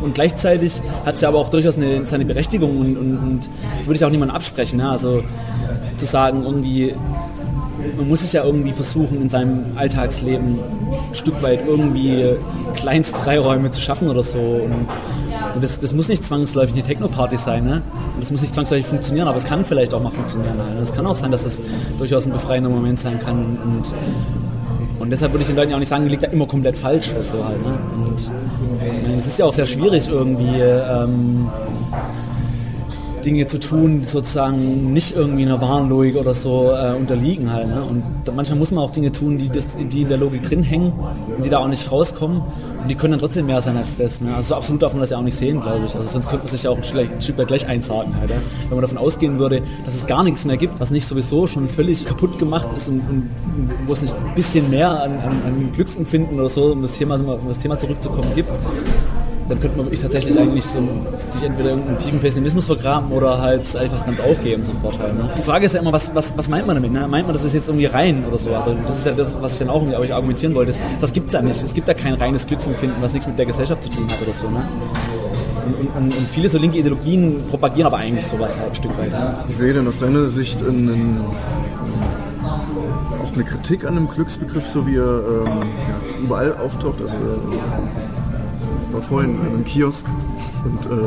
und, 0.00 0.14
gleichzeitig 0.14 0.80
hat 1.04 1.16
es 1.16 1.20
ja 1.20 1.28
aber 1.28 1.38
auch 1.38 1.50
durchaus 1.50 1.76
eine, 1.76 2.06
seine 2.06 2.24
Berechtigung 2.24 2.78
und, 2.78 2.96
und, 2.96 3.18
und 3.18 3.50
das 3.78 3.86
würde 3.88 3.96
ich 3.96 4.04
auch 4.04 4.10
niemandem 4.10 4.36
absprechen. 4.36 4.78
Ne? 4.78 4.88
Also 4.88 5.24
zu 5.96 6.06
sagen, 6.06 6.44
irgendwie, 6.44 6.94
man 7.96 8.08
muss 8.08 8.20
sich 8.20 8.32
ja 8.32 8.44
irgendwie 8.44 8.72
versuchen, 8.72 9.20
in 9.20 9.28
seinem 9.28 9.76
Alltagsleben 9.76 10.58
ein 10.58 11.14
Stück 11.14 11.42
weit 11.42 11.60
irgendwie 11.66 12.36
Kleinstfreiräume 12.74 13.70
zu 13.70 13.80
schaffen 13.80 14.08
oder 14.08 14.22
so. 14.22 14.38
Und, 14.38 14.86
und 15.54 15.62
das, 15.62 15.80
das 15.80 15.92
muss 15.92 16.08
nicht 16.08 16.24
zwangsläufig 16.24 16.74
eine 16.74 16.82
Techno-Party 16.82 17.36
sein, 17.36 17.64
ne? 17.64 17.82
Und 18.14 18.20
das 18.20 18.30
muss 18.30 18.40
nicht 18.40 18.54
zwangsläufig 18.54 18.86
funktionieren, 18.86 19.28
aber 19.28 19.38
es 19.38 19.44
kann 19.44 19.64
vielleicht 19.64 19.94
auch 19.94 20.02
mal 20.02 20.10
funktionieren. 20.10 20.56
Ne? 20.56 20.64
Es 20.82 20.92
kann 20.92 21.06
auch 21.06 21.14
sein, 21.14 21.30
dass 21.30 21.44
das 21.44 21.60
durchaus 21.98 22.26
ein 22.26 22.32
befreiender 22.32 22.68
Moment 22.68 22.98
sein 22.98 23.20
kann. 23.20 23.58
Und, 23.62 23.94
und 24.98 25.10
deshalb 25.10 25.32
würde 25.32 25.42
ich 25.42 25.48
den 25.48 25.56
Leuten 25.56 25.70
ja 25.70 25.76
auch 25.76 25.80
nicht 25.80 25.88
sagen, 25.88 26.06
liegt 26.06 26.22
da 26.22 26.28
immer 26.28 26.46
komplett 26.46 26.76
falsch 26.76 27.10
oder 27.10 27.22
so 27.22 27.44
halt. 27.44 27.60
Ne? 27.64 27.74
Und 28.06 28.30
ich 28.94 29.02
meine, 29.02 29.18
es 29.18 29.26
ist 29.26 29.38
ja 29.38 29.46
auch 29.46 29.52
sehr 29.52 29.66
schwierig 29.66 30.08
irgendwie 30.08 30.60
ähm, 30.60 31.48
Dinge 33.24 33.46
zu 33.46 33.58
tun, 33.58 34.00
die 34.00 34.06
sozusagen 34.06 34.92
nicht 34.92 35.16
irgendwie 35.16 35.44
einer 35.44 35.60
wahren 35.60 35.88
Logik 35.88 36.16
oder 36.16 36.34
so 36.34 36.70
äh, 36.72 36.94
unterliegen 36.94 37.52
halt. 37.52 37.68
Ne? 37.68 37.82
Und 37.82 38.02
manchmal 38.34 38.58
muss 38.58 38.70
man 38.70 38.84
auch 38.84 38.90
Dinge 38.90 39.12
tun, 39.12 39.38
die, 39.38 39.48
das, 39.48 39.66
die 39.76 40.02
in 40.02 40.08
der 40.08 40.18
Logik 40.18 40.42
drin 40.42 40.62
hängen 40.62 40.92
und 41.36 41.44
die 41.44 41.50
da 41.50 41.58
auch 41.58 41.68
nicht 41.68 41.90
rauskommen. 41.90 42.42
Und 42.82 42.88
die 42.88 42.94
können 42.94 43.12
dann 43.12 43.20
trotzdem 43.20 43.46
mehr 43.46 43.60
sein 43.60 43.76
als 43.76 43.96
das. 43.96 44.20
Ne? 44.20 44.34
Also 44.34 44.50
so 44.50 44.54
absolut 44.56 44.82
darf 44.82 44.92
man 44.92 45.00
das 45.00 45.10
ja 45.10 45.18
auch 45.18 45.22
nicht 45.22 45.36
sehen, 45.36 45.60
glaube 45.60 45.86
ich. 45.86 45.94
Also 45.94 46.08
sonst 46.08 46.28
könnte 46.28 46.44
man 46.44 46.52
sich 46.52 46.64
ja 46.64 46.70
auch 46.70 46.76
ein 46.76 46.84
Stück, 46.84 47.38
weit 47.38 47.48
gleich 47.48 47.66
einsagen 47.66 48.16
halt. 48.18 48.30
Ja? 48.30 48.36
Wenn 48.68 48.76
man 48.76 48.82
davon 48.82 48.98
ausgehen 48.98 49.38
würde, 49.38 49.62
dass 49.84 49.94
es 49.94 50.06
gar 50.06 50.24
nichts 50.24 50.44
mehr 50.44 50.56
gibt, 50.56 50.80
was 50.80 50.90
nicht 50.90 51.06
sowieso 51.06 51.46
schon 51.46 51.68
völlig 51.68 52.04
kaputt 52.04 52.38
gemacht 52.38 52.68
ist 52.76 52.88
und, 52.88 53.00
und, 53.00 53.30
und 53.56 53.70
wo 53.86 53.92
es 53.92 54.02
nicht 54.02 54.14
ein 54.14 54.34
bisschen 54.34 54.70
mehr 54.70 54.90
an, 54.90 55.12
an, 55.12 55.42
an 55.46 55.72
Glücksempfinden 55.74 56.38
oder 56.38 56.48
so, 56.48 56.72
um 56.72 56.82
das 56.82 56.92
Thema, 56.92 57.16
um 57.16 57.48
das 57.48 57.58
Thema 57.58 57.78
zurückzukommen, 57.78 58.28
gibt 58.34 58.50
dann 59.52 59.60
könnte 59.60 59.76
man 59.76 59.86
wirklich 59.86 60.00
tatsächlich 60.00 60.38
eigentlich 60.38 60.64
so 60.64 60.78
sich 61.14 61.42
entweder 61.42 61.70
irgendeinen 61.70 61.98
tiefen 61.98 62.20
Pessimismus 62.20 62.64
vergraben 62.64 63.12
oder 63.12 63.38
halt 63.42 63.76
einfach 63.76 64.06
ganz 64.06 64.18
aufgeben 64.18 64.64
sofort 64.64 64.98
halt. 64.98 65.14
Ne? 65.14 65.28
Die 65.36 65.42
Frage 65.42 65.66
ist 65.66 65.74
ja 65.74 65.80
immer, 65.80 65.92
was, 65.92 66.14
was, 66.14 66.32
was 66.38 66.48
meint 66.48 66.66
man 66.66 66.76
damit? 66.76 66.90
Ne? 66.90 67.06
Meint 67.06 67.26
man, 67.26 67.34
das 67.34 67.44
ist 67.44 67.52
jetzt 67.52 67.68
irgendwie 67.68 67.84
rein 67.84 68.24
oder 68.26 68.38
so? 68.38 68.54
Also 68.54 68.74
das 68.86 68.98
ist 68.98 69.04
ja 69.04 69.12
das, 69.12 69.36
was 69.42 69.52
ich 69.52 69.58
dann 69.58 69.68
auch 69.68 69.82
irgendwie 69.82 70.10
argumentieren 70.10 70.54
wollte. 70.54 70.72
Das, 70.98 71.12
gibt 71.12 71.26
es 71.26 71.34
ja 71.34 71.42
nicht. 71.42 71.62
Es 71.62 71.74
gibt 71.74 71.86
ja 71.86 71.92
kein 71.92 72.14
reines 72.14 72.46
Glücksempfinden, 72.46 73.02
was 73.02 73.12
nichts 73.12 73.28
mit 73.28 73.38
der 73.38 73.44
Gesellschaft 73.44 73.82
zu 73.82 73.90
tun 73.90 74.10
hat 74.10 74.22
oder 74.22 74.32
so. 74.32 74.48
Ne? 74.48 74.62
Und, 75.66 75.96
und, 75.96 76.16
und, 76.16 76.28
viele 76.28 76.48
so 76.48 76.56
linke 76.56 76.78
Ideologien 76.78 77.44
propagieren 77.50 77.88
aber 77.88 77.98
eigentlich 77.98 78.26
sowas 78.26 78.58
halt 78.58 78.70
ein 78.70 78.74
Stück 78.74 78.96
weit. 78.96 79.10
Ne? 79.10 79.34
Ich 79.50 79.56
sehe 79.58 79.74
denn 79.74 79.86
aus 79.86 79.98
deiner 79.98 80.28
Sicht 80.28 80.62
einen, 80.62 81.20
auch 83.22 83.34
eine 83.34 83.44
Kritik 83.44 83.84
an 83.84 83.96
dem 83.96 84.08
Glücksbegriff, 84.08 84.66
so 84.66 84.86
wie 84.86 84.96
er 84.96 85.46
ähm, 85.46 85.68
überall 86.22 86.54
auftaucht. 86.56 87.02
Also, 87.02 87.16
äh, 87.16 88.11
war 88.92 89.02
vorhin 89.02 89.38
in 89.40 89.54
einem 89.54 89.64
Kiosk 89.64 90.06
und 90.64 90.86
äh, 90.86 91.04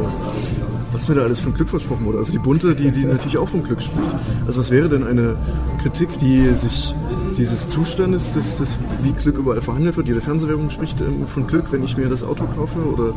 was 0.92 1.08
mir 1.10 1.16
da 1.16 1.22
alles 1.24 1.40
von 1.40 1.54
Glück 1.54 1.70
versprochen 1.70 2.06
wurde. 2.06 2.18
Also 2.18 2.32
die 2.32 2.40
Bunte, 2.40 2.76
die, 2.76 2.92
die 2.92 3.06
natürlich 3.06 3.38
auch 3.38 3.50
von 3.50 3.64
Glück 3.64 3.82
spricht. 3.82 4.16
Also 4.48 4.60
was 4.60 4.72
wäre 4.72 4.90
denn 4.90 5.06
eine 5.06 5.36
Kritik, 5.82 6.10
die 6.20 6.54
sich 6.54 6.94
dieses 7.38 7.68
Zustandes, 7.68 8.34
des, 8.34 8.58
des, 8.58 8.78
wie 9.02 9.12
Glück 9.12 9.38
überall 9.38 9.62
verhandelt 9.62 9.98
wird, 9.98 10.08
jede 10.08 10.22
Fernsehwerbung 10.22 10.70
spricht 10.70 11.04
von 11.28 11.48
Glück, 11.48 11.72
wenn 11.72 11.84
ich 11.84 11.98
mir 11.98 12.08
das 12.08 12.24
Auto 12.24 12.46
kaufe 12.46 12.80
oder 12.80 13.14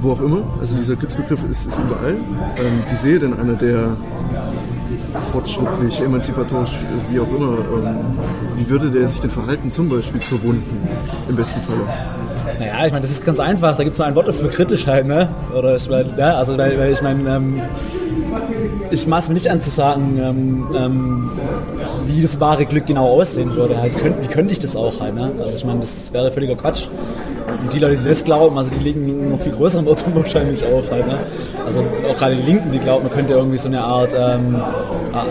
wo 0.00 0.12
auch 0.12 0.20
immer. 0.20 0.42
Also 0.60 0.76
dieser 0.76 0.96
Glücksbegriff 0.96 1.42
ist, 1.50 1.66
ist 1.66 1.78
überall. 1.78 2.16
Ähm, 2.58 2.82
wie 2.90 2.96
sehe 2.96 3.18
denn 3.18 3.34
einer, 3.34 3.54
der 3.54 3.96
fortschrittlich, 5.32 6.00
emanzipatorisch, 6.00 6.78
wie 7.10 7.20
auch 7.20 7.28
immer, 7.28 7.58
ähm, 7.58 7.96
wie 8.56 8.68
würde 8.68 8.90
der 8.90 9.08
sich 9.08 9.20
denn 9.20 9.30
verhalten, 9.30 9.70
zum 9.70 9.88
Beispiel 9.88 10.20
zur 10.20 10.38
Runden, 10.40 10.88
im 11.28 11.36
besten 11.36 11.60
Falle? 11.62 11.86
Naja, 12.58 12.86
ich 12.86 12.92
meine, 12.92 13.02
das 13.02 13.10
ist 13.10 13.24
ganz 13.24 13.40
einfach. 13.40 13.76
Da 13.76 13.82
gibt 13.82 13.94
es 13.94 13.98
nur 13.98 14.06
ein 14.06 14.14
Wort 14.14 14.28
dafür, 14.28 14.48
kritisch 14.48 14.86
halt, 14.86 15.06
ne? 15.06 15.28
Oder 15.56 15.76
ich 15.76 15.88
meine, 15.88 16.14
ja, 16.16 16.36
also 16.36 16.56
weil, 16.56 16.78
weil 16.78 16.92
ich 16.92 17.02
meine, 17.02 17.28
ähm, 17.36 17.60
ich 18.90 19.06
maß 19.06 19.28
mir 19.28 19.34
nicht 19.34 19.50
an 19.50 19.60
zu 19.60 19.70
sagen, 19.70 20.18
ähm, 20.22 20.66
ähm, 20.76 21.30
wie 22.06 22.22
das 22.22 22.38
wahre 22.40 22.64
Glück 22.64 22.86
genau 22.86 23.08
aussehen 23.08 23.54
würde. 23.56 23.76
Also 23.78 23.98
könnt, 23.98 24.22
wie 24.22 24.26
könnte 24.26 24.52
ich 24.52 24.58
das 24.58 24.76
auch 24.76 25.00
halt, 25.00 25.14
ne? 25.14 25.32
Also 25.40 25.56
ich 25.56 25.64
meine, 25.64 25.80
das 25.80 26.12
wäre 26.12 26.30
völliger 26.30 26.54
Quatsch. 26.54 26.88
Und 27.62 27.72
die 27.72 27.78
Leute, 27.78 27.96
die 27.96 28.08
das 28.08 28.24
glauben, 28.24 28.56
also 28.58 28.70
die 28.70 28.82
legen 28.82 29.30
noch 29.30 29.40
viel 29.40 29.52
größeren 29.52 29.86
Irrtum 29.86 30.14
wahrscheinlich 30.14 30.64
auf 30.64 30.90
halt, 30.90 31.06
ne? 31.06 31.18
Also 31.66 31.80
auch 32.10 32.18
gerade 32.18 32.36
die 32.36 32.42
Linken, 32.42 32.72
die 32.72 32.78
glauben, 32.78 33.04
man 33.04 33.12
könnte 33.12 33.34
irgendwie 33.34 33.58
so 33.58 33.68
eine 33.68 33.80
Art, 33.82 34.14
ähm, 34.16 34.56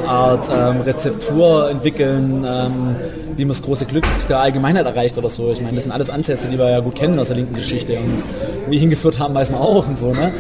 Art 0.08 0.50
ähm, 0.50 0.82
Rezeptur 0.82 1.70
entwickeln, 1.70 2.46
ähm, 2.48 2.96
wie 3.36 3.46
man 3.46 3.50
das 3.50 3.62
große 3.62 3.86
Glück 3.86 4.06
der 4.30 4.40
Allgemeinheit 4.40 4.86
erreicht 4.86 5.18
oder 5.18 5.30
so. 5.30 5.52
Ich 5.52 5.62
meine, 5.62 5.76
das 5.76 5.84
sind 5.84 5.92
alles 5.92 6.10
Ansätze, 6.10 6.48
die 6.48 6.58
wir 6.58 6.70
ja 6.70 6.80
gut 6.80 6.96
kennen 6.96 7.20
aus 7.20 7.28
der 7.28 7.38
linken 7.38 7.56
Geschichte 7.56 7.98
und 7.98 8.24
wie 8.70 8.78
hingeführt 8.78 9.20
haben, 9.20 9.34
weiß 9.34 9.52
man 9.52 9.62
auch 9.62 9.88
und 9.88 9.98
so, 9.98 10.08
ne? 10.08 10.32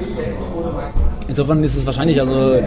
Insofern 1.28 1.64
ist 1.64 1.76
es 1.76 1.86
wahrscheinlich 1.86 2.20
also 2.20 2.62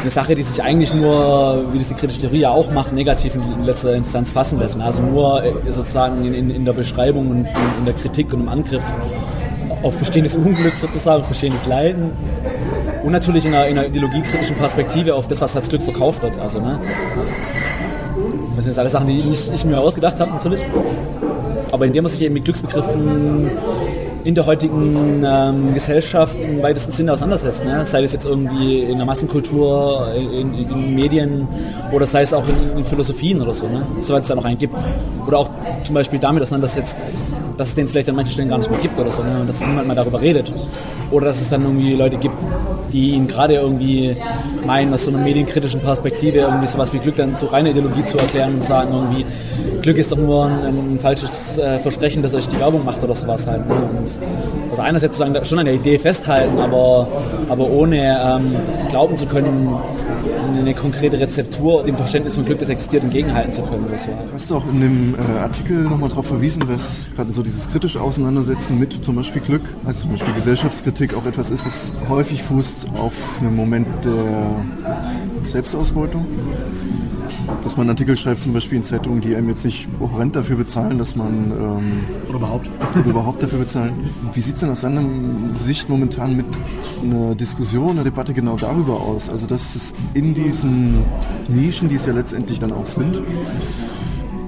eine 0.00 0.10
Sache, 0.10 0.34
die 0.34 0.42
sich 0.42 0.62
eigentlich 0.62 0.94
nur, 0.94 1.72
wie 1.72 1.78
das 1.78 1.88
die 1.88 1.94
kritische 1.94 2.20
Theorie 2.20 2.40
ja 2.40 2.50
auch 2.50 2.70
macht, 2.70 2.92
negativ 2.92 3.34
in 3.34 3.64
letzter 3.64 3.94
Instanz 3.94 4.30
fassen 4.30 4.58
lassen. 4.58 4.80
Also 4.80 5.02
nur 5.02 5.42
äh, 5.42 5.52
sozusagen 5.70 6.24
in, 6.24 6.34
in, 6.34 6.50
in 6.50 6.64
der 6.64 6.72
Beschreibung 6.72 7.30
und 7.30 7.38
in, 7.38 7.46
in, 7.78 7.84
der 7.84 7.94
Kritik 7.94 8.32
und 8.32 8.40
im 8.40 8.48
Angriff 8.48 8.82
auf 9.82 9.96
bestehendes 9.96 10.34
Unglück 10.34 10.74
sozusagen, 10.74 11.22
auf 11.22 11.28
bestehendes 11.28 11.66
Leiden 11.66 12.12
und 13.02 13.12
natürlich 13.12 13.44
in 13.44 13.54
einer, 13.54 13.66
in 13.66 13.78
einer 13.78 13.88
ideologiekritischen 13.88 14.56
Perspektive 14.56 15.14
auf 15.14 15.28
das, 15.28 15.40
was 15.40 15.56
als 15.56 15.68
Glück 15.68 15.82
verkauft 15.82 16.22
wird. 16.22 16.38
Also, 16.40 16.60
ne? 16.60 16.78
Das 18.56 18.64
sind 18.64 18.72
jetzt 18.72 18.78
alles 18.78 18.92
Sachen, 18.92 19.06
die 19.06 19.18
ich, 19.18 19.52
ich 19.52 19.64
mir 19.64 19.78
ausgedacht 19.80 20.18
habe 20.18 20.32
natürlich. 20.32 20.62
Aber 21.70 21.86
indem 21.86 22.04
man 22.04 22.10
sich 22.10 22.22
eben 22.22 22.34
mit 22.34 22.44
Glücksbegriffen 22.44 23.50
in 24.28 24.34
der 24.34 24.44
heutigen 24.44 25.24
ähm, 25.26 25.72
Gesellschaft 25.72 26.38
im 26.38 26.62
weitesten 26.62 26.92
Sinne 26.92 27.14
auseinandersetzt. 27.14 27.64
Ne? 27.64 27.86
Sei 27.86 28.02
es 28.02 28.12
jetzt 28.12 28.26
irgendwie 28.26 28.80
in 28.80 28.98
der 28.98 29.06
Massenkultur, 29.06 30.12
in, 30.14 30.52
in, 30.52 30.70
in 30.70 30.94
Medien 30.94 31.48
oder 31.92 32.04
sei 32.04 32.20
es 32.20 32.34
auch 32.34 32.44
in, 32.46 32.76
in 32.76 32.84
Philosophien 32.84 33.40
oder 33.40 33.54
so, 33.54 33.66
ne? 33.66 33.86
soweit 34.02 34.22
es 34.24 34.28
da 34.28 34.34
noch 34.34 34.44
einen 34.44 34.58
gibt. 34.58 34.78
Oder 35.26 35.38
auch 35.38 35.50
zum 35.82 35.94
Beispiel 35.94 36.18
damit 36.18 36.42
auseinandersetzt, 36.42 36.94
dass 37.58 37.68
es 37.68 37.74
den 37.74 37.88
vielleicht 37.88 38.08
an 38.08 38.14
manchen 38.14 38.32
Stellen 38.32 38.48
gar 38.48 38.58
nicht 38.58 38.70
mehr 38.70 38.80
gibt 38.80 38.98
oder 38.98 39.10
so, 39.10 39.22
ne? 39.22 39.40
und 39.40 39.48
dass 39.48 39.60
niemand 39.60 39.88
mal 39.88 39.94
darüber 39.94 40.20
redet. 40.20 40.52
Oder 41.10 41.26
dass 41.26 41.40
es 41.40 41.50
dann 41.50 41.62
irgendwie 41.62 41.94
Leute 41.94 42.16
gibt, 42.16 42.36
die 42.92 43.10
ihn 43.10 43.26
gerade 43.26 43.54
irgendwie 43.54 44.16
meinen, 44.64 44.94
aus 44.94 45.04
so 45.04 45.10
einer 45.10 45.20
medienkritischen 45.20 45.80
Perspektive 45.80 46.38
irgendwie 46.38 46.68
sowas 46.68 46.92
wie 46.92 46.98
Glück 46.98 47.16
dann 47.16 47.34
zu 47.36 47.46
reiner 47.46 47.70
Ideologie 47.70 48.04
zu 48.04 48.16
erklären 48.18 48.54
und 48.54 48.64
sagen 48.64 48.92
irgendwie, 48.92 49.26
Glück 49.82 49.98
ist 49.98 50.12
doch 50.12 50.16
nur 50.16 50.46
ein, 50.46 50.94
ein 50.94 50.98
falsches 51.00 51.58
äh, 51.58 51.78
Versprechen, 51.80 52.22
das 52.22 52.34
euch 52.34 52.48
die 52.48 52.58
Werbung 52.60 52.84
macht 52.84 53.02
oder 53.02 53.14
sowas 53.14 53.46
halt. 53.46 53.66
Ne? 53.68 53.74
Und 53.74 54.18
also 54.70 54.82
einerseits 54.82 55.16
sozusagen 55.16 55.44
schon 55.44 55.58
an 55.58 55.66
der 55.66 55.74
Idee 55.74 55.98
festhalten, 55.98 56.58
aber, 56.58 57.08
aber 57.48 57.68
ohne 57.68 57.96
ähm, 57.96 58.56
glauben 58.90 59.16
zu 59.16 59.26
können, 59.26 59.76
eine 60.34 60.74
konkrete 60.74 61.18
Rezeptur 61.18 61.82
dem 61.82 61.96
Verständnis 61.96 62.34
von 62.34 62.44
Glück, 62.44 62.58
das 62.58 62.68
existiert, 62.68 63.04
entgegenhalten 63.04 63.52
zu 63.52 63.62
können. 63.62 63.86
Oder 63.86 63.98
so. 63.98 64.08
Du 64.48 64.54
auch 64.54 64.68
in 64.68 64.80
dem 64.80 65.14
äh, 65.14 65.38
Artikel 65.38 65.82
nochmal 65.82 66.08
darauf 66.08 66.26
verwiesen, 66.26 66.66
dass 66.66 67.06
gerade 67.14 67.32
so 67.32 67.42
dieses 67.42 67.70
kritische 67.70 68.00
Auseinandersetzen 68.00 68.78
mit 68.78 69.04
zum 69.04 69.16
Beispiel 69.16 69.42
Glück, 69.42 69.62
also 69.84 70.02
zum 70.02 70.10
Beispiel 70.10 70.34
Gesellschaftskritik, 70.34 71.14
auch 71.14 71.26
etwas 71.26 71.50
ist, 71.50 71.64
was 71.64 71.92
häufig 72.08 72.42
fußt 72.42 72.88
auf 72.98 73.14
einem 73.40 73.56
Moment 73.56 73.86
der 74.04 74.64
Selbstausbeutung 75.46 76.26
dass 77.62 77.76
man 77.76 77.88
Artikel 77.88 78.16
schreibt, 78.16 78.42
zum 78.42 78.52
Beispiel 78.52 78.78
in 78.78 78.84
Zeitungen, 78.84 79.20
die 79.20 79.34
einem 79.34 79.48
jetzt 79.48 79.64
nicht 79.64 79.88
horrend 80.00 80.36
dafür 80.36 80.56
bezahlen, 80.56 80.98
dass 80.98 81.16
man... 81.16 81.52
Ähm, 81.52 82.00
oder 82.28 82.38
überhaupt. 82.38 82.68
Oder 82.94 83.04
überhaupt 83.10 83.42
dafür 83.42 83.58
bezahlen. 83.60 84.10
Wie 84.34 84.40
sieht 84.40 84.54
es 84.54 84.60
denn 84.60 84.70
aus 84.70 84.80
deiner 84.80 85.04
Sicht 85.54 85.88
momentan 85.88 86.36
mit 86.36 86.46
einer 87.02 87.34
Diskussion, 87.34 87.90
einer 87.90 88.04
Debatte 88.04 88.34
genau 88.34 88.56
darüber 88.56 89.00
aus? 89.00 89.28
Also 89.28 89.46
dass 89.46 89.74
es 89.74 89.94
in 90.14 90.34
diesen 90.34 91.04
Nischen, 91.48 91.88
die 91.88 91.96
es 91.96 92.06
ja 92.06 92.12
letztendlich 92.12 92.58
dann 92.58 92.72
auch 92.72 92.86
sind, 92.86 93.22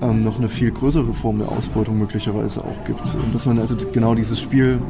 ähm, 0.03 0.25
noch 0.25 0.38
eine 0.38 0.49
viel 0.49 0.71
größere 0.71 1.12
Form 1.12 1.38
der 1.38 1.49
Ausbeutung 1.49 1.99
möglicherweise 1.99 2.62
auch 2.62 2.85
gibt. 2.85 3.01
Und 3.01 3.35
dass 3.35 3.47
man 3.47 3.59
also 3.59 3.77
genau 3.93 4.14
dieses 4.14 4.40
Spiel 4.40 4.81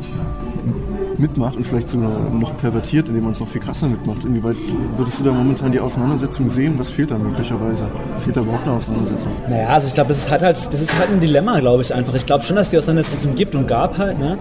mitmacht 1.20 1.56
und 1.56 1.66
vielleicht 1.66 1.88
sogar 1.88 2.10
noch 2.32 2.56
pervertiert, 2.56 3.08
indem 3.08 3.24
man 3.24 3.32
es 3.32 3.40
noch 3.40 3.48
viel 3.48 3.60
krasser 3.60 3.88
mitmacht. 3.88 4.24
Inwieweit 4.24 4.56
würdest 4.96 5.20
du 5.20 5.24
da 5.24 5.32
momentan 5.32 5.72
die 5.72 5.80
Auseinandersetzung 5.80 6.48
sehen? 6.48 6.74
Was 6.78 6.90
fehlt 6.90 7.10
da 7.10 7.18
möglicherweise? 7.18 7.86
Fehlt 8.20 8.36
da 8.36 8.40
überhaupt 8.40 8.64
eine 8.66 8.76
Auseinandersetzung? 8.76 9.30
Naja, 9.48 9.68
also 9.68 9.88
ich 9.88 9.94
glaube, 9.94 10.08
das 10.08 10.18
ist 10.18 10.30
halt, 10.30 10.42
halt, 10.42 10.56
das 10.70 10.80
ist 10.80 10.98
halt 10.98 11.10
ein 11.10 11.20
Dilemma, 11.20 11.60
glaube 11.60 11.82
ich 11.82 11.94
einfach. 11.94 12.14
Ich 12.14 12.26
glaube 12.26 12.42
schon, 12.42 12.56
dass 12.56 12.70
die 12.70 12.78
Auseinandersetzung 12.78 13.34
gibt 13.34 13.54
und 13.54 13.68
gab 13.68 13.98
halt, 13.98 14.18
ne? 14.18 14.38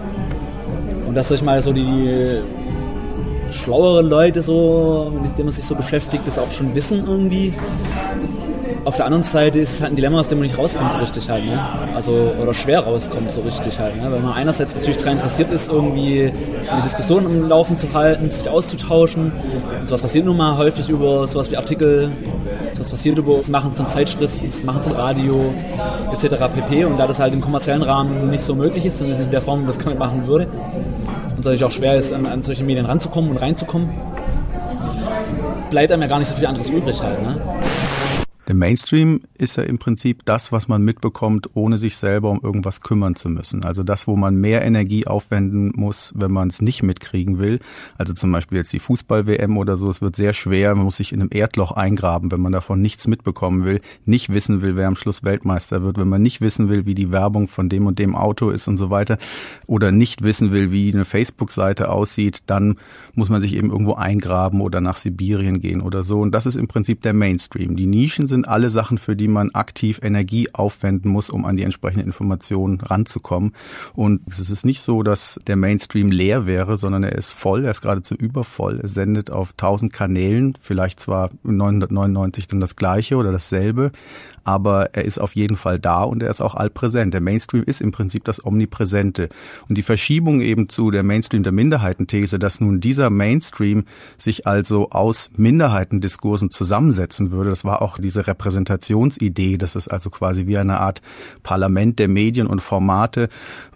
Und 1.06 1.14
dass 1.14 1.30
euch 1.32 1.42
mal 1.42 1.60
so 1.60 1.72
die 1.72 2.40
schlauere 3.52 4.02
Leute 4.02 4.42
so, 4.42 5.12
mit 5.22 5.36
denen 5.36 5.46
man 5.46 5.52
sich 5.52 5.64
so 5.64 5.74
beschäftigt, 5.74 6.26
das 6.26 6.38
auch 6.38 6.50
schon 6.52 6.74
wissen 6.74 7.04
irgendwie. 7.06 7.52
Auf 8.84 8.96
der 8.96 9.04
anderen 9.04 9.22
Seite 9.22 9.58
ist 9.60 9.74
es 9.74 9.80
halt 9.82 9.92
ein 9.92 9.96
Dilemma, 9.96 10.20
aus 10.20 10.28
dem 10.28 10.38
man 10.38 10.46
nicht 10.46 10.58
rauskommt 10.58 10.92
so 10.92 10.98
richtig 10.98 11.28
halt, 11.28 11.44
ne? 11.44 11.60
Also, 11.94 12.32
oder 12.40 12.54
schwer 12.54 12.80
rauskommt 12.80 13.30
so 13.30 13.42
richtig 13.42 13.78
halt, 13.78 13.96
ne? 13.96 14.10
Weil 14.10 14.20
man 14.20 14.32
einerseits 14.32 14.74
natürlich 14.74 14.96
daran 14.96 15.14
interessiert 15.14 15.50
ist, 15.50 15.68
irgendwie 15.68 16.32
eine 16.70 16.82
Diskussion 16.82 17.24
im 17.24 17.48
Laufen 17.48 17.76
zu 17.76 17.92
halten, 17.92 18.30
sich 18.30 18.48
auszutauschen. 18.48 19.32
Und 19.80 19.86
sowas 19.86 20.00
passiert 20.00 20.24
nun 20.24 20.36
mal 20.36 20.56
häufig 20.56 20.88
über 20.88 21.26
sowas 21.26 21.50
wie 21.50 21.58
Artikel, 21.58 22.10
sowas 22.72 22.88
passiert 22.88 23.18
über 23.18 23.36
das 23.36 23.48
Machen 23.48 23.74
von 23.74 23.86
Zeitschriften, 23.86 24.44
das 24.44 24.64
Machen 24.64 24.82
von 24.82 24.92
Radio, 24.92 25.52
etc. 26.12 26.36
pp. 26.54 26.84
Und 26.86 26.96
da 26.96 27.06
das 27.06 27.20
halt 27.20 27.34
im 27.34 27.42
kommerziellen 27.42 27.82
Rahmen 27.82 28.30
nicht 28.30 28.42
so 28.42 28.54
möglich 28.54 28.86
ist, 28.86 28.98
zumindest 28.98 29.24
in 29.24 29.30
der 29.30 29.42
Form, 29.42 29.60
wie 29.60 29.64
man 29.66 29.76
das 29.76 29.98
machen 29.98 30.26
würde, 30.26 30.46
und 30.46 31.38
es 31.38 31.44
natürlich 31.44 31.64
auch 31.64 31.70
schwer 31.70 31.96
ist, 31.96 32.12
an, 32.12 32.24
an 32.24 32.42
solche 32.42 32.64
Medien 32.64 32.86
ranzukommen 32.86 33.30
und 33.30 33.36
reinzukommen, 33.36 33.90
bleibt 35.68 35.92
einem 35.92 36.02
ja 36.02 36.08
gar 36.08 36.18
nicht 36.18 36.28
so 36.28 36.34
viel 36.34 36.46
anderes 36.46 36.70
übrig 36.70 37.00
halt, 37.02 37.22
ne? 37.22 37.36
Der 38.50 38.56
Mainstream 38.56 39.20
ist 39.38 39.58
ja 39.58 39.62
im 39.62 39.78
Prinzip 39.78 40.24
das, 40.24 40.50
was 40.50 40.66
man 40.66 40.82
mitbekommt, 40.82 41.50
ohne 41.54 41.78
sich 41.78 41.94
selber 41.96 42.30
um 42.30 42.40
irgendwas 42.42 42.80
kümmern 42.80 43.14
zu 43.14 43.28
müssen. 43.28 43.64
Also 43.64 43.84
das, 43.84 44.08
wo 44.08 44.16
man 44.16 44.34
mehr 44.34 44.62
Energie 44.62 45.06
aufwenden 45.06 45.70
muss, 45.76 46.12
wenn 46.16 46.32
man 46.32 46.48
es 46.48 46.60
nicht 46.60 46.82
mitkriegen 46.82 47.38
will. 47.38 47.60
Also 47.96 48.12
zum 48.12 48.32
Beispiel 48.32 48.58
jetzt 48.58 48.72
die 48.72 48.80
Fußball-WM 48.80 49.56
oder 49.56 49.76
so. 49.76 49.88
Es 49.88 50.02
wird 50.02 50.16
sehr 50.16 50.32
schwer. 50.32 50.74
Man 50.74 50.82
muss 50.82 50.96
sich 50.96 51.12
in 51.12 51.20
einem 51.20 51.30
Erdloch 51.32 51.70
eingraben, 51.70 52.32
wenn 52.32 52.40
man 52.40 52.50
davon 52.50 52.82
nichts 52.82 53.06
mitbekommen 53.06 53.64
will, 53.64 53.80
nicht 54.04 54.34
wissen 54.34 54.62
will, 54.62 54.74
wer 54.74 54.88
am 54.88 54.96
Schluss 54.96 55.22
Weltmeister 55.22 55.84
wird, 55.84 55.96
wenn 55.96 56.08
man 56.08 56.20
nicht 56.20 56.40
wissen 56.40 56.68
will, 56.68 56.86
wie 56.86 56.96
die 56.96 57.12
Werbung 57.12 57.46
von 57.46 57.68
dem 57.68 57.86
und 57.86 58.00
dem 58.00 58.16
Auto 58.16 58.50
ist 58.50 58.66
und 58.66 58.78
so 58.78 58.90
weiter 58.90 59.18
oder 59.68 59.92
nicht 59.92 60.22
wissen 60.22 60.50
will, 60.50 60.72
wie 60.72 60.92
eine 60.92 61.04
Facebook-Seite 61.04 61.88
aussieht, 61.88 62.42
dann 62.46 62.80
muss 63.14 63.28
man 63.28 63.40
sich 63.40 63.54
eben 63.54 63.70
irgendwo 63.70 63.94
eingraben 63.94 64.60
oder 64.60 64.80
nach 64.80 64.96
Sibirien 64.96 65.60
gehen 65.60 65.82
oder 65.82 66.02
so. 66.02 66.18
Und 66.18 66.32
das 66.32 66.46
ist 66.46 66.56
im 66.56 66.66
Prinzip 66.66 67.02
der 67.02 67.12
Mainstream. 67.12 67.76
Die 67.76 67.86
Nischen 67.86 68.26
sind 68.26 68.39
sind 68.40 68.48
alle 68.48 68.70
Sachen, 68.70 68.96
für 68.96 69.16
die 69.16 69.28
man 69.28 69.50
aktiv 69.50 70.00
Energie 70.02 70.48
aufwenden 70.52 71.10
muss, 71.10 71.28
um 71.28 71.44
an 71.44 71.56
die 71.56 71.62
entsprechenden 71.62 72.06
Informationen 72.06 72.80
ranzukommen. 72.80 73.52
Und 73.94 74.22
es 74.28 74.38
ist 74.38 74.64
nicht 74.64 74.82
so, 74.82 75.02
dass 75.02 75.38
der 75.46 75.56
Mainstream 75.56 76.10
leer 76.10 76.46
wäre, 76.46 76.78
sondern 76.78 77.02
er 77.02 77.12
ist 77.12 77.32
voll, 77.32 77.64
er 77.64 77.70
ist 77.70 77.82
geradezu 77.82 78.14
übervoll. 78.14 78.80
Er 78.80 78.88
sendet 78.88 79.30
auf 79.30 79.50
1000 79.52 79.92
Kanälen, 79.92 80.54
vielleicht 80.60 81.00
zwar 81.00 81.28
999 81.42 82.48
dann 82.48 82.60
das 82.60 82.76
gleiche 82.76 83.16
oder 83.16 83.30
dasselbe, 83.30 83.92
aber 84.44 84.94
er 84.94 85.04
ist 85.04 85.18
auf 85.18 85.34
jeden 85.36 85.56
Fall 85.56 85.78
da 85.78 86.02
und 86.02 86.22
er 86.22 86.30
ist 86.30 86.40
auch 86.40 86.54
allpräsent. 86.54 87.14
Der 87.14 87.20
Mainstream 87.20 87.62
ist 87.64 87.80
im 87.80 87.92
Prinzip 87.92 88.24
das 88.24 88.44
Omnipräsente. 88.44 89.28
Und 89.68 89.78
die 89.78 89.82
Verschiebung 89.82 90.40
eben 90.40 90.68
zu 90.68 90.90
der 90.90 91.02
Mainstream 91.02 91.42
der 91.42 91.52
Minderheitenthese, 91.52 92.38
dass 92.38 92.60
nun 92.60 92.80
dieser 92.80 93.10
Mainstream 93.10 93.84
sich 94.18 94.46
also 94.46 94.90
aus 94.90 95.30
Minderheitendiskursen 95.36 96.50
zusammensetzen 96.50 97.30
würde, 97.30 97.50
das 97.50 97.64
war 97.64 97.82
auch 97.82 97.98
diese 97.98 98.26
Repräsentationsidee, 98.26 99.56
dass 99.56 99.74
es 99.74 99.88
also 99.88 100.10
quasi 100.10 100.46
wie 100.46 100.58
eine 100.58 100.80
Art 100.80 101.02
Parlament 101.42 101.98
der 101.98 102.08
Medien 102.08 102.46
und 102.46 102.60
Formate 102.60 103.28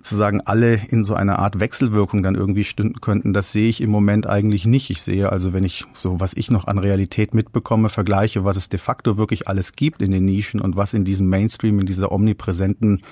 sozusagen 0.04 0.42
alle 0.42 0.74
in 0.74 1.02
so 1.02 1.14
einer 1.14 1.38
Art 1.38 1.60
Wechselwirkung 1.60 2.22
dann 2.22 2.34
irgendwie 2.34 2.64
stünden 2.64 3.00
könnten, 3.00 3.32
das 3.32 3.52
sehe 3.52 3.70
ich 3.70 3.80
im 3.80 3.90
Moment 3.90 4.26
eigentlich 4.26 4.66
nicht. 4.66 4.90
Ich 4.90 5.00
sehe 5.00 5.32
also, 5.32 5.54
wenn 5.54 5.64
ich 5.64 5.86
so, 5.94 6.20
was 6.20 6.34
ich 6.34 6.50
noch 6.50 6.66
an 6.66 6.78
Realität 6.78 7.32
mitbekomme, 7.32 7.88
vergleiche, 7.88 8.44
was 8.44 8.58
es 8.58 8.68
de 8.68 8.78
facto 8.78 9.16
wirklich 9.16 9.48
alles 9.48 9.72
gibt 9.72 10.02
in 10.02 10.10
den 10.10 10.26
Nischen, 10.26 10.53
Menschen 10.54 10.60
und 10.60 10.76
was 10.76 10.94
in 10.94 11.04
diesem 11.04 11.28
Mainstream, 11.28 11.80
in 11.80 11.86
dieser 11.86 12.12
omnipräsenten 12.12 13.02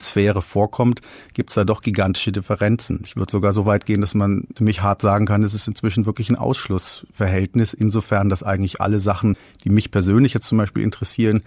Sphäre 0.00 0.42
vorkommt, 0.42 1.00
gibt 1.34 1.50
es 1.50 1.54
da 1.54 1.64
doch 1.64 1.82
gigantische 1.82 2.32
Differenzen. 2.32 3.02
Ich 3.04 3.16
würde 3.16 3.30
sogar 3.30 3.52
so 3.52 3.66
weit 3.66 3.84
gehen, 3.84 4.00
dass 4.00 4.14
man 4.14 4.46
ziemlich 4.54 4.82
hart 4.82 5.02
sagen 5.02 5.26
kann, 5.26 5.42
es 5.42 5.54
ist 5.54 5.68
inzwischen 5.68 6.06
wirklich 6.06 6.30
ein 6.30 6.36
Ausschlussverhältnis, 6.36 7.74
insofern, 7.74 8.28
dass 8.28 8.42
eigentlich 8.42 8.80
alle 8.80 8.98
Sachen, 8.98 9.36
die 9.64 9.70
mich 9.70 9.90
persönlich 9.90 10.32
jetzt 10.32 10.46
zum 10.46 10.58
Beispiel 10.58 10.82
interessieren, 10.82 11.42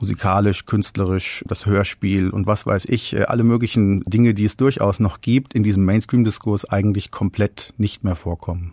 musikalisch, 0.00 0.66
künstlerisch, 0.66 1.44
das 1.46 1.66
Hörspiel 1.66 2.30
und 2.30 2.48
was 2.48 2.66
weiß 2.66 2.86
ich, 2.86 3.14
äh, 3.14 3.22
alle 3.22 3.44
möglichen 3.44 4.00
Dinge, 4.00 4.34
die 4.34 4.44
es 4.44 4.56
durchaus 4.56 4.98
noch 4.98 5.20
gibt, 5.20 5.54
in 5.54 5.62
diesem 5.62 5.84
Mainstream-Diskurs 5.84 6.64
eigentlich 6.64 7.12
komplett 7.12 7.72
nicht 7.78 8.02
mehr 8.02 8.16
vorkommen. 8.16 8.72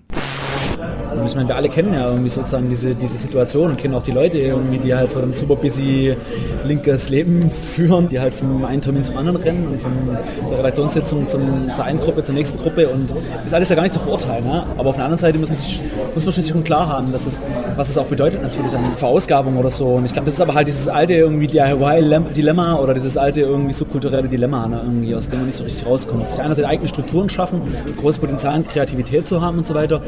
Und 1.11 1.25
ich 1.25 1.35
meine, 1.35 1.47
wir 1.47 1.55
alle 1.55 1.69
kennen 1.69 1.93
ja 1.93 2.09
irgendwie 2.09 2.29
sozusagen 2.29 2.69
diese, 2.69 2.95
diese 2.95 3.17
Situation 3.17 3.71
und 3.71 3.77
kennen 3.77 3.93
auch 3.93 4.03
die 4.03 4.11
Leute 4.11 4.37
irgendwie, 4.37 4.77
die 4.77 4.93
halt 4.93 5.11
so 5.11 5.19
ein 5.19 5.33
super 5.33 5.55
busy 5.55 6.15
linkes 6.65 7.09
Leben 7.09 7.51
führen, 7.75 8.07
die 8.07 8.19
halt 8.19 8.33
vom 8.33 8.63
einen 8.65 8.81
Termin 8.81 9.03
zum 9.03 9.17
anderen 9.17 9.37
rennen 9.37 9.67
und 9.67 9.81
von 9.81 9.91
der 10.49 10.59
Redaktionssitzung 10.59 11.27
zum, 11.27 11.71
zur 11.75 11.83
einen 11.83 11.99
Gruppe 11.99 12.23
zur 12.23 12.35
nächsten 12.35 12.57
Gruppe 12.57 12.89
und 12.89 13.13
ist 13.45 13.53
alles 13.53 13.69
ja 13.69 13.75
gar 13.75 13.83
nicht 13.83 13.93
zu 13.93 13.99
verurteilen. 13.99 14.45
Ne? 14.45 14.63
Aber 14.77 14.89
auf 14.89 14.95
der 14.95 15.05
anderen 15.05 15.19
Seite 15.19 15.37
müssen 15.37 15.55
sich, 15.55 15.81
muss 16.13 16.25
man 16.25 16.33
schließlich 16.33 16.53
schon 16.53 16.63
klar 16.63 16.87
haben, 16.87 17.11
dass 17.11 17.25
es, 17.27 17.41
was 17.75 17.89
es 17.89 17.97
auch 17.97 18.05
bedeutet 18.05 18.41
natürlich 18.41 18.73
an 18.75 18.95
Verausgabung 18.95 19.57
oder 19.57 19.69
so. 19.69 19.87
Und 19.87 20.05
ich 20.05 20.13
glaube, 20.13 20.25
das 20.25 20.35
ist 20.35 20.41
aber 20.41 20.53
halt 20.53 20.67
dieses 20.67 20.87
alte 20.87 21.13
irgendwie 21.13 21.47
DIY-Dilemma 21.47 22.75
oder 22.75 22.93
dieses 22.93 23.17
alte 23.17 23.41
irgendwie 23.41 23.73
subkulturelle 23.73 24.27
Dilemma, 24.27 24.67
ne? 24.67 24.81
irgendwie, 24.83 25.15
aus 25.15 25.29
dem 25.29 25.39
man 25.39 25.47
nicht 25.47 25.57
so 25.57 25.63
richtig 25.63 25.85
rauskommt. 25.85 26.27
Sich 26.27 26.39
einerseits 26.39 26.67
eigene 26.67 26.89
Strukturen 26.89 27.29
schaffen, 27.29 27.61
großes 27.99 28.19
Potenzial 28.19 28.53
an 28.53 28.67
Kreativität 28.67 29.27
zu 29.27 29.41
haben 29.41 29.57
und 29.57 29.65
so 29.65 29.73
weiter. 29.73 30.01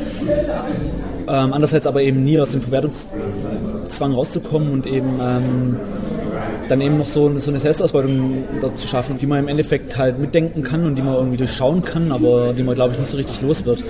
Ähm, 1.28 1.54
andererseits 1.54 1.88
aber 1.88 2.02
eben 2.02 2.24
nie 2.24 2.40
aus 2.40 2.52
dem 2.52 2.62
Verwertungszwang 2.62 4.14
rauszukommen 4.14 4.72
und 4.72 4.86
eben 4.86 5.20
ähm, 5.22 5.78
dann 6.70 6.82
eben 6.82 6.98
noch 6.98 7.08
so, 7.08 7.38
so 7.40 7.52
eine 7.52 7.60
Selbstausbeutung 7.60 8.44
dort 8.62 8.78
zu 8.78 8.88
schaffen, 8.88 9.18
die 9.18 9.26
man 9.26 9.40
im 9.40 9.48
Endeffekt 9.48 9.98
halt 9.98 10.20
mitdenken 10.20 10.64
kann 10.64 10.86
und 10.86 10.96
die 10.96 11.02
man 11.02 11.16
irgendwie 11.16 11.38
durchschauen 11.38 11.84
kann, 11.84 12.12
aber 12.12 12.54
die 12.54 12.64
man, 12.64 12.76
glaube 12.76 12.94
ich, 12.94 13.00
nicht 13.00 13.10
so 13.10 13.18
richtig 13.18 13.42
los 13.42 13.66
wird. 13.66 13.84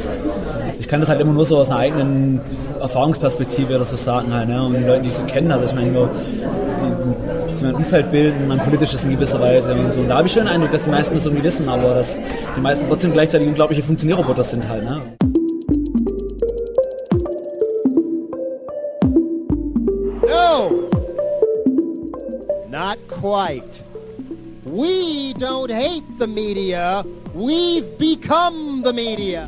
Ich 0.80 0.88
kann 0.88 1.00
das 1.00 1.10
halt 1.10 1.22
immer 1.22 1.34
nur 1.34 1.46
so 1.46 1.58
aus 1.58 1.70
einer 1.70 1.80
eigenen 1.80 2.42
Erfahrungsperspektive 2.80 3.76
oder 3.76 3.86
so 3.86 3.96
sagen 3.96 4.34
halt, 4.34 4.50
ne? 4.50 4.62
und 4.62 4.74
die 4.74 4.84
Leute, 4.84 5.04
die 5.04 5.10
ich 5.10 5.16
so 5.16 5.24
kenne, 5.24 5.54
also 5.54 5.66
ich 5.66 5.74
meine, 5.74 5.92
nur, 5.92 6.10
die, 6.10 7.60
die 7.60 7.64
mein 7.64 7.76
Umfeld 7.76 8.12
bilden, 8.12 8.48
mein 8.48 8.60
politisches 8.60 9.06
in 9.06 9.12
gewisser 9.12 9.40
Weise 9.40 9.74
und 9.74 9.94
so. 9.94 10.02
Und 10.02 10.10
da 10.10 10.18
habe 10.18 10.28
ich 10.28 10.34
schon 10.34 10.44
den 10.44 10.54
Eindruck, 10.54 10.72
dass 10.72 10.84
die 10.84 10.90
meisten 10.90 11.16
das 11.16 11.26
irgendwie 11.26 11.44
wissen, 11.44 11.70
aber 11.70 11.96
dass 11.96 12.20
die 12.58 12.62
meisten 12.62 12.86
trotzdem 12.88 13.14
gleichzeitig 13.14 13.48
unglaubliche 13.48 13.84
Funktionierroboter 13.84 14.44
sind 14.44 14.68
halt. 14.68 14.84
Ne? 14.84 15.02
Not 22.94 23.08
quite. 23.08 23.82
We 24.64 25.34
don't 25.34 25.72
hate 25.72 26.20
the 26.20 26.28
media. 26.28 27.04
We've 27.34 27.98
become 27.98 28.84
the 28.84 28.94
media. 28.94 29.48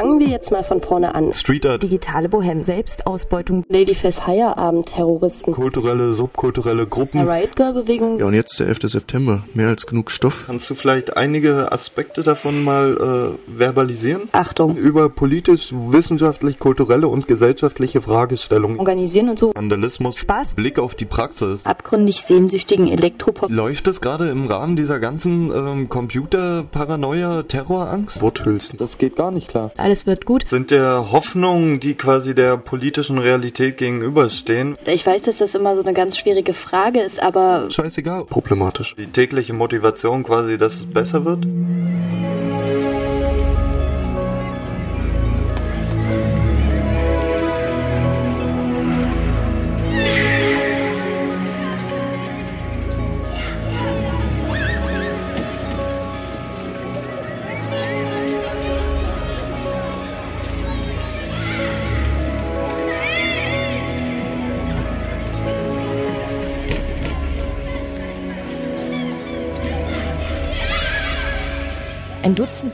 Fangen 0.00 0.18
wir 0.18 0.28
jetzt 0.28 0.50
mal 0.50 0.62
von 0.62 0.80
vorne 0.80 1.14
an. 1.14 1.34
Street 1.34 1.66
Art. 1.66 1.82
Digitale 1.82 2.30
Bohem, 2.30 2.62
Selbstausbeutung. 2.62 3.66
Ladyfest 3.68 4.22
Feierabend, 4.22 4.86
Terroristen. 4.86 5.52
Kulturelle, 5.52 6.14
subkulturelle 6.14 6.86
Gruppen. 6.86 7.28
Riot 7.28 7.54
Girl 7.54 7.74
Bewegung. 7.74 8.18
Ja, 8.18 8.24
und 8.24 8.32
jetzt 8.32 8.58
der 8.58 8.68
11. 8.68 8.78
September. 8.84 9.42
Mehr 9.52 9.68
als 9.68 9.86
genug 9.86 10.10
Stoff. 10.10 10.44
Kannst 10.46 10.70
du 10.70 10.74
vielleicht 10.74 11.18
einige 11.18 11.70
Aspekte 11.70 12.22
davon 12.22 12.64
mal 12.64 13.36
äh, 13.36 13.58
verbalisieren? 13.58 14.30
Achtung. 14.32 14.74
Über 14.78 15.10
politisch, 15.10 15.74
wissenschaftlich, 15.74 16.58
kulturelle 16.58 17.06
und 17.06 17.28
gesellschaftliche 17.28 18.00
Fragestellungen. 18.00 18.78
Organisieren 18.78 19.28
und 19.28 19.38
so. 19.38 19.52
Vandalismus. 19.54 20.16
Spaß. 20.16 20.54
Blick 20.54 20.78
auf 20.78 20.94
die 20.94 21.04
Praxis. 21.04 21.66
Abgründig 21.66 22.22
sehnsüchtigen 22.22 22.88
Elektropop. 22.88 23.50
Läuft 23.50 23.86
das 23.86 24.00
gerade 24.00 24.30
im 24.30 24.46
Rahmen 24.46 24.76
dieser 24.76 24.98
ganzen 24.98 25.50
ähm, 25.54 25.90
Computer-Paranoia, 25.90 27.42
Terrorangst? 27.42 28.22
Worthülsen. 28.22 28.78
Das 28.78 28.96
geht 28.96 29.16
gar 29.16 29.30
nicht 29.30 29.48
klar. 29.48 29.72
Alles 29.90 30.06
wird 30.06 30.24
gut. 30.24 30.46
Sind 30.46 30.70
der 30.70 31.10
Hoffnungen, 31.10 31.80
die 31.80 31.94
quasi 31.94 32.32
der 32.32 32.56
politischen 32.56 33.18
Realität 33.18 33.76
gegenüberstehen, 33.76 34.78
Ich 34.86 35.04
weiß, 35.04 35.22
dass 35.22 35.38
das 35.38 35.56
immer 35.56 35.74
so 35.74 35.82
eine 35.82 35.94
ganz 35.94 36.16
schwierige 36.16 36.54
Frage 36.54 37.00
ist, 37.00 37.20
aber 37.20 37.68
scheißegal. 37.68 38.24
Problematisch. 38.26 38.94
Die 38.96 39.08
tägliche 39.08 39.52
Motivation 39.52 40.22
quasi, 40.22 40.58
dass 40.58 40.74
es 40.74 40.86
besser 40.86 41.24
wird? 41.24 41.44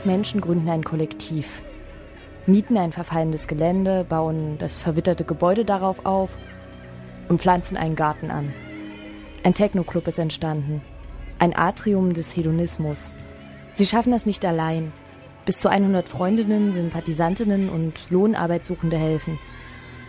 Menschen 0.07 0.41
gründen 0.41 0.69
ein 0.69 0.83
Kollektiv, 0.83 1.61
mieten 2.47 2.77
ein 2.77 2.91
verfallendes 2.91 3.47
Gelände, 3.47 4.05
bauen 4.07 4.57
das 4.57 4.79
verwitterte 4.79 5.25
Gebäude 5.25 5.65
darauf 5.65 6.05
auf 6.05 6.39
und 7.27 7.41
pflanzen 7.41 7.77
einen 7.77 7.95
Garten 7.95 8.31
an. 8.31 8.53
Ein 9.43 9.53
Techno-Club 9.53 10.07
ist 10.07 10.17
entstanden, 10.17 10.81
ein 11.39 11.55
Atrium 11.55 12.13
des 12.13 12.35
Hedonismus. 12.35 13.11
Sie 13.73 13.85
schaffen 13.85 14.11
das 14.11 14.25
nicht 14.25 14.43
allein. 14.45 14.91
Bis 15.45 15.57
zu 15.57 15.69
100 15.69 16.09
Freundinnen, 16.09 16.73
Sympathisantinnen 16.73 17.69
und 17.69 18.09
Lohnarbeitssuchende 18.09 18.97
helfen. 18.97 19.37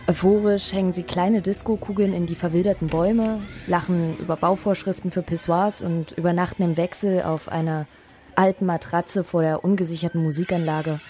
Euphorisch 0.07 0.73
hängen 0.73 0.93
sie 0.93 1.03
kleine 1.03 1.41
Diskokugeln 1.41 2.13
in 2.13 2.25
die 2.25 2.35
verwilderten 2.35 2.87
Bäume, 2.87 3.41
lachen 3.67 4.17
über 4.17 4.35
Bauvorschriften 4.35 5.11
für 5.11 5.21
Pissoirs 5.21 5.81
und 5.81 6.13
übernachten 6.13 6.63
im 6.63 6.77
Wechsel 6.77 7.21
auf 7.21 7.47
einer 7.47 7.85
alten 8.39 8.65
Matratze 8.65 9.25
vor 9.25 9.41
der 9.41 9.65
ungesicherten 9.65 10.23
Musikanlage. 10.23 11.01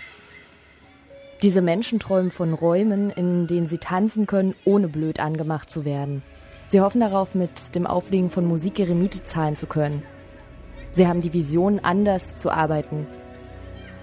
Diese 1.44 1.62
Menschen 1.62 2.00
träumen 2.00 2.32
von 2.32 2.56
Räumen, 2.56 3.12
in 3.12 3.46
denen 3.46 3.68
sie 3.68 3.78
tanzen 3.78 4.26
können, 4.26 4.56
ohne 4.66 4.88
blöd 4.88 5.20
angemacht 5.20 5.70
zu 5.70 5.86
werden. 5.86 6.24
Sie 6.66 6.82
hoffen 6.82 7.02
darauf, 7.02 7.36
mit 7.36 7.76
dem 7.76 7.86
Auflegen 7.86 8.32
von 8.32 8.46
Musik 8.46 8.80
ihre 8.80 8.96
Miete 8.96 9.24
zahlen 9.24 9.56
zu 9.56 9.68
können. 9.68 10.02
Sie 10.92 11.08
haben 11.08 11.20
die 11.20 11.32
Vision, 11.32 11.80
anders 11.80 12.36
zu 12.36 12.50
arbeiten. 12.50 13.06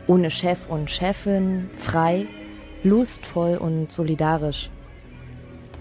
Ohne 0.06 0.30
Chef 0.30 0.68
und 0.68 0.88
Chefin, 0.88 1.68
frei, 1.74 2.28
lustvoll 2.84 3.56
und 3.56 3.92
solidarisch. 3.92 4.70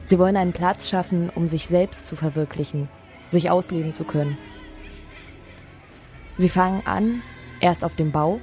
Sie 0.03 0.17
wollen 0.17 0.35
einen 0.35 0.53
Platz 0.53 0.89
schaffen, 0.89 1.29
um 1.29 1.47
sich 1.47 1.67
selbst 1.67 2.07
zu 2.07 2.15
verwirklichen, 2.15 2.89
sich 3.29 3.51
ausleben 3.51 3.93
zu 3.93 4.03
können. 4.03 4.35
Sie 6.37 6.49
fangen 6.49 6.81
an, 6.85 7.21
erst 7.59 7.83
auf 7.85 7.95
dem 7.95 8.11
Bau, 8.11 8.39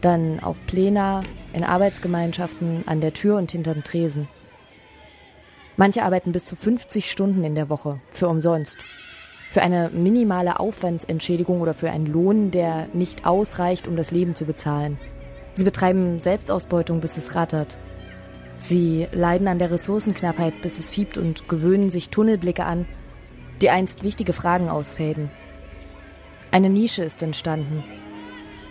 dann 0.00 0.40
auf 0.40 0.64
Plena, 0.66 1.22
in 1.52 1.64
Arbeitsgemeinschaften, 1.64 2.84
an 2.86 3.00
der 3.00 3.12
Tür 3.12 3.36
und 3.36 3.50
hinterm 3.50 3.82
Tresen. 3.84 4.28
Manche 5.76 6.02
arbeiten 6.02 6.32
bis 6.32 6.44
zu 6.44 6.56
50 6.56 7.10
Stunden 7.10 7.44
in 7.44 7.54
der 7.54 7.68
Woche, 7.68 8.00
für 8.10 8.28
umsonst. 8.28 8.78
Für 9.50 9.62
eine 9.62 9.90
minimale 9.90 10.58
Aufwandsentschädigung 10.58 11.60
oder 11.60 11.74
für 11.74 11.90
einen 11.90 12.06
Lohn, 12.06 12.50
der 12.50 12.88
nicht 12.92 13.26
ausreicht, 13.26 13.86
um 13.86 13.96
das 13.96 14.10
Leben 14.10 14.34
zu 14.34 14.44
bezahlen. 14.44 14.98
Sie 15.54 15.64
betreiben 15.64 16.20
Selbstausbeutung, 16.20 17.00
bis 17.00 17.16
es 17.16 17.34
rattert. 17.34 17.78
Sie 18.58 19.06
leiden 19.12 19.48
an 19.48 19.58
der 19.58 19.70
Ressourcenknappheit, 19.70 20.60
bis 20.62 20.78
es 20.78 20.90
fiebt 20.90 21.18
und 21.18 21.48
gewöhnen 21.48 21.90
sich 21.90 22.08
Tunnelblicke 22.08 22.64
an, 22.64 22.86
die 23.60 23.70
einst 23.70 24.02
wichtige 24.02 24.32
Fragen 24.32 24.68
ausfäden. 24.68 25.30
Eine 26.50 26.70
Nische 26.70 27.02
ist 27.02 27.22
entstanden. 27.22 27.84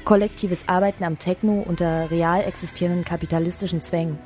Kollektives 0.05 0.67
Arbeiten 0.67 1.03
am 1.03 1.17
Techno 1.17 1.63
unter 1.67 2.11
real 2.11 2.43
existierenden 2.43 3.03
kapitalistischen 3.03 3.81
Zwängen. 3.81 4.19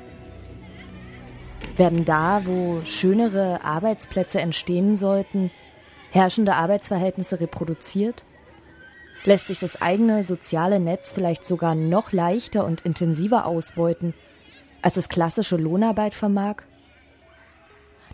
Werden 1.77 2.03
da, 2.03 2.45
wo 2.45 2.81
schönere 2.83 3.63
Arbeitsplätze 3.63 4.41
entstehen 4.41 4.97
sollten, 4.97 5.51
herrschende 6.11 6.55
Arbeitsverhältnisse 6.55 7.39
reproduziert? 7.39 8.25
Lässt 9.23 9.47
sich 9.47 9.59
das 9.59 9.81
eigene 9.81 10.23
soziale 10.23 10.81
Netz 10.81 11.13
vielleicht 11.13 11.45
sogar 11.45 11.75
noch 11.75 12.11
leichter 12.11 12.65
und 12.65 12.81
intensiver 12.81 13.45
ausbeuten, 13.45 14.13
als 14.81 14.97
es 14.97 15.07
klassische 15.07 15.55
Lohnarbeit 15.55 16.13
vermag? 16.13 16.63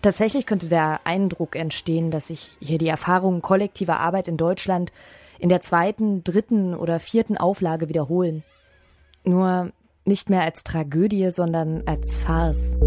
Tatsächlich 0.04 0.46
könnte 0.46 0.70
der 0.70 1.02
Eindruck 1.04 1.56
entstehen, 1.56 2.12
dass 2.12 2.28
sich 2.28 2.52
hier 2.60 2.78
die 2.78 2.88
Erfahrungen 2.88 3.42
kollektiver 3.42 4.00
Arbeit 4.00 4.28
in 4.28 4.38
Deutschland 4.38 4.94
in 5.40 5.50
der 5.50 5.62
zweiten, 5.62 6.24
dritten 6.24 6.76
oder 6.76 7.00
vierten 7.00 7.38
Auflage 7.38 7.90
wiederholen. 7.90 8.44
Nur 9.24 9.72
nicht 10.06 10.30
mehr 10.30 10.44
als 10.44 10.64
Tragödie, 10.64 11.32
sondern 11.32 11.84
als 11.86 12.18
Farce. 12.18 12.78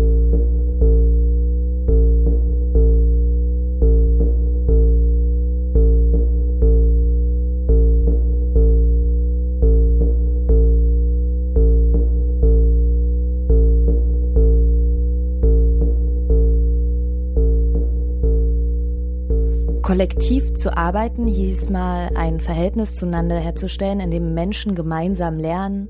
Kollektiv 19.89 20.53
zu 20.53 20.77
arbeiten 20.77 21.27
hieß 21.27 21.71
mal 21.71 22.11
ein 22.15 22.41
Verhältnis 22.41 22.95
zueinander 22.95 23.39
herzustellen, 23.39 24.01
in 24.01 24.11
dem 24.11 24.35
Menschen 24.35 24.75
gemeinsam 24.75 25.39
lernen, 25.39 25.89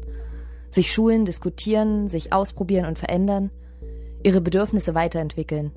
sich 0.71 0.93
schulen, 0.93 1.25
diskutieren, 1.25 2.07
sich 2.07 2.33
ausprobieren 2.33 2.87
und 2.87 2.97
verändern, 2.97 3.51
ihre 4.23 4.41
Bedürfnisse 4.41 4.95
weiterentwickeln. 4.95 5.73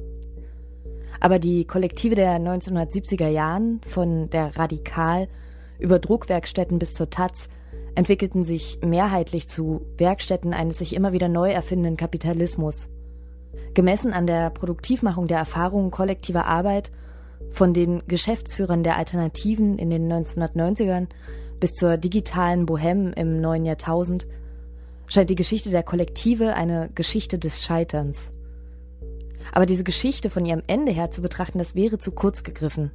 Aber 1.19 1.39
die 1.39 1.65
Kollektive 1.65 2.13
der 2.13 2.37
1970er 2.37 3.27
Jahren, 3.27 3.81
von 3.87 4.29
der 4.29 4.55
Radikal 4.55 5.27
über 5.79 5.97
Druckwerkstätten 5.97 6.77
bis 6.77 6.93
zur 6.93 7.09
Taz, 7.09 7.49
entwickelten 7.95 8.43
sich 8.43 8.77
mehrheitlich 8.85 9.47
zu 9.47 9.81
Werkstätten 9.97 10.53
eines 10.53 10.77
sich 10.77 10.93
immer 10.93 11.11
wieder 11.11 11.27
neu 11.27 11.49
erfindenden 11.49 11.97
Kapitalismus. 11.97 12.87
Gemessen 13.73 14.13
an 14.13 14.27
der 14.27 14.51
Produktivmachung 14.51 15.25
der 15.25 15.39
Erfahrungen 15.39 15.89
kollektiver 15.89 16.45
Arbeit 16.45 16.91
von 17.49 17.73
den 17.73 18.03
Geschäftsführern 18.07 18.83
der 18.83 18.97
Alternativen 18.97 19.77
in 19.77 19.89
den 19.89 20.11
1990ern 20.11 21.07
bis 21.59 21.73
zur 21.73 21.97
digitalen 21.97 22.65
Bohème 22.65 23.13
im 23.13 23.41
neuen 23.41 23.65
Jahrtausend 23.65 24.27
scheint 25.07 25.29
die 25.29 25.35
Geschichte 25.35 25.69
der 25.69 25.83
Kollektive 25.83 26.55
eine 26.55 26.89
Geschichte 26.95 27.37
des 27.37 27.63
Scheiterns. 27.63 28.31
Aber 29.51 29.65
diese 29.65 29.83
Geschichte 29.83 30.29
von 30.29 30.45
ihrem 30.45 30.63
Ende 30.67 30.91
her 30.91 31.11
zu 31.11 31.21
betrachten, 31.21 31.57
das 31.57 31.75
wäre 31.75 31.97
zu 31.97 32.11
kurz 32.11 32.43
gegriffen. 32.43 32.91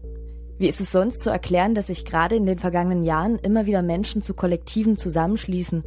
Wie 0.58 0.68
ist 0.68 0.80
es 0.80 0.90
sonst 0.90 1.20
zu 1.20 1.28
erklären, 1.28 1.74
dass 1.74 1.88
sich 1.88 2.06
gerade 2.06 2.34
in 2.34 2.46
den 2.46 2.58
vergangenen 2.58 3.04
Jahren 3.04 3.38
immer 3.38 3.66
wieder 3.66 3.82
Menschen 3.82 4.22
zu 4.22 4.32
Kollektiven 4.32 4.96
zusammenschließen, 4.96 5.84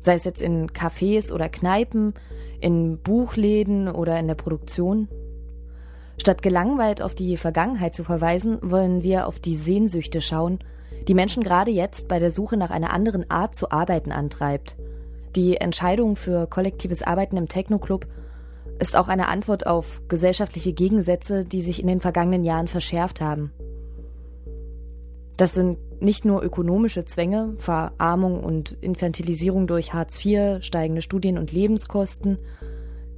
sei 0.00 0.14
es 0.14 0.24
jetzt 0.24 0.42
in 0.42 0.70
Cafés 0.70 1.32
oder 1.32 1.48
Kneipen, 1.48 2.14
in 2.60 2.98
Buchläden 2.98 3.88
oder 3.88 4.18
in 4.18 4.26
der 4.26 4.34
Produktion? 4.34 5.08
Statt 6.18 6.42
gelangweilt 6.42 7.02
auf 7.02 7.14
die 7.14 7.36
Vergangenheit 7.36 7.94
zu 7.94 8.04
verweisen, 8.04 8.58
wollen 8.62 9.02
wir 9.02 9.26
auf 9.26 9.40
die 9.40 9.56
Sehnsüchte 9.56 10.20
schauen, 10.20 10.58
die 11.08 11.14
Menschen 11.14 11.42
gerade 11.42 11.70
jetzt 11.70 12.08
bei 12.08 12.18
der 12.18 12.30
Suche 12.30 12.56
nach 12.56 12.70
einer 12.70 12.92
anderen 12.92 13.30
Art 13.30 13.54
zu 13.54 13.70
arbeiten 13.70 14.12
antreibt. 14.12 14.76
Die 15.34 15.56
Entscheidung 15.56 16.16
für 16.16 16.46
kollektives 16.46 17.02
Arbeiten 17.02 17.36
im 17.36 17.48
Techno-Club 17.48 18.06
ist 18.78 18.96
auch 18.96 19.08
eine 19.08 19.28
Antwort 19.28 19.66
auf 19.66 20.02
gesellschaftliche 20.08 20.72
Gegensätze, 20.72 21.44
die 21.44 21.62
sich 21.62 21.80
in 21.80 21.86
den 21.86 22.00
vergangenen 22.00 22.44
Jahren 22.44 22.68
verschärft 22.68 23.20
haben. 23.20 23.52
Das 25.36 25.54
sind 25.54 25.78
nicht 26.02 26.24
nur 26.24 26.42
ökonomische 26.42 27.04
Zwänge, 27.04 27.54
Verarmung 27.56 28.44
und 28.44 28.72
Infantilisierung 28.80 29.66
durch 29.66 29.94
Hartz 29.94 30.24
IV, 30.24 30.62
steigende 30.62 31.02
Studien- 31.02 31.38
und 31.38 31.52
Lebenskosten, 31.52 32.38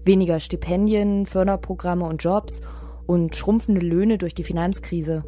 weniger 0.05 0.39
Stipendien, 0.39 1.27
Förderprogramme 1.27 2.05
und 2.05 2.23
Jobs 2.23 2.61
und 3.07 3.37
schrumpfende 3.37 3.81
Löhne 3.81 4.19
durch 4.19 4.35
die 4.35 4.45
Finanzkrise. 4.45 5.25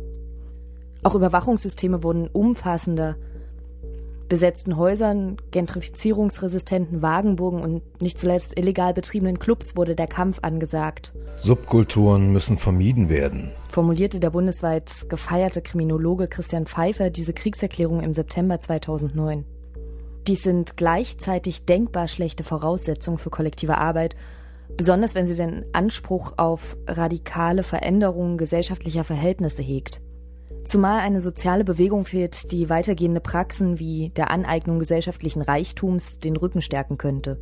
Auch 1.03 1.15
Überwachungssysteme 1.15 2.03
wurden 2.03 2.29
umfassender, 2.29 3.17
besetzten 4.29 4.77
Häusern, 4.77 5.37
gentrifizierungsresistenten 5.51 7.03
Wagenburgen 7.03 7.61
und 7.61 8.03
nicht 8.03 8.19
zuletzt 8.19 8.59
illegal 8.59 8.93
betriebenen 8.93 9.39
Clubs 9.39 9.77
wurde 9.77 9.95
der 9.95 10.07
Kampf 10.07 10.39
angesagt. 10.43 11.13
Subkulturen 11.37 12.33
müssen 12.33 12.59
vermieden 12.59 13.09
werden, 13.09 13.53
formulierte 13.69 14.21
der 14.21 14.31
bundesweit 14.31 15.07
gefeierte 15.09 15.63
Kriminologe 15.63 16.29
Christian 16.29 16.67
Pfeiffer 16.67 17.11
diese 17.11 17.35
Kriegserklärung 17.35 18.03
im 18.03 18.15
September 18.15 18.59
2009. 18.59 19.45
Dies 20.27 20.43
sind 20.43 20.77
gleichzeitig 20.77 21.67
denkbar 21.67 22.09
schlechte 22.09 22.43
Voraussetzungen 22.43 23.19
für 23.19 23.31
kollektive 23.31 23.79
Arbeit, 23.79 24.17
besonders 24.77 25.15
wenn 25.15 25.27
sie 25.27 25.37
den 25.37 25.65
Anspruch 25.73 26.35
auf 26.37 26.77
radikale 26.87 27.63
Veränderungen 27.63 28.39
gesellschaftlicher 28.39 29.05
Verhältnisse 29.05 29.63
hegt. 29.63 30.01
Zumal 30.65 30.99
eine 31.01 31.21
soziale 31.21 31.65
Bewegung 31.65 32.05
fehlt, 32.05 32.51
die 32.51 32.69
weitergehende 32.69 33.21
Praxen 33.21 33.79
wie 33.79 34.11
der 34.17 34.31
Aneignung 34.31 34.81
gesellschaftlichen 34.81 35.43
Reichtums 35.43 36.19
den 36.19 36.37
Rücken 36.37 36.61
stärken 36.61 36.99
könnte. 36.99 37.39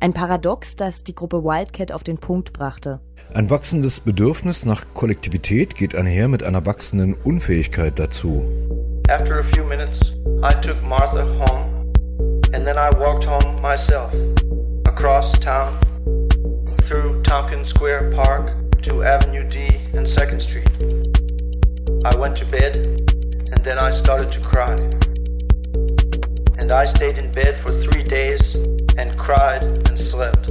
Ein 0.00 0.12
Paradox, 0.12 0.76
das 0.76 1.04
die 1.04 1.14
Gruppe 1.14 1.44
Wildcat 1.44 1.92
auf 1.92 2.02
den 2.02 2.18
Punkt 2.18 2.52
brachte. 2.52 3.00
Ein 3.32 3.50
wachsendes 3.50 4.00
Bedürfnis 4.00 4.66
nach 4.66 4.84
Kollektivität 4.94 5.74
geht 5.74 5.94
einher 5.94 6.28
mit 6.28 6.42
einer 6.42 6.66
wachsenden 6.66 7.14
Unfähigkeit 7.14 7.98
dazu. 7.98 8.42
After 9.08 9.38
a 9.38 9.42
few 9.42 9.64
minutes, 9.64 10.12
I 10.42 10.54
took 10.60 10.82
Martha 10.82 11.24
home 11.24 11.92
and 12.52 12.64
then 12.64 12.76
I 12.76 12.90
walked 12.98 13.26
home 13.26 13.60
myself 13.60 14.12
across 14.86 15.32
town 15.40 15.78
through 16.84 17.22
Tompkins 17.22 17.70
Square 17.70 18.12
Park 18.12 18.52
to 18.82 19.02
Avenue 19.02 19.48
D 19.48 19.66
and 19.94 20.06
2nd 20.06 20.42
Street. 20.42 20.68
I 22.04 22.14
went 22.14 22.36
to 22.36 22.44
bed 22.44 22.76
and 22.76 23.64
then 23.64 23.78
I 23.78 23.90
started 23.90 24.30
to 24.32 24.40
cry. 24.40 24.74
And 26.58 26.70
I 26.70 26.84
stayed 26.84 27.16
in 27.16 27.32
bed 27.32 27.58
for 27.58 27.80
three 27.80 28.02
days 28.02 28.56
and 28.98 29.16
cried 29.18 29.64
and 29.64 29.98
slept. 29.98 30.50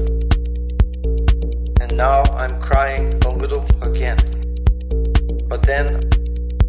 And 1.81 1.95
now 1.95 2.23
I'm 2.23 2.59
crying 2.59 3.13
a 3.25 3.29
little 3.29 3.65
again. 3.83 4.17
But 5.47 5.61
then 5.61 5.99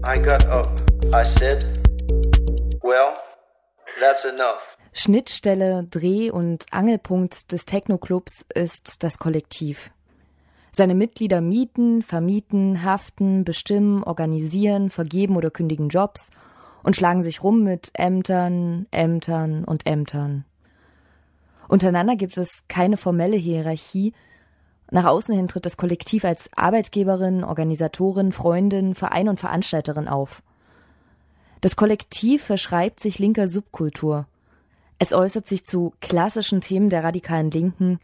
I 0.04 0.18
got 0.18 0.44
up. 0.44 0.78
I 1.14 1.22
said, 1.22 1.78
Well, 2.82 3.18
that's 3.98 4.26
enough. 4.26 4.76
Schnittstelle, 4.96 5.88
Dreh- 5.90 6.30
und 6.30 6.66
Angelpunkt 6.70 7.50
des 7.50 7.66
Techno-Clubs 7.66 8.46
ist 8.54 9.02
das 9.02 9.18
Kollektiv. 9.18 9.90
Seine 10.70 10.94
Mitglieder 10.94 11.40
mieten, 11.40 12.00
vermieten, 12.00 12.84
haften, 12.84 13.44
bestimmen, 13.44 14.04
organisieren, 14.04 14.90
vergeben 14.90 15.36
oder 15.36 15.50
kündigen 15.50 15.88
Jobs 15.88 16.30
und 16.84 16.94
schlagen 16.94 17.24
sich 17.24 17.42
rum 17.42 17.64
mit 17.64 17.90
Ämtern, 17.94 18.86
Ämtern 18.92 19.64
und 19.64 19.84
Ämtern. 19.84 20.44
Untereinander 21.66 22.14
gibt 22.14 22.38
es 22.38 22.62
keine 22.68 22.96
formelle 22.96 23.36
Hierarchie. 23.36 24.12
Nach 24.92 25.06
außen 25.06 25.34
hin 25.34 25.48
tritt 25.48 25.66
das 25.66 25.76
Kollektiv 25.76 26.24
als 26.24 26.50
Arbeitgeberin, 26.54 27.42
Organisatorin, 27.42 28.30
Freundin, 28.30 28.94
Verein 28.94 29.28
und 29.28 29.40
Veranstalterin 29.40 30.06
auf. 30.06 30.44
Das 31.62 31.74
Kollektiv 31.74 32.44
verschreibt 32.44 33.00
sich 33.00 33.18
linker 33.18 33.48
Subkultur. 33.48 34.28
Es 34.98 35.12
äußert 35.12 35.48
sich 35.48 35.64
zu 35.64 35.92
klassischen 36.00 36.60
Themen 36.60 36.88
der 36.88 37.04
radikalen 37.04 37.50
Linken, 37.50 37.98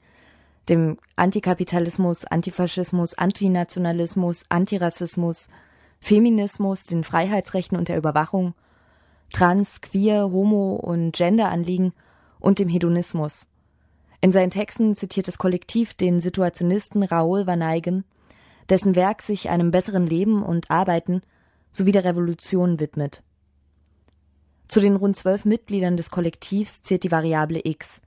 dem 0.69 0.97
Antikapitalismus, 1.17 2.25
Antifaschismus, 2.25 3.15
Antinationalismus, 3.15 4.45
Antirassismus, 4.49 5.49
Feminismus, 6.01 6.85
den 6.85 7.05
Freiheitsrechten 7.05 7.77
und 7.77 7.89
der 7.89 7.99
Überwachung, 7.99 8.55
Trans, 9.33 9.81
Queer, 9.81 10.31
Homo 10.31 10.75
und 10.75 11.17
Genderanliegen 11.17 11.93
und 12.41 12.59
dem 12.59 12.69
Hedonismus. 12.69 13.49
In 14.21 14.33
seinen 14.33 14.51
Texten 14.51 14.95
zitiert 14.97 15.29
das 15.29 15.39
Kollektiv 15.39 15.95
den 15.95 16.21
Situationisten 16.21 17.03
Raoul 17.03 17.47
Van 17.47 17.63
Eygen, 17.63 18.05
dessen 18.69 18.95
Werk 18.95 19.23
sich 19.23 19.49
einem 19.49 19.71
besseren 19.71 20.07
Leben 20.07 20.43
und 20.43 20.71
Arbeiten 20.71 21.23
sowie 21.73 21.93
der 21.93 22.05
Revolution 22.05 22.81
widmet. 22.81 23.23
Zu 24.71 24.79
den 24.79 24.95
rund 24.95 25.17
zwölf 25.17 25.45
Mitgliedern 25.45 25.97
des 25.97 26.11
Kollektivs 26.11 26.81
zählt 26.83 27.03
die 27.03 27.11
Variable 27.11 27.61
X, 27.65 28.03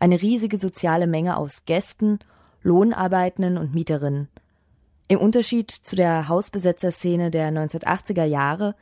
eine 0.00 0.20
riesige 0.20 0.58
soziale 0.58 1.06
Menge 1.06 1.36
aus 1.36 1.64
Gästen, 1.64 2.18
Lohnarbeitenden 2.60 3.56
und 3.56 3.72
Mieterinnen. 3.72 4.26
Im 5.06 5.20
Unterschied 5.20 5.70
zu 5.70 5.94
der 5.94 6.26
Hausbesetzerszene 6.26 7.30
der 7.30 7.52
1980er 7.52 8.24
Jahre 8.24 8.74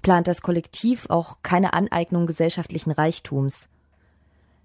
plant 0.00 0.28
das 0.28 0.40
Kollektiv 0.40 1.10
auch 1.10 1.36
keine 1.42 1.74
Aneignung 1.74 2.26
gesellschaftlichen 2.26 2.92
Reichtums. 2.92 3.68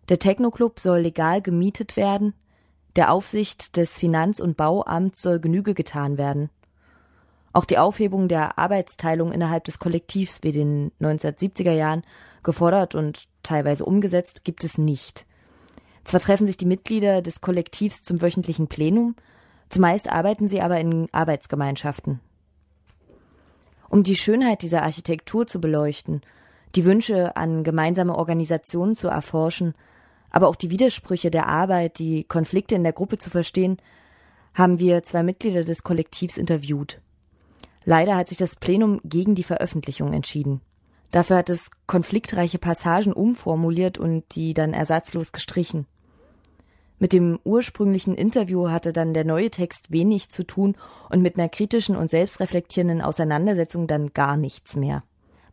Der 0.07 0.17
Technoclub 0.17 0.79
soll 0.79 0.99
legal 0.99 1.41
gemietet 1.41 1.97
werden, 1.97 2.33
der 2.95 3.11
Aufsicht 3.11 3.75
des 3.75 3.99
Finanz- 3.99 4.39
und 4.39 4.55
Bauamts 4.55 5.21
soll 5.21 5.41
Genüge 5.41 5.73
getan 5.73 6.17
werden. 6.17 6.49
Auch 7.53 7.65
die 7.65 7.77
Aufhebung 7.77 8.27
der 8.27 8.57
Arbeitsteilung 8.57 9.31
innerhalb 9.31 9.63
des 9.63 9.77
Kollektivs 9.77 10.39
wie 10.41 10.51
den 10.51 10.91
1970er 10.99 11.71
Jahren 11.71 12.01
gefordert 12.41 12.95
und 12.95 13.27
teilweise 13.43 13.85
umgesetzt 13.85 14.43
gibt 14.43 14.63
es 14.63 14.79
nicht. 14.79 15.27
Zwar 16.03 16.19
treffen 16.19 16.47
sich 16.47 16.57
die 16.57 16.65
Mitglieder 16.65 17.21
des 17.21 17.41
Kollektivs 17.41 18.01
zum 18.01 18.21
wöchentlichen 18.21 18.67
Plenum, 18.67 19.15
zumeist 19.69 20.11
arbeiten 20.11 20.47
sie 20.47 20.61
aber 20.61 20.79
in 20.79 21.07
Arbeitsgemeinschaften. 21.11 22.19
Um 23.87 24.01
die 24.01 24.15
Schönheit 24.15 24.63
dieser 24.63 24.81
Architektur 24.81 25.45
zu 25.45 25.61
beleuchten, 25.61 26.21
die 26.73 26.85
Wünsche 26.85 27.35
an 27.37 27.63
gemeinsame 27.63 28.15
Organisationen 28.15 28.95
zu 28.95 29.07
erforschen, 29.07 29.75
aber 30.31 30.47
auch 30.47 30.55
die 30.55 30.71
Widersprüche 30.71 31.29
der 31.29 31.47
Arbeit, 31.47 31.99
die 31.99 32.23
Konflikte 32.23 32.73
in 32.73 32.83
der 32.83 32.93
Gruppe 32.93 33.19
zu 33.19 33.29
verstehen, 33.29 33.77
haben 34.55 34.79
wir 34.79 35.03
zwei 35.03 35.21
Mitglieder 35.21 35.63
des 35.63 35.83
Kollektivs 35.83 36.37
interviewt. 36.37 36.99
Leider 37.85 38.15
hat 38.15 38.29
sich 38.29 38.37
das 38.37 38.55
Plenum 38.55 39.01
gegen 39.03 39.35
die 39.35 39.43
Veröffentlichung 39.43 40.13
entschieden. 40.13 40.61
Dafür 41.11 41.37
hat 41.37 41.49
es 41.49 41.69
konfliktreiche 41.85 42.57
Passagen 42.57 43.13
umformuliert 43.13 43.97
und 43.97 44.23
die 44.35 44.53
dann 44.53 44.73
ersatzlos 44.73 45.31
gestrichen. 45.31 45.85
Mit 46.97 47.13
dem 47.13 47.39
ursprünglichen 47.43 48.15
Interview 48.15 48.69
hatte 48.69 48.93
dann 48.93 49.13
der 49.13 49.25
neue 49.25 49.51
Text 49.51 49.91
wenig 49.91 50.29
zu 50.29 50.43
tun 50.43 50.75
und 51.09 51.21
mit 51.21 51.37
einer 51.37 51.49
kritischen 51.49 51.95
und 51.95 52.09
selbstreflektierenden 52.09 53.01
Auseinandersetzung 53.01 53.87
dann 53.87 54.13
gar 54.13 54.37
nichts 54.37 54.75
mehr. 54.75 55.03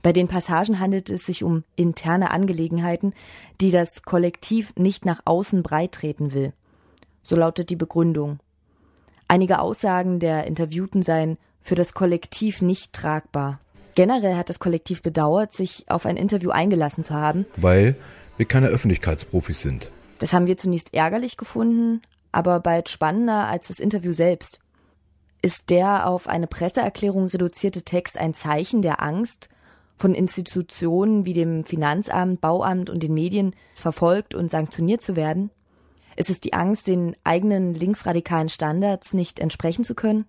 Bei 0.02 0.12
den 0.12 0.28
Passagen 0.28 0.80
handelt 0.80 1.10
es 1.10 1.26
sich 1.26 1.44
um 1.44 1.64
interne 1.76 2.30
Angelegenheiten, 2.30 3.12
die 3.60 3.70
das 3.70 4.02
Kollektiv 4.02 4.72
nicht 4.76 5.04
nach 5.04 5.20
außen 5.24 5.62
breitreten 5.62 6.32
will. 6.32 6.52
So 7.22 7.36
lautet 7.36 7.68
die 7.68 7.76
Begründung. 7.76 8.38
Einige 9.28 9.58
Aussagen 9.60 10.20
der 10.20 10.46
Interviewten 10.46 11.02
seien 11.02 11.36
für 11.60 11.74
das 11.74 11.94
Kollektiv 11.94 12.62
nicht 12.62 12.92
tragbar. 12.92 13.60
Generell 13.94 14.36
hat 14.36 14.48
das 14.48 14.58
Kollektiv 14.60 15.02
bedauert, 15.02 15.52
sich 15.52 15.84
auf 15.88 16.06
ein 16.06 16.16
Interview 16.16 16.50
eingelassen 16.50 17.04
zu 17.04 17.14
haben. 17.14 17.46
Weil 17.56 17.96
wir 18.36 18.46
keine 18.46 18.68
Öffentlichkeitsprofis 18.68 19.60
sind. 19.60 19.90
Das 20.18 20.32
haben 20.32 20.46
wir 20.46 20.56
zunächst 20.56 20.94
ärgerlich 20.94 21.36
gefunden, 21.36 22.02
aber 22.32 22.60
bald 22.60 22.88
spannender 22.88 23.48
als 23.48 23.68
das 23.68 23.80
Interview 23.80 24.12
selbst. 24.12 24.60
Ist 25.42 25.70
der 25.70 26.06
auf 26.06 26.28
eine 26.28 26.46
Presseerklärung 26.46 27.26
reduzierte 27.26 27.82
Text 27.82 28.18
ein 28.18 28.34
Zeichen 28.34 28.82
der 28.82 29.02
Angst, 29.02 29.48
von 29.96 30.14
Institutionen 30.14 31.26
wie 31.26 31.34
dem 31.34 31.64
Finanzamt, 31.64 32.40
Bauamt 32.40 32.88
und 32.88 33.02
den 33.02 33.12
Medien 33.12 33.54
verfolgt 33.74 34.34
und 34.34 34.50
sanktioniert 34.50 35.02
zu 35.02 35.14
werden? 35.14 35.50
Ist 36.16 36.30
es 36.30 36.40
die 36.40 36.54
Angst, 36.54 36.88
den 36.88 37.16
eigenen 37.22 37.74
linksradikalen 37.74 38.48
Standards 38.48 39.12
nicht 39.12 39.38
entsprechen 39.38 39.84
zu 39.84 39.94
können? 39.94 40.24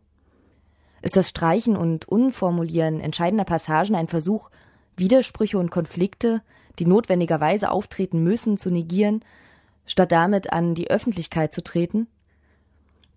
Ist 1.02 1.16
das 1.16 1.30
Streichen 1.30 1.76
und 1.76 2.08
Unformulieren 2.08 3.00
entscheidender 3.00 3.46
Passagen 3.46 3.96
ein 3.96 4.08
Versuch, 4.08 4.50
Widersprüche 4.98 5.58
und 5.58 5.72
Konflikte, 5.72 6.42
die 6.80 6.86
notwendigerweise 6.86 7.72
auftreten 7.72 8.24
müssen, 8.24 8.58
zu 8.58 8.70
negieren 8.70 9.24
statt 9.86 10.12
damit 10.12 10.54
an 10.54 10.74
die 10.74 10.90
Öffentlichkeit 10.90 11.54
zu 11.54 11.64
treten? 11.64 12.08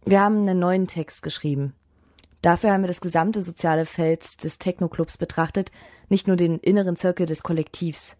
Wir 0.05 0.21
haben 0.21 0.39
einen 0.39 0.59
neuen 0.59 0.87
Text 0.87 1.23
geschrieben. 1.23 1.75
Dafür 2.43 2.73
haben 2.73 2.83
wir 2.83 2.89
das 2.89 3.01
gesamte 3.01 3.43
soziale 3.43 3.87
Feld 3.87 4.45
des 4.45 4.59
Techno-Clubs 4.59 5.17
betrachtet, 5.17 5.71
nicht 6.09 6.27
nur 6.27 6.37
den 6.37 6.59
inneren 6.59 6.97
Zirkel 6.97 7.27
des 7.27 7.43
Kollektivs. 7.43 8.17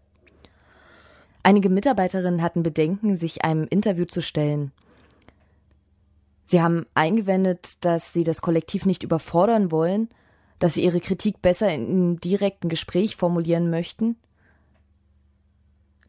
Einige 1.43 1.69
Mitarbeiterinnen 1.69 2.41
hatten 2.41 2.63
Bedenken, 2.63 3.17
sich 3.17 3.45
einem 3.45 3.67
Interview 3.67 4.05
zu 4.05 4.21
stellen. 4.21 4.71
Sie 6.45 6.61
haben 6.61 6.85
eingewendet, 6.93 7.83
dass 7.83 8.13
sie 8.13 8.23
das 8.23 8.41
Kollektiv 8.41 8.85
nicht 8.85 9.03
überfordern 9.03 9.71
wollen, 9.71 10.09
dass 10.59 10.75
sie 10.75 10.83
ihre 10.83 11.01
Kritik 11.01 11.41
besser 11.41 11.73
in 11.73 11.87
einem 11.87 12.19
direkten 12.19 12.69
Gespräch 12.69 13.15
formulieren 13.15 13.69
möchten. 13.69 14.15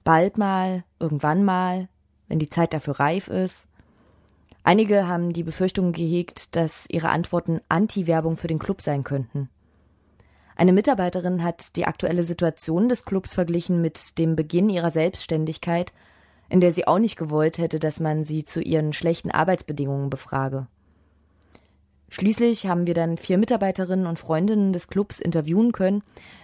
Bald 0.05 0.39
mal, 0.39 0.85
irgendwann 1.01 1.45
mal, 1.45 1.89
wenn 2.29 2.39
die 2.39 2.49
Zeit 2.49 2.73
dafür 2.73 3.01
reif 3.01 3.29
ist. 3.29 3.69
Einige 4.63 5.09
haben 5.09 5.33
die 5.33 5.43
Befürchtung 5.43 5.93
gehegt, 5.93 6.55
dass 6.55 6.89
ihre 6.89 7.09
Antworten 7.09 7.61
Anti-Werbung 7.69 8.37
für 8.37 8.49
den 8.49 8.59
Club 8.59 8.83
sein 8.83 9.05
könnten. 9.05 9.49
Eine 10.57 10.73
Mitarbeiterin 10.73 11.43
hat 11.43 11.77
die 11.77 11.87
aktuelle 11.87 12.23
Situation 12.23 12.89
des 12.89 13.05
Clubs 13.05 13.35
verglichen 13.35 13.81
mit 13.81 14.19
dem 14.19 14.37
Beginn 14.37 14.69
ihrer 14.69 14.91
Selbstständigkeit, 14.91 15.93
in 16.49 16.61
der 16.61 16.73
sie 16.73 16.87
auch 16.87 16.99
nicht 16.99 17.17
gewollt 17.17 17.59
hätte, 17.59 17.79
dass 17.79 18.01
man 18.01 18.25
sie 18.25 18.45
zu 18.45 18.61
ihren 18.61 18.93
schlechten 18.93 19.31
Arbeitsbedingungen 19.31 20.11
befrage. 20.11 20.67
Schließlich 22.09 22.67
haben 22.67 22.87
wir 22.87 22.95
dann 22.95 23.17
vier 23.17 23.37
Mitarbeiterinnen 23.37 24.07
und 24.07 24.19
Freundinnen 24.19 24.73
des 24.73 24.89
Clubs 24.89 25.21
interviewen 25.21 25.73
können, 25.73 26.03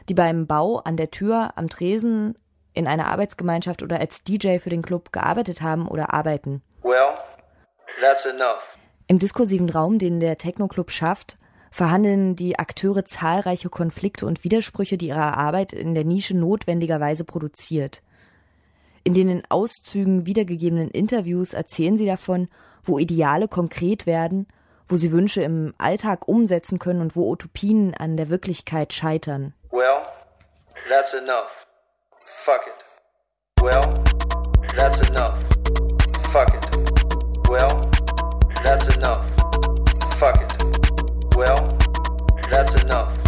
die 0.08 0.14
beim 0.14 0.46
Bau, 0.46 0.78
an 0.78 0.96
der 0.96 1.10
Tür, 1.10 1.52
am 1.56 1.68
Tresen, 1.68 2.36
in 2.74 2.86
einer 2.86 3.06
Arbeitsgemeinschaft 3.06 3.82
oder 3.82 4.00
als 4.00 4.24
DJ 4.24 4.58
für 4.58 4.70
den 4.70 4.82
Club 4.82 5.12
gearbeitet 5.12 5.62
haben 5.62 5.86
oder 5.86 6.12
arbeiten. 6.12 6.62
Well, 6.82 7.14
that's 8.00 8.26
enough. 8.26 8.76
Im 9.06 9.18
diskursiven 9.18 9.68
Raum, 9.68 9.98
den 9.98 10.20
der 10.20 10.36
Techno-Club 10.36 10.90
schafft, 10.90 11.36
verhandeln 11.70 12.34
die 12.34 12.58
Akteure 12.58 13.04
zahlreiche 13.04 13.68
Konflikte 13.68 14.26
und 14.26 14.44
Widersprüche, 14.44 14.96
die 14.96 15.08
ihre 15.08 15.36
Arbeit 15.36 15.72
in 15.72 15.94
der 15.94 16.04
Nische 16.04 16.36
notwendigerweise 16.36 17.24
produziert. 17.24 18.02
In 19.04 19.14
den 19.14 19.28
in 19.28 19.42
Auszügen 19.48 20.26
wiedergegebenen 20.26 20.88
Interviews 20.90 21.54
erzählen 21.54 21.96
sie 21.96 22.06
davon, 22.06 22.48
wo 22.84 22.98
Ideale 22.98 23.48
konkret 23.48 24.06
werden, 24.06 24.46
wo 24.86 24.96
sie 24.96 25.10
Wünsche 25.10 25.42
im 25.42 25.74
Alltag 25.78 26.28
umsetzen 26.28 26.78
können 26.78 27.00
und 27.00 27.16
wo 27.16 27.30
Utopien 27.30 27.94
an 27.94 28.16
der 28.16 28.28
Wirklichkeit 28.28 28.92
scheitern. 28.92 29.54
Well, 29.70 30.02
that's 30.88 31.14
enough. 31.14 31.66
Fuck 32.44 32.62
it. 32.66 33.62
Well, 33.62 33.94
that's 34.76 35.00
enough. 35.08 35.38
Fuck 36.32 36.54
it. 36.54 37.48
Well, 37.48 37.80
that's 38.62 38.86
enough. 38.96 39.24
Fuck 40.18 40.40
it. 40.40 41.36
Well, 41.36 41.68
that's 42.50 42.74
enough. 42.82 43.21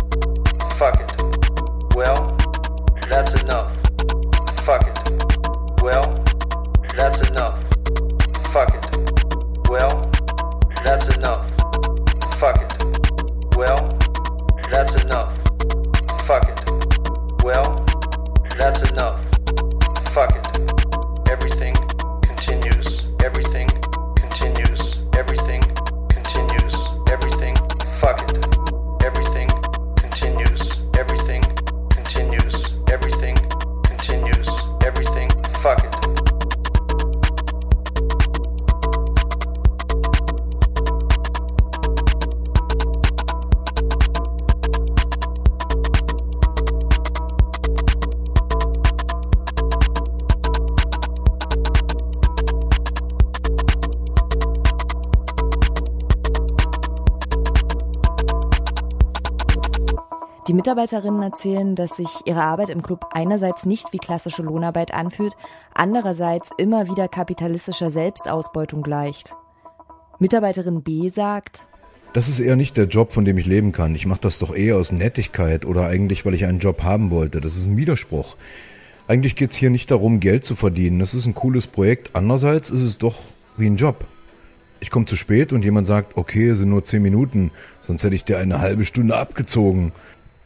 Mitarbeiterinnen 60.64 61.22
erzählen, 61.22 61.74
dass 61.74 61.96
sich 61.96 62.08
ihre 62.24 62.40
Arbeit 62.40 62.70
im 62.70 62.80
Club 62.80 63.04
einerseits 63.12 63.66
nicht 63.66 63.92
wie 63.92 63.98
klassische 63.98 64.40
Lohnarbeit 64.40 64.94
anfühlt, 64.94 65.34
andererseits 65.74 66.48
immer 66.56 66.88
wieder 66.88 67.06
kapitalistischer 67.06 67.90
Selbstausbeutung 67.90 68.80
gleicht. 68.80 69.34
Mitarbeiterin 70.18 70.82
B 70.82 71.10
sagt, 71.10 71.66
Das 72.14 72.30
ist 72.30 72.40
eher 72.40 72.56
nicht 72.56 72.78
der 72.78 72.86
Job, 72.86 73.12
von 73.12 73.26
dem 73.26 73.36
ich 73.36 73.44
leben 73.44 73.72
kann. 73.72 73.94
Ich 73.94 74.06
mache 74.06 74.22
das 74.22 74.38
doch 74.38 74.54
eher 74.56 74.78
aus 74.78 74.90
Nettigkeit 74.90 75.66
oder 75.66 75.86
eigentlich, 75.86 76.24
weil 76.24 76.32
ich 76.32 76.46
einen 76.46 76.60
Job 76.60 76.82
haben 76.82 77.10
wollte. 77.10 77.42
Das 77.42 77.56
ist 77.56 77.66
ein 77.66 77.76
Widerspruch. 77.76 78.34
Eigentlich 79.06 79.36
geht's 79.36 79.56
hier 79.56 79.68
nicht 79.68 79.90
darum, 79.90 80.18
Geld 80.18 80.46
zu 80.46 80.54
verdienen. 80.54 80.98
Das 80.98 81.12
ist 81.12 81.26
ein 81.26 81.34
cooles 81.34 81.66
Projekt. 81.66 82.16
Andererseits 82.16 82.70
ist 82.70 82.80
es 82.80 82.96
doch 82.96 83.16
wie 83.58 83.66
ein 83.66 83.76
Job. 83.76 84.06
Ich 84.80 84.90
komme 84.90 85.04
zu 85.04 85.16
spät 85.16 85.52
und 85.52 85.62
jemand 85.62 85.86
sagt, 85.86 86.16
okay, 86.16 86.48
es 86.48 86.58
sind 86.58 86.70
nur 86.70 86.84
zehn 86.84 87.02
Minuten, 87.02 87.50
sonst 87.80 88.02
hätte 88.04 88.14
ich 88.14 88.24
dir 88.24 88.38
eine 88.38 88.60
halbe 88.60 88.84
Stunde 88.84 89.16
abgezogen. 89.16 89.92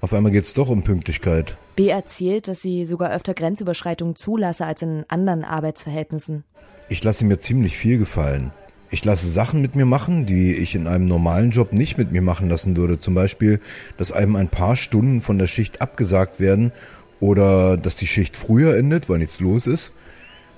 Auf 0.00 0.12
einmal 0.12 0.30
geht's 0.32 0.54
doch 0.54 0.68
um 0.68 0.82
Pünktlichkeit. 0.82 1.56
B 1.74 1.88
erzählt, 1.88 2.46
dass 2.48 2.60
sie 2.60 2.84
sogar 2.84 3.12
öfter 3.12 3.34
Grenzüberschreitungen 3.34 4.14
zulasse 4.14 4.64
als 4.64 4.82
in 4.82 5.04
anderen 5.08 5.44
Arbeitsverhältnissen. 5.44 6.44
Ich 6.88 7.02
lasse 7.02 7.24
mir 7.24 7.38
ziemlich 7.38 7.76
viel 7.76 7.98
gefallen. 7.98 8.52
Ich 8.90 9.04
lasse 9.04 9.28
Sachen 9.28 9.60
mit 9.60 9.76
mir 9.76 9.84
machen, 9.84 10.24
die 10.24 10.54
ich 10.54 10.74
in 10.74 10.86
einem 10.86 11.06
normalen 11.06 11.50
Job 11.50 11.72
nicht 11.72 11.98
mit 11.98 12.10
mir 12.10 12.22
machen 12.22 12.48
lassen 12.48 12.76
würde. 12.76 12.98
Zum 12.98 13.14
Beispiel, 13.14 13.60
dass 13.98 14.12
einem 14.12 14.36
ein 14.36 14.48
paar 14.48 14.76
Stunden 14.76 15.20
von 15.20 15.36
der 15.36 15.46
Schicht 15.46 15.82
abgesagt 15.82 16.40
werden 16.40 16.72
oder 17.20 17.76
dass 17.76 17.96
die 17.96 18.06
Schicht 18.06 18.36
früher 18.36 18.76
endet, 18.76 19.08
weil 19.08 19.18
nichts 19.18 19.40
los 19.40 19.66
ist. 19.66 19.92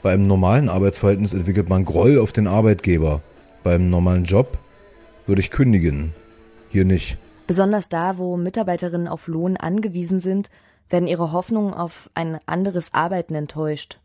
Bei 0.02 0.12
einem 0.12 0.26
normalen 0.26 0.68
Arbeitsverhältnis 0.68 1.34
entwickelt 1.34 1.68
man 1.68 1.84
Groll 1.84 2.18
auf 2.18 2.32
den 2.32 2.46
Arbeitgeber. 2.46 3.20
Beim 3.64 3.90
normalen 3.90 4.24
Job 4.24 4.58
würde 5.26 5.40
ich 5.40 5.50
kündigen. 5.50 6.14
Hier 6.70 6.84
nicht. 6.84 7.18
Besonders 7.50 7.88
da, 7.88 8.16
wo 8.16 8.36
Mitarbeiterinnen 8.36 9.08
auf 9.08 9.26
Lohn 9.26 9.56
angewiesen 9.56 10.20
sind, 10.20 10.50
werden 10.88 11.08
ihre 11.08 11.32
Hoffnungen 11.32 11.74
auf 11.74 12.08
ein 12.14 12.38
anderes 12.46 12.94
Arbeiten 12.94 13.34
enttäuscht. 13.34 13.98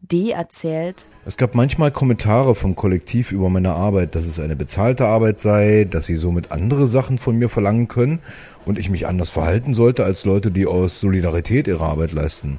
D 0.00 0.30
erzählt, 0.30 1.06
Es 1.26 1.36
gab 1.36 1.54
manchmal 1.54 1.90
Kommentare 1.90 2.54
vom 2.54 2.74
Kollektiv 2.74 3.30
über 3.30 3.50
meine 3.50 3.74
Arbeit, 3.74 4.14
dass 4.14 4.26
es 4.26 4.40
eine 4.40 4.56
bezahlte 4.56 5.04
Arbeit 5.04 5.38
sei, 5.38 5.84
dass 5.84 6.06
sie 6.06 6.16
somit 6.16 6.50
andere 6.50 6.86
Sachen 6.86 7.18
von 7.18 7.36
mir 7.36 7.50
verlangen 7.50 7.88
können 7.88 8.20
und 8.64 8.78
ich 8.78 8.88
mich 8.88 9.06
anders 9.06 9.28
verhalten 9.28 9.74
sollte 9.74 10.04
als 10.04 10.24
Leute, 10.24 10.50
die 10.50 10.66
aus 10.66 10.98
Solidarität 10.98 11.68
ihre 11.68 11.84
Arbeit 11.84 12.12
leisten. 12.12 12.58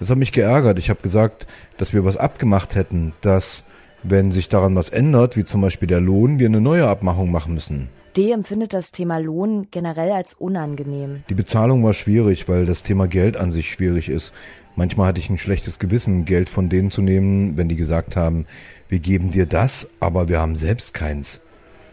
Das 0.00 0.10
hat 0.10 0.18
mich 0.18 0.32
geärgert. 0.32 0.80
Ich 0.80 0.90
habe 0.90 1.02
gesagt, 1.02 1.46
dass 1.78 1.92
wir 1.92 2.04
was 2.04 2.16
abgemacht 2.16 2.74
hätten, 2.74 3.12
dass 3.20 3.64
Wenn 4.02 4.32
sich 4.32 4.48
daran 4.48 4.74
was 4.74 4.88
ändert, 4.88 5.36
wie 5.36 5.44
zum 5.44 5.60
Beispiel 5.60 5.86
der 5.86 6.00
Lohn, 6.00 6.40
wir 6.40 6.48
eine 6.48 6.60
neue 6.60 6.88
Abmachung 6.88 7.30
machen 7.30 7.54
müssen. 7.54 7.88
D 8.16 8.30
empfindet 8.30 8.74
das 8.74 8.92
Thema 8.92 9.18
Lohn 9.18 9.68
generell 9.70 10.12
als 10.12 10.34
unangenehm. 10.34 11.22
Die 11.30 11.34
Bezahlung 11.34 11.82
war 11.82 11.94
schwierig, 11.94 12.46
weil 12.46 12.66
das 12.66 12.82
Thema 12.82 13.08
Geld 13.08 13.38
an 13.38 13.50
sich 13.50 13.70
schwierig 13.70 14.10
ist. 14.10 14.34
Manchmal 14.76 15.08
hatte 15.08 15.20
ich 15.20 15.30
ein 15.30 15.38
schlechtes 15.38 15.78
Gewissen, 15.78 16.26
Geld 16.26 16.50
von 16.50 16.68
denen 16.68 16.90
zu 16.90 17.00
nehmen, 17.00 17.56
wenn 17.56 17.68
die 17.68 17.76
gesagt 17.76 18.16
haben, 18.16 18.46
wir 18.88 18.98
geben 18.98 19.30
dir 19.30 19.46
das, 19.46 19.88
aber 19.98 20.28
wir 20.28 20.40
haben 20.40 20.56
selbst 20.56 20.92
keins. 20.92 21.40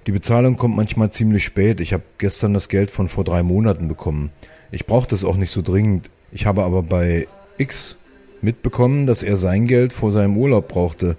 Die 0.08 0.12
Bezahlung 0.12 0.58
kommt 0.58 0.76
manchmal 0.76 1.10
ziemlich 1.10 1.46
spät. 1.46 1.80
Ich 1.80 1.94
habe 1.94 2.04
gestern 2.18 2.54
das 2.54 2.68
Geld 2.68 2.92
von 2.92 3.08
vor 3.08 3.24
drei 3.24 3.42
Monaten 3.42 3.88
bekommen. 3.88 4.32
Ich 4.72 4.86
brauche 4.86 5.08
das 5.08 5.24
auch 5.24 5.38
nicht 5.38 5.52
so 5.52 5.62
dringend. 5.62 6.10
Ich 6.32 6.46
habe 6.46 6.64
aber 6.64 6.84
bei 6.84 7.28
X 7.58 7.96
mitbekommen, 8.42 9.06
dass 9.06 9.24
er 9.24 9.38
sein 9.38 9.66
Geld 9.66 9.94
vor 9.94 10.12
seinem 10.12 10.36
Urlaub 10.38 10.68
brauchte. 10.68 11.16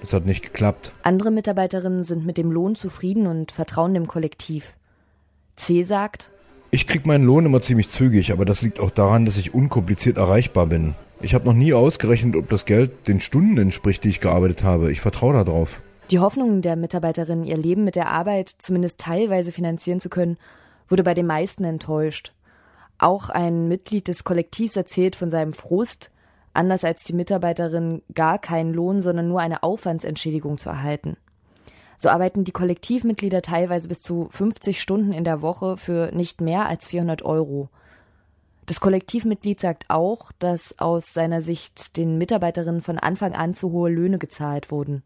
Das 0.00 0.12
hat 0.12 0.26
nicht 0.26 0.42
geklappt. 0.42 0.92
Andere 1.02 1.30
Mitarbeiterinnen 1.30 2.04
sind 2.04 2.24
mit 2.24 2.38
dem 2.38 2.50
Lohn 2.50 2.74
zufrieden 2.74 3.26
und 3.26 3.52
vertrauen 3.52 3.94
dem 3.94 4.06
Kollektiv. 4.06 4.74
C 5.56 5.82
sagt, 5.82 6.30
ich 6.72 6.86
krieg 6.86 7.04
meinen 7.04 7.24
Lohn 7.24 7.46
immer 7.46 7.60
ziemlich 7.60 7.88
zügig, 7.88 8.30
aber 8.30 8.44
das 8.44 8.62
liegt 8.62 8.78
auch 8.78 8.90
daran, 8.90 9.24
dass 9.24 9.38
ich 9.38 9.54
unkompliziert 9.54 10.18
erreichbar 10.18 10.66
bin. 10.66 10.94
Ich 11.20 11.34
habe 11.34 11.44
noch 11.44 11.54
nie 11.54 11.74
ausgerechnet, 11.74 12.36
ob 12.36 12.48
das 12.48 12.64
Geld 12.64 13.08
den 13.08 13.18
Stunden 13.18 13.58
entspricht, 13.58 14.04
die 14.04 14.08
ich 14.08 14.20
gearbeitet 14.20 14.62
habe. 14.62 14.92
Ich 14.92 15.00
vertraue 15.00 15.32
darauf. 15.44 15.80
Die 16.12 16.20
Hoffnung 16.20 16.62
der 16.62 16.76
Mitarbeiterin, 16.76 17.42
ihr 17.42 17.56
Leben 17.56 17.82
mit 17.82 17.96
der 17.96 18.08
Arbeit 18.08 18.48
zumindest 18.48 19.00
teilweise 19.00 19.50
finanzieren 19.50 19.98
zu 19.98 20.08
können, 20.08 20.38
wurde 20.88 21.02
bei 21.02 21.14
den 21.14 21.26
meisten 21.26 21.64
enttäuscht. 21.64 22.32
Auch 22.98 23.30
ein 23.30 23.66
Mitglied 23.66 24.06
des 24.06 24.22
Kollektivs 24.22 24.76
erzählt 24.76 25.16
von 25.16 25.30
seinem 25.30 25.52
Frust, 25.52 26.12
anders 26.52 26.84
als 26.84 27.04
die 27.04 27.12
Mitarbeiterin 27.12 28.02
gar 28.14 28.38
keinen 28.38 28.72
Lohn, 28.72 29.00
sondern 29.00 29.28
nur 29.28 29.40
eine 29.40 29.62
Aufwandsentschädigung 29.62 30.58
zu 30.58 30.68
erhalten. 30.68 31.16
So 31.96 32.08
arbeiten 32.08 32.44
die 32.44 32.52
Kollektivmitglieder 32.52 33.42
teilweise 33.42 33.88
bis 33.88 34.00
zu 34.00 34.28
50 34.30 34.80
Stunden 34.80 35.12
in 35.12 35.24
der 35.24 35.42
Woche 35.42 35.76
für 35.76 36.10
nicht 36.14 36.40
mehr 36.40 36.66
als 36.66 36.88
400 36.88 37.22
Euro. 37.22 37.68
Das 38.66 38.80
Kollektivmitglied 38.80 39.60
sagt 39.60 39.86
auch, 39.88 40.32
dass 40.38 40.78
aus 40.78 41.12
seiner 41.12 41.42
Sicht 41.42 41.96
den 41.96 42.18
Mitarbeiterinnen 42.18 42.82
von 42.82 42.98
Anfang 42.98 43.34
an 43.34 43.52
zu 43.52 43.70
hohe 43.72 43.90
Löhne 43.90 44.18
gezahlt 44.18 44.70
wurden. 44.70 45.02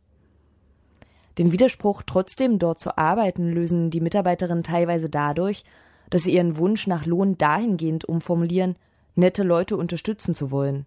Den 1.39 1.51
Widerspruch, 1.51 2.03
trotzdem 2.07 2.59
dort 2.59 2.79
zu 2.79 2.97
arbeiten, 2.97 3.51
lösen 3.51 3.91
die 3.91 4.01
Mitarbeiterinnen 4.01 4.63
teilweise 4.63 5.09
dadurch, 5.09 5.65
dass 6.11 6.23
sie 6.23 6.35
ihren 6.35 6.59
Wunsch 6.59 6.87
nach 6.87 7.07
Lohn 7.07 7.37
dahingehend 7.39 8.05
umformulieren, 8.05 8.77
nette 9.17 9.43
Leute 9.43 9.77
unterstützen 9.77 10.35
zu 10.35 10.51
wollen. 10.51 10.87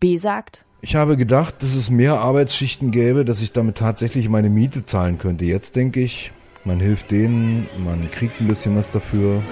B 0.00 0.16
sagt, 0.16 0.64
ich 0.86 0.96
habe 0.96 1.16
gedacht, 1.16 1.62
dass 1.62 1.74
es 1.74 1.88
mehr 1.88 2.18
Arbeitsschichten 2.20 2.90
gäbe, 2.90 3.24
dass 3.24 3.40
ich 3.40 3.52
damit 3.52 3.78
tatsächlich 3.78 4.28
meine 4.28 4.50
Miete 4.50 4.84
zahlen 4.84 5.16
könnte. 5.16 5.46
Jetzt 5.46 5.76
denke 5.76 6.00
ich, 6.00 6.30
man 6.62 6.78
hilft 6.78 7.10
denen, 7.10 7.68
man 7.82 8.10
kriegt 8.10 8.38
ein 8.38 8.46
bisschen 8.46 8.76
was 8.76 8.90
dafür. 8.90 9.42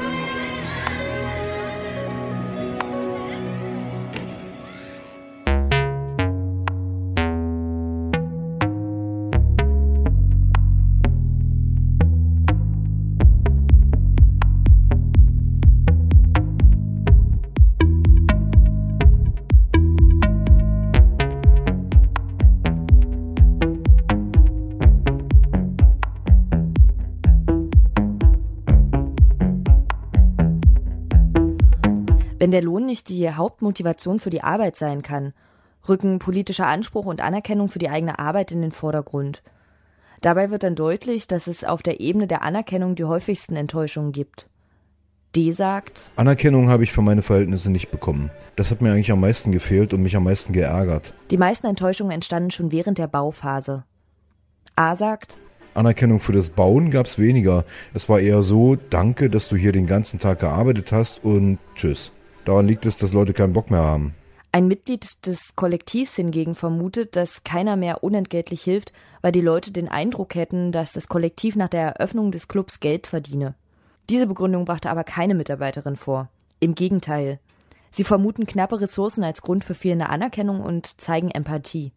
Wenn 32.53 32.61
der 32.61 32.71
Lohn 32.71 32.85
nicht 32.85 33.09
die 33.09 33.31
Hauptmotivation 33.31 34.21
für 34.21 34.29
die 34.29 34.43
Arbeit 34.43 34.77
sein 34.77 35.01
kann, 35.01 35.33
rücken 35.89 36.19
politischer 36.19 36.67
Anspruch 36.67 37.07
und 37.07 37.23
Anerkennung 37.23 37.69
für 37.69 37.79
die 37.79 37.89
eigene 37.89 38.19
Arbeit 38.19 38.53
in 38.53 38.61
den 38.61 38.73
Vordergrund. 38.73 39.43
Dabei 40.21 40.51
wird 40.51 40.63
dann 40.63 40.75
deutlich, 40.75 41.27
dass 41.27 41.47
es 41.47 41.65
auf 41.65 41.83
der 41.83 42.01
Ebene 42.01 42.27
der 42.27 42.43
Anerkennung 42.43 42.95
die 42.95 43.07
häufigsten 43.07 43.57
Enttäuschungen 43.57 44.13
gibt. 44.13 44.51
D 45.35 45.51
sagt, 45.53 46.13
Anerkennung 46.15 46.69
habe 46.69 46.83
ich 46.83 46.93
für 46.93 47.01
meine 47.01 47.23
Verhältnisse 47.23 47.73
nicht 47.73 47.91
bekommen. 47.91 48.31
Das 48.55 48.71
hat 48.71 48.83
mir 48.83 48.93
eigentlich 48.93 49.13
am 49.13 49.21
meisten 49.21 49.51
gefehlt 49.51 49.95
und 49.95 50.03
mich 50.03 50.15
am 50.15 50.25
meisten 50.25 50.53
geärgert. 50.53 51.15
Die 51.31 51.39
meisten 51.39 51.69
Enttäuschungen 51.69 52.13
entstanden 52.13 52.51
schon 52.51 52.71
während 52.71 52.99
der 52.99 53.09
Bauphase. 53.09 53.85
A 54.77 54.95
sagt, 54.95 55.39
Anerkennung 55.73 56.21
für 56.21 56.35
das 56.35 56.51
Bauen 56.51 56.91
gab 56.91 57.07
es 57.07 57.19
weniger. 57.19 57.65
Es 57.95 58.11
war 58.11 58.21
eher 58.21 58.43
so, 58.43 58.77
danke, 58.91 59.31
dass 59.31 59.49
du 59.49 59.57
hier 59.57 59.73
den 59.73 59.87
ganzen 59.87 60.19
Tag 60.19 60.41
gearbeitet 60.41 60.93
hast 60.93 61.25
und 61.25 61.59
tschüss. 61.75 62.13
Daran 62.45 62.67
liegt 62.67 62.87
es, 62.87 62.97
dass 62.97 63.13
Leute 63.13 63.33
keinen 63.33 63.53
Bock 63.53 63.71
mehr 63.71 63.83
haben. 63.83 64.15
Ein 64.55 64.69
Mitglied 64.69 65.27
des 65.27 65.57
Kollektivs 65.57 66.15
hingegen 66.17 66.55
vermutet, 66.55 67.17
dass 67.17 67.43
keiner 67.43 67.77
mehr 67.77 68.05
unentgeltlich 68.05 68.63
hilft, 68.63 68.93
weil 69.23 69.33
die 69.33 69.41
Leute 69.41 69.71
den 69.71 69.89
Eindruck 69.89 70.35
hätten, 70.35 70.73
dass 70.73 70.93
das 70.93 71.09
Kollektiv 71.09 71.57
nach 71.57 71.69
der 71.69 71.97
Eröffnung 71.97 72.31
des 72.33 72.49
Clubs 72.49 72.81
Geld 72.81 73.07
verdiene. 73.07 73.55
Diese 74.11 74.27
Begründung 74.27 74.67
brachte 74.67 74.91
aber 74.91 75.05
keine 75.05 75.35
Mitarbeiterin 75.35 75.97
vor. 75.97 76.29
Im 76.61 76.75
Gegenteil. 76.75 77.39
Sie 77.93 78.05
vermuten 78.05 78.47
knappe 78.47 78.81
Ressourcen 78.81 79.25
als 79.25 79.41
Grund 79.41 79.65
für 79.65 79.75
fehlende 79.75 80.11
Anerkennung 80.11 80.61
und 80.61 81.01
zeigen 81.01 81.31
Empathie. 81.31 81.93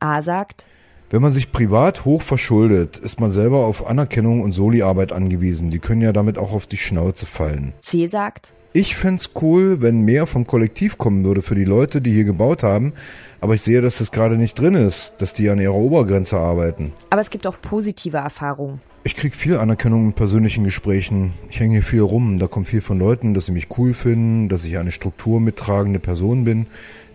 A 0.00 0.22
sagt, 0.22 0.66
wenn 1.10 1.22
man 1.22 1.32
sich 1.32 1.50
privat 1.50 2.04
hoch 2.04 2.22
verschuldet, 2.22 2.96
ist 2.96 3.18
man 3.18 3.30
selber 3.30 3.66
auf 3.66 3.84
Anerkennung 3.84 4.42
und 4.42 4.52
Soli-Arbeit 4.52 5.10
angewiesen. 5.10 5.70
Die 5.70 5.80
können 5.80 6.02
ja 6.02 6.12
damit 6.12 6.38
auch 6.38 6.52
auf 6.52 6.68
die 6.68 6.76
Schnauze 6.76 7.26
fallen. 7.26 7.74
C 7.80 8.06
sagt, 8.06 8.52
ich 8.72 8.94
fände 8.94 9.22
cool, 9.40 9.82
wenn 9.82 10.02
mehr 10.02 10.26
vom 10.26 10.46
Kollektiv 10.46 10.96
kommen 10.96 11.24
würde 11.24 11.42
für 11.42 11.54
die 11.54 11.64
Leute, 11.64 12.00
die 12.00 12.12
hier 12.12 12.24
gebaut 12.24 12.62
haben. 12.62 12.92
Aber 13.40 13.54
ich 13.54 13.62
sehe, 13.62 13.80
dass 13.80 13.98
das 13.98 14.12
gerade 14.12 14.36
nicht 14.36 14.58
drin 14.58 14.74
ist, 14.74 15.14
dass 15.18 15.32
die 15.32 15.48
an 15.50 15.58
ihrer 15.58 15.74
Obergrenze 15.74 16.38
arbeiten. 16.38 16.92
Aber 17.08 17.20
es 17.20 17.30
gibt 17.30 17.46
auch 17.46 17.60
positive 17.60 18.18
Erfahrungen. 18.18 18.80
Ich 19.02 19.16
kriege 19.16 19.34
viel 19.34 19.56
Anerkennung 19.56 20.06
in 20.06 20.12
persönlichen 20.12 20.62
Gesprächen. 20.62 21.32
Ich 21.48 21.58
hänge 21.58 21.72
hier 21.72 21.82
viel 21.82 22.02
rum. 22.02 22.38
Da 22.38 22.48
kommt 22.48 22.68
viel 22.68 22.82
von 22.82 22.98
Leuten, 22.98 23.32
dass 23.32 23.46
sie 23.46 23.52
mich 23.52 23.68
cool 23.78 23.94
finden, 23.94 24.50
dass 24.50 24.64
ich 24.64 24.76
eine 24.76 24.92
Struktur 24.92 25.40
mittragende 25.40 25.98
Person 25.98 26.44
bin. 26.44 26.66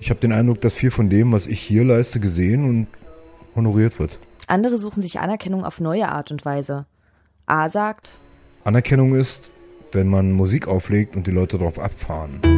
Ich 0.02 0.10
habe 0.10 0.20
den 0.20 0.32
Eindruck, 0.32 0.62
dass 0.62 0.74
viel 0.74 0.90
von 0.90 1.10
dem, 1.10 1.32
was 1.32 1.46
ich 1.46 1.62
hier 1.62 1.84
leiste, 1.84 2.20
gesehen 2.20 2.66
und 2.68 2.88
honoriert 3.56 4.00
wird. 4.00 4.20
Andere 4.48 4.78
suchen 4.80 5.02
sich 5.02 5.20
Anerkennung 5.20 5.64
auf 5.64 5.80
neue 5.80 6.10
Art 6.10 6.32
und 6.32 6.44
Weise. 6.44 6.86
A 7.46 7.70
sagt, 7.70 8.14
Anerkennung 8.64 9.14
ist, 9.14 9.52
wenn 9.96 10.08
man 10.10 10.32
Musik 10.32 10.68
auflegt 10.68 11.16
und 11.16 11.26
die 11.26 11.32
Leute 11.32 11.58
darauf 11.58 11.80
abfahren. 11.80 12.55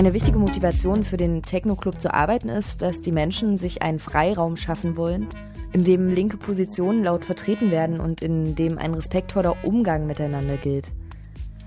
Eine 0.00 0.14
wichtige 0.14 0.38
Motivation 0.38 1.04
für 1.04 1.18
den 1.18 1.42
Techno-Club 1.42 2.00
zu 2.00 2.14
arbeiten 2.14 2.48
ist, 2.48 2.80
dass 2.80 3.02
die 3.02 3.12
Menschen 3.12 3.58
sich 3.58 3.82
einen 3.82 3.98
Freiraum 3.98 4.56
schaffen 4.56 4.96
wollen, 4.96 5.26
in 5.74 5.84
dem 5.84 6.08
linke 6.08 6.38
Positionen 6.38 7.04
laut 7.04 7.22
vertreten 7.22 7.70
werden 7.70 8.00
und 8.00 8.22
in 8.22 8.54
dem 8.54 8.78
ein 8.78 8.94
respektvoller 8.94 9.62
Umgang 9.62 10.06
miteinander 10.06 10.56
gilt. 10.56 10.92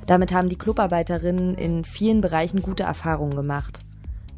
Damit 0.07 0.33
haben 0.33 0.49
die 0.49 0.55
Clubarbeiterinnen 0.55 1.53
in 1.53 1.83
vielen 1.83 2.21
Bereichen 2.21 2.63
gute 2.63 2.81
Erfahrungen 2.81 3.35
gemacht. 3.35 3.81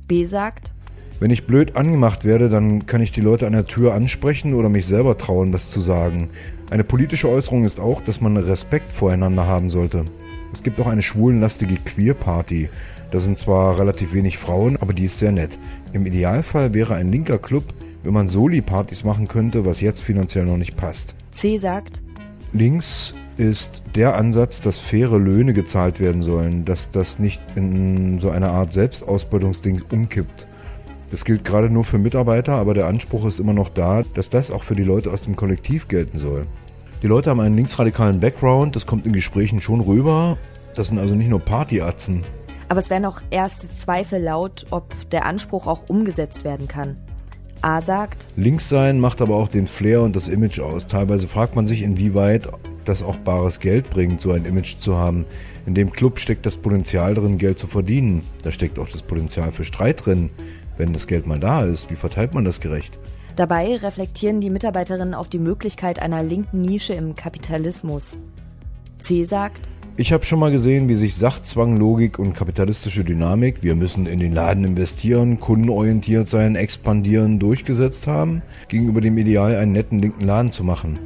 B 0.10 0.26
sagt, 0.26 0.74
wenn 1.22 1.32
ich 1.32 1.48
blöd 1.48 1.78
angemacht 1.78 2.26
werde, 2.26 2.50
dann 2.50 2.86
kann 2.88 3.00
ich 3.00 3.14
die 3.14 3.22
Leute 3.22 3.48
an 3.48 3.54
der 3.54 3.66
Tür 3.66 3.93
ansprechen 3.93 4.56
oder 4.56 4.68
mich 4.68 4.88
selber 4.88 5.18
trauen, 5.18 5.54
was 5.54 5.72
zu 5.72 5.80
sagen. 5.80 6.32
Eine 6.70 6.84
politische 6.84 7.30
Äußerung 7.30 7.64
ist 7.64 7.80
auch, 7.80 8.02
dass 8.02 8.20
man 8.20 8.36
Respekt 8.36 8.91
voreinander 8.91 9.48
haben 9.48 9.70
sollte. 9.70 10.04
Es 10.52 10.64
gibt 10.64 10.82
auch 10.82 10.88
eine 10.88 11.02
schwulenlastige 11.02 11.76
Queer-Party. 11.76 12.70
Da 13.16 13.22
sind 13.22 13.38
zwar 13.38 13.80
relativ 13.80 14.13
wenig 14.13 14.38
Frauen, 14.38 14.76
aber 14.76 14.91
die 14.91 15.05
ist 15.05 15.20
sehr 15.20 15.32
nett. 15.32 15.57
Im 15.93 16.05
Idealfall 16.05 16.74
wäre 16.74 16.95
ein 16.95 17.13
linker 17.13 17.38
Club, 17.38 17.63
wenn 18.03 18.11
man 18.11 18.28
Soli-Partys 18.28 19.05
machen 19.05 19.30
könnte, 19.30 19.66
was 19.66 19.80
jetzt 19.80 20.01
finanziell 20.01 20.43
noch 20.43 20.57
nicht 20.57 20.76
passt. 20.76 21.16
C 21.32 21.57
sagt, 21.57 22.01
Links 22.51 23.13
ist 23.38 23.84
der 23.95 24.18
Ansatz, 24.18 24.59
dass 24.59 24.80
faire 24.80 25.18
Löhne 25.18 25.53
gezahlt 25.53 26.01
werden 26.01 26.22
sollen, 26.22 26.66
dass 26.66 26.91
das 26.91 27.18
nicht 27.18 27.41
in 27.55 28.20
so 28.20 28.32
eine 28.32 28.49
Art 28.49 28.74
Selbstausbeutungsding 28.74 29.84
umkippt. 29.93 30.45
Das 31.09 31.24
gilt 31.24 31.45
gerade 31.45 31.70
nur 31.70 31.86
für 31.86 31.99
Mitarbeiter, 31.99 32.55
aber 32.55 32.74
der 32.74 32.88
Anspruch 32.88 33.24
ist 33.24 33.39
immer 33.39 33.53
noch 33.53 33.70
da, 33.70 34.03
dass 34.13 34.30
das 34.30 34.51
auch 34.51 34.63
für 34.63 34.76
die 34.76 34.84
Leute 34.84 35.09
aus 35.09 35.22
dem 35.22 35.38
Kollektiv 35.38 35.88
gelten 35.88 36.18
soll. 36.18 36.47
Die 37.01 37.07
Leute 37.07 37.30
haben 37.30 37.39
einen 37.39 37.55
linksradikalen 37.55 38.20
Background, 38.20 38.76
das 38.76 38.86
kommt 38.86 39.05
in 39.05 39.13
Gesprächen 39.13 39.61
schon 39.61 39.80
rüber, 39.80 40.38
Das 40.76 40.89
sind 40.89 40.99
also 40.99 41.16
nicht 41.16 41.30
nur 41.30 41.39
Partyatzen. 41.39 42.26
Aber 42.68 42.80
es 42.80 42.89
werden 42.89 43.05
auch 43.05 43.22
erste 43.30 43.74
Zweifel 43.74 44.22
laut, 44.22 44.66
ob 44.72 44.93
der 45.11 45.26
Anspruch 45.26 45.68
auch 45.68 45.89
umgesetzt 45.89 46.43
werden 46.43 46.68
kann. 46.68 46.97
A 47.61 47.82
sagt, 47.82 48.28
Links 48.36 48.70
sein 48.70 48.99
macht 48.99 49.22
aber 49.22 49.36
auch 49.36 49.47
den 49.47 49.68
Flair 49.68 50.01
und 50.01 50.16
das 50.16 50.28
Image 50.28 50.59
aus. 50.59 50.88
Teilweise 50.88 51.28
fragt 51.28 51.55
man 51.55 51.66
sich, 51.66 51.82
inwieweit 51.82 52.47
das 52.84 53.01
auch 53.01 53.18
bares 53.18 53.59
Geld 53.59 53.89
bringt, 53.89 54.22
so 54.22 54.32
ein 54.32 54.45
Image 54.45 54.78
zu 54.80 54.97
haben. 54.97 55.26
In 55.66 55.74
dem 55.74 55.91
Club 55.91 56.20
steckt 56.20 56.45
das 56.45 56.57
Potenzial 56.57 57.16
drin, 57.16 57.38
Geld 57.38 57.57
zu 57.57 57.66
verdienen. 57.66 58.22
Da 58.43 58.51
steckt 58.51 58.78
auch 58.78 58.88
das 58.88 59.01
Potenzial 59.01 59.51
für 59.51 59.63
Streit 59.63 60.05
drin. 60.05 60.30
Wenn 60.78 60.93
das 60.93 61.07
Geld 61.07 61.26
mal 61.26 61.39
da 61.39 61.63
ist, 61.66 61.89
wie 61.89 61.95
verteilt 61.95 62.34
man 62.34 62.45
das 62.45 62.59
gerecht? 62.59 62.99
Dabei 63.36 63.76
reflektieren 63.76 64.41
die 64.41 64.49
Mitarbeiterinnen 64.49 65.13
auf 65.13 65.28
die 65.28 65.39
Möglichkeit 65.39 66.01
einer 66.01 66.24
linken 66.24 66.61
Nische 66.61 66.93
im 66.93 67.16
Kapitalismus. 67.16 68.18
C 68.97 69.24
sagt, 69.24 69.70
ich 69.98 70.12
habe 70.12 70.26
schon 70.26 70.39
mal 70.39 70.52
gesehen, 70.52 70.89
wie 70.89 70.96
sich 70.96 71.16
Sachzwang, 71.16 71.78
Logik 71.78 72.20
und 72.20 72.34
kapitalistische 72.34 73.04
Dynamik, 73.04 73.64
wir 73.64 73.76
müssen 73.76 74.08
in 74.08 74.20
den 74.20 74.34
Laden 74.34 74.66
investieren, 74.66 75.39
kundenorientiert 75.39 76.28
sein, 76.28 76.56
expandieren, 76.56 77.39
durchgesetzt 77.39 78.08
haben, 78.08 78.41
gegenüber 78.68 79.00
dem 79.00 79.18
Ideal, 79.18 79.56
einen 79.56 79.72
netten 79.72 80.00
linken 80.00 80.26
Laden 80.26 80.52
zu 80.52 80.64
machen. 80.64 81.00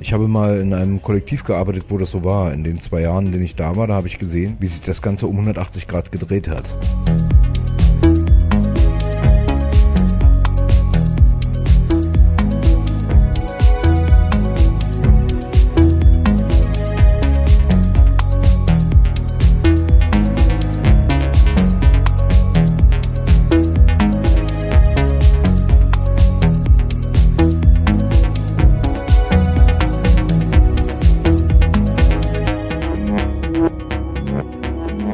Ich 0.00 0.12
habe 0.12 0.28
mal 0.28 0.60
in 0.60 0.72
einem 0.72 1.02
Kollektiv 1.02 1.42
gearbeitet, 1.42 1.86
wo 1.88 1.98
das 1.98 2.12
so 2.12 2.22
war. 2.22 2.52
In 2.52 2.62
den 2.62 2.80
zwei 2.80 3.00
Jahren, 3.00 3.26
in 3.26 3.32
denen 3.32 3.44
ich 3.44 3.56
da 3.56 3.74
war, 3.74 3.88
da 3.88 3.94
habe 3.94 4.06
ich 4.06 4.18
gesehen, 4.18 4.56
wie 4.60 4.68
sich 4.68 4.82
das 4.82 5.02
Ganze 5.02 5.26
um 5.26 5.32
180 5.32 5.88
Grad 5.88 6.12
gedreht 6.12 6.48
hat. 6.48 6.72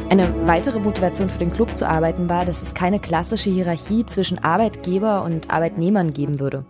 Eine 0.09 0.47
weitere 0.47 0.79
Motivation 0.79 1.29
für 1.29 1.39
den 1.39 1.51
Club 1.51 1.75
zu 1.75 1.87
arbeiten 1.87 2.29
war, 2.29 2.45
dass 2.45 2.61
es 2.61 2.73
keine 2.75 2.99
klassische 2.99 3.49
Hierarchie 3.49 4.05
zwischen 4.05 4.37
Arbeitgeber 4.37 5.23
und 5.23 5.49
Arbeitnehmern 5.49 6.13
geben 6.13 6.39
würde. 6.39 6.63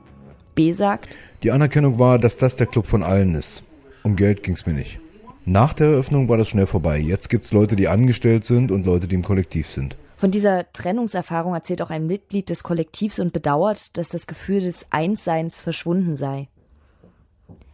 B 0.55 0.71
sagt, 0.71 1.17
Die 1.43 1.51
Anerkennung 1.51 1.99
war, 1.99 2.17
dass 2.17 2.38
das 2.38 2.55
der 2.55 2.67
Club 2.67 2.88
von 2.88 3.03
allen 3.03 3.36
ist. 3.36 3.63
Um 4.03 4.15
Geld 4.15 4.41
ging's 4.41 4.65
mir 4.65 4.73
nicht. 4.73 4.99
Nach 5.43 5.73
der 5.73 5.88
Eröffnung 5.88 6.29
war 6.29 6.38
das 6.38 6.47
schnell 6.47 6.65
vorbei. 6.65 6.97
Jetzt 6.97 7.29
gibt's 7.29 7.51
Leute, 7.51 7.75
die 7.75 7.88
angestellt 7.88 8.45
sind 8.45 8.71
und 8.71 8.86
Leute, 8.86 9.07
die 9.07 9.15
im 9.15 9.23
Kollektiv 9.23 9.69
sind. 9.69 9.95
Von 10.15 10.31
dieser 10.31 10.71
Trennungserfahrung 10.71 11.53
erzählt 11.53 11.81
auch 11.81 11.89
ein 11.89 12.07
Mitglied 12.07 12.49
des 12.49 12.63
Kollektivs 12.63 13.19
und 13.19 13.33
bedauert, 13.33 13.97
dass 13.97 14.09
das 14.09 14.27
Gefühl 14.27 14.61
des 14.61 14.88
Einsseins 14.91 15.59
verschwunden 15.59 16.15
sei. 16.15 16.47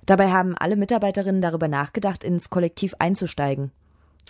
Dabei 0.08 0.32
haben 0.32 0.58
alle 0.58 0.76
Mitarbeiterinnen 0.76 1.40
darüber 1.40 1.68
nachgedacht, 1.68 2.24
ins 2.24 2.50
Kollektiv 2.50 2.96
einzusteigen. 2.98 3.72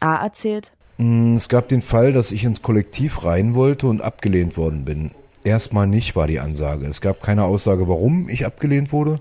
A 0.02 0.18
erzählt, 0.18 0.74
Es 0.98 1.50
gab 1.50 1.68
den 1.70 1.82
Fall, 1.82 2.14
dass 2.14 2.32
ich 2.32 2.44
ins 2.44 2.62
Kollektiv 2.62 3.26
rein 3.26 3.56
wollte 3.56 3.88
und 3.88 4.02
abgelehnt 4.02 4.56
worden 4.58 4.86
bin. 4.86 5.12
Erstmal 5.44 5.88
nicht 5.88 6.16
war 6.16 6.28
die 6.28 6.40
Ansage. 6.40 6.86
Es 6.86 7.02
gab 7.02 7.22
keine 7.24 7.46
Aussage, 7.46 7.88
warum 7.88 8.30
ich 8.30 8.46
abgelehnt 8.46 8.92
wurde. 8.92 9.20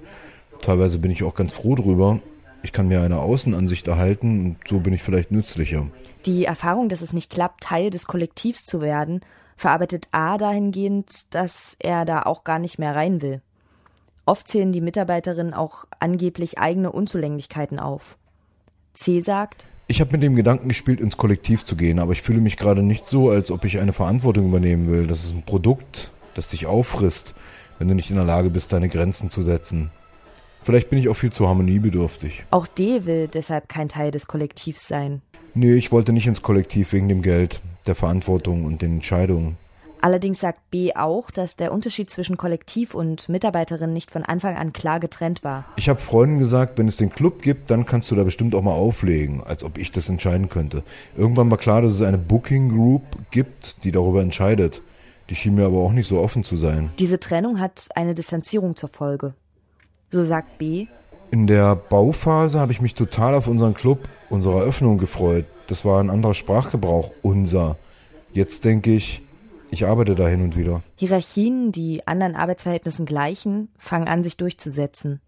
Teilweise 0.60 0.98
bin 0.98 1.10
ich 1.10 1.22
auch 1.22 1.34
ganz 1.34 1.54
froh 1.54 1.74
drüber. 1.74 2.20
Ich 2.62 2.72
kann 2.72 2.88
mir 2.88 3.00
eine 3.00 3.20
Außenansicht 3.20 3.88
erhalten 3.88 4.44
und 4.44 4.56
so 4.68 4.80
bin 4.80 4.92
ich 4.92 5.02
vielleicht 5.02 5.30
nützlicher. 5.30 5.86
die 6.26 6.44
Erfahrung, 6.44 6.90
dass 6.90 7.00
es 7.00 7.14
nicht 7.14 7.30
klappt, 7.30 7.62
Teil 7.62 7.88
des 7.88 8.06
Kollektivs 8.06 8.66
zu 8.66 8.82
werden, 8.82 9.22
verarbeitet 9.56 10.08
A 10.12 10.36
dahingehend, 10.36 11.34
dass 11.34 11.76
er 11.78 12.04
da 12.04 12.24
auch 12.24 12.44
gar 12.44 12.58
nicht 12.58 12.78
mehr 12.78 12.94
rein 12.94 13.22
will. 13.22 13.40
Oft 14.26 14.46
zählen 14.46 14.72
die 14.72 14.82
Mitarbeiterinnen 14.82 15.54
auch 15.54 15.86
angeblich 15.98 16.58
eigene 16.58 16.92
Unzulänglichkeiten 16.92 17.78
auf. 17.78 18.18
C 18.92 19.20
sagt, 19.20 19.66
Ich 19.90 20.00
habe 20.00 20.12
mit 20.12 20.22
dem 20.22 20.36
Gedanken 20.36 20.68
gespielt, 20.68 21.00
ins 21.00 21.16
Kollektiv 21.16 21.64
zu 21.64 21.74
gehen, 21.74 21.98
aber 21.98 22.12
ich 22.12 22.22
fühle 22.22 22.40
mich 22.40 22.56
gerade 22.56 22.80
nicht 22.80 23.08
so, 23.08 23.28
als 23.28 23.50
ob 23.50 23.64
ich 23.64 23.80
eine 23.80 23.92
Verantwortung 23.92 24.46
übernehmen 24.46 24.88
will. 24.88 25.08
Das 25.08 25.24
ist 25.24 25.34
ein 25.34 25.42
Produkt, 25.42 26.12
das 26.36 26.46
dich 26.46 26.66
auffrisst, 26.66 27.34
wenn 27.80 27.88
du 27.88 27.96
nicht 27.96 28.08
in 28.08 28.14
der 28.14 28.24
Lage 28.24 28.50
bist, 28.50 28.72
deine 28.72 28.88
Grenzen 28.88 29.30
zu 29.30 29.42
setzen. 29.42 29.90
Vielleicht 30.62 30.90
bin 30.90 31.00
ich 31.00 31.08
auch 31.08 31.14
viel 31.14 31.32
zu 31.32 31.48
harmoniebedürftig. 31.48 32.44
auch 32.52 32.68
D 32.68 33.04
will 33.04 33.26
deshalb 33.26 33.68
kein 33.68 33.88
Teil 33.88 34.12
des 34.12 34.28
Kollektivs 34.28 34.86
sein. 34.86 35.22
Nee, 35.54 35.74
ich 35.74 35.90
wollte 35.90 36.12
nicht 36.12 36.28
ins 36.28 36.40
Kollektiv 36.40 36.92
wegen 36.92 37.08
dem 37.08 37.20
Geld, 37.20 37.60
der 37.88 37.96
Verantwortung 37.96 38.66
und 38.66 38.82
den 38.82 38.92
Entscheidungen. 38.92 39.56
Allerdings 40.00 40.40
sagt 40.40 40.70
B 40.70 40.94
auch, 40.94 41.30
dass 41.30 41.56
der 41.56 41.72
Unterschied 41.72 42.08
zwischen 42.08 42.36
Kollektiv 42.38 42.94
und 42.94 43.28
Mitarbeiterin 43.28 43.92
nicht 43.92 44.10
von 44.10 44.24
Anfang 44.24 44.56
an 44.56 44.72
klar 44.72 44.98
getrennt 44.98 45.44
war. 45.44 45.66
Ich 45.76 45.88
habe 45.88 46.00
Freunden 46.00 46.38
gesagt, 46.38 46.78
wenn 46.78 46.88
es 46.88 46.96
den 46.96 47.10
Club 47.10 47.42
gibt, 47.42 47.70
dann 47.70 47.84
kannst 47.84 48.10
du 48.10 48.14
da 48.14 48.24
bestimmt 48.24 48.54
auch 48.54 48.62
mal 48.62 48.72
auflegen, 48.72 49.42
als 49.44 49.62
ob 49.62 49.76
ich 49.76 49.92
das 49.92 50.08
entscheiden 50.08 50.48
könnte. 50.48 50.82
Irgendwann 51.16 51.50
war 51.50 51.58
klar, 51.58 51.82
dass 51.82 51.92
es 51.92 52.02
eine 52.02 52.18
Booking 52.18 52.70
Group 52.70 53.02
gibt, 53.30 53.84
die 53.84 53.92
darüber 53.92 54.22
entscheidet. 54.22 54.82
Die 55.28 55.34
schien 55.34 55.54
mir 55.54 55.66
aber 55.66 55.78
auch 55.78 55.92
nicht 55.92 56.08
so 56.08 56.18
offen 56.18 56.44
zu 56.44 56.56
sein. 56.56 56.90
Diese 56.98 57.20
Trennung 57.20 57.60
hat 57.60 57.88
eine 57.94 58.14
Distanzierung 58.14 58.76
zur 58.76 58.88
Folge. 58.88 59.34
So 60.10 60.24
sagt 60.24 60.58
B, 60.58 60.86
In 61.30 61.46
der 61.46 61.76
Bauphase 61.76 62.58
habe 62.58 62.72
ich 62.72 62.80
mich 62.80 62.94
total 62.94 63.34
auf 63.34 63.46
unseren 63.46 63.74
Club, 63.74 64.08
unsere 64.28 64.60
Eröffnung 64.60 64.98
gefreut. 64.98 65.44
Das 65.68 65.84
war 65.84 66.02
ein 66.02 66.10
anderer 66.10 66.34
Sprachgebrauch, 66.34 67.12
unser. 67.22 67.76
Jetzt 68.32 68.64
denke 68.64 68.92
ich, 68.92 69.22
ich 69.70 69.86
arbeite 69.86 70.14
da 70.14 70.28
hin 70.28 70.42
und 70.42 70.56
wieder. 70.56 70.82
Hierarchien, 70.96 71.72
die 71.72 72.06
anderen 72.06 72.34
Arbeitsverhältnissen 72.34 73.06
gleichen, 73.06 73.68
fangen 73.78 74.08
an, 74.08 74.22
sich 74.22 74.36
durchzusetzen. 74.36 75.20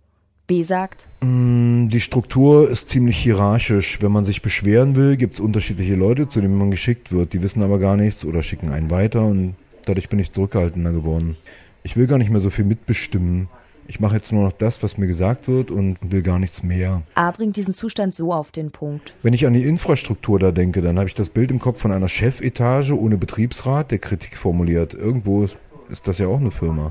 B 0.47 0.63
sagt, 0.63 1.07
Mm, 1.21 1.89
Die 1.89 2.01
Struktur 2.01 2.69
ist 2.69 2.89
ziemlich 2.89 3.17
hierarchisch. 3.19 3.99
Wenn 4.03 4.13
man 4.13 4.25
sich 4.25 4.43
beschweren 4.43 4.97
will, 4.97 5.17
gibt 5.17 5.35
es 5.35 5.41
unterschiedliche 5.41 5.95
Leute, 5.95 6.29
zu 6.29 6.41
denen 6.41 6.57
man 6.59 6.71
geschickt 6.71 7.13
wird. 7.13 7.33
Die 7.33 7.43
wissen 7.43 7.63
aber 7.63 7.79
gar 7.79 7.97
nichts 7.97 8.25
oder 8.25 8.43
schicken 8.43 8.71
einen 8.71 8.91
weiter 8.91 9.25
und 9.25 9.55
dadurch 9.87 10.09
bin 10.09 10.19
ich 10.19 10.33
zurückhaltender 10.33 10.93
geworden. 10.93 11.37
Ich 11.85 11.97
will 11.97 12.07
gar 12.07 12.19
nicht 12.19 12.31
mehr 12.31 12.41
so 12.41 12.51
viel 12.51 12.65
mitbestimmen. 12.65 13.49
Ich 13.87 14.01
mache 14.01 14.17
jetzt 14.17 14.33
nur 14.33 14.45
noch 14.45 14.53
das, 14.53 14.83
was 14.83 14.97
mir 14.99 15.07
gesagt 15.07 15.49
wird 15.49 15.71
und 15.71 15.99
will 16.03 16.23
gar 16.23 16.39
nichts 16.39 16.63
mehr. 16.63 17.03
A 17.15 17.31
bringt 17.31 17.57
diesen 17.57 17.75
Zustand 17.75 18.15
so 18.15 18.33
auf 18.33 18.51
den 18.51 18.71
Punkt. 18.71 19.15
Wenn 19.23 19.35
ich 19.35 19.47
an 19.47 19.53
die 19.53 19.65
Infrastruktur 19.65 20.39
da 20.39 20.51
denke, 20.51 20.83
dann 20.83 20.99
habe 20.99 21.09
ich 21.09 21.15
das 21.15 21.29
Bild 21.29 21.51
im 21.51 21.59
Kopf 21.59 21.81
von 21.81 21.93
einer 21.93 22.09
Chefetage 22.09 22.93
ohne 22.93 23.19
Betriebsrat, 23.19 23.91
der 23.91 23.99
Kritik 23.99 24.37
formuliert. 24.37 24.95
Irgendwo 24.95 25.47
ist 25.91 26.09
das 26.09 26.19
ja 26.19 26.27
auch 26.27 26.41
eine 26.41 26.51
Firma. 26.51 26.91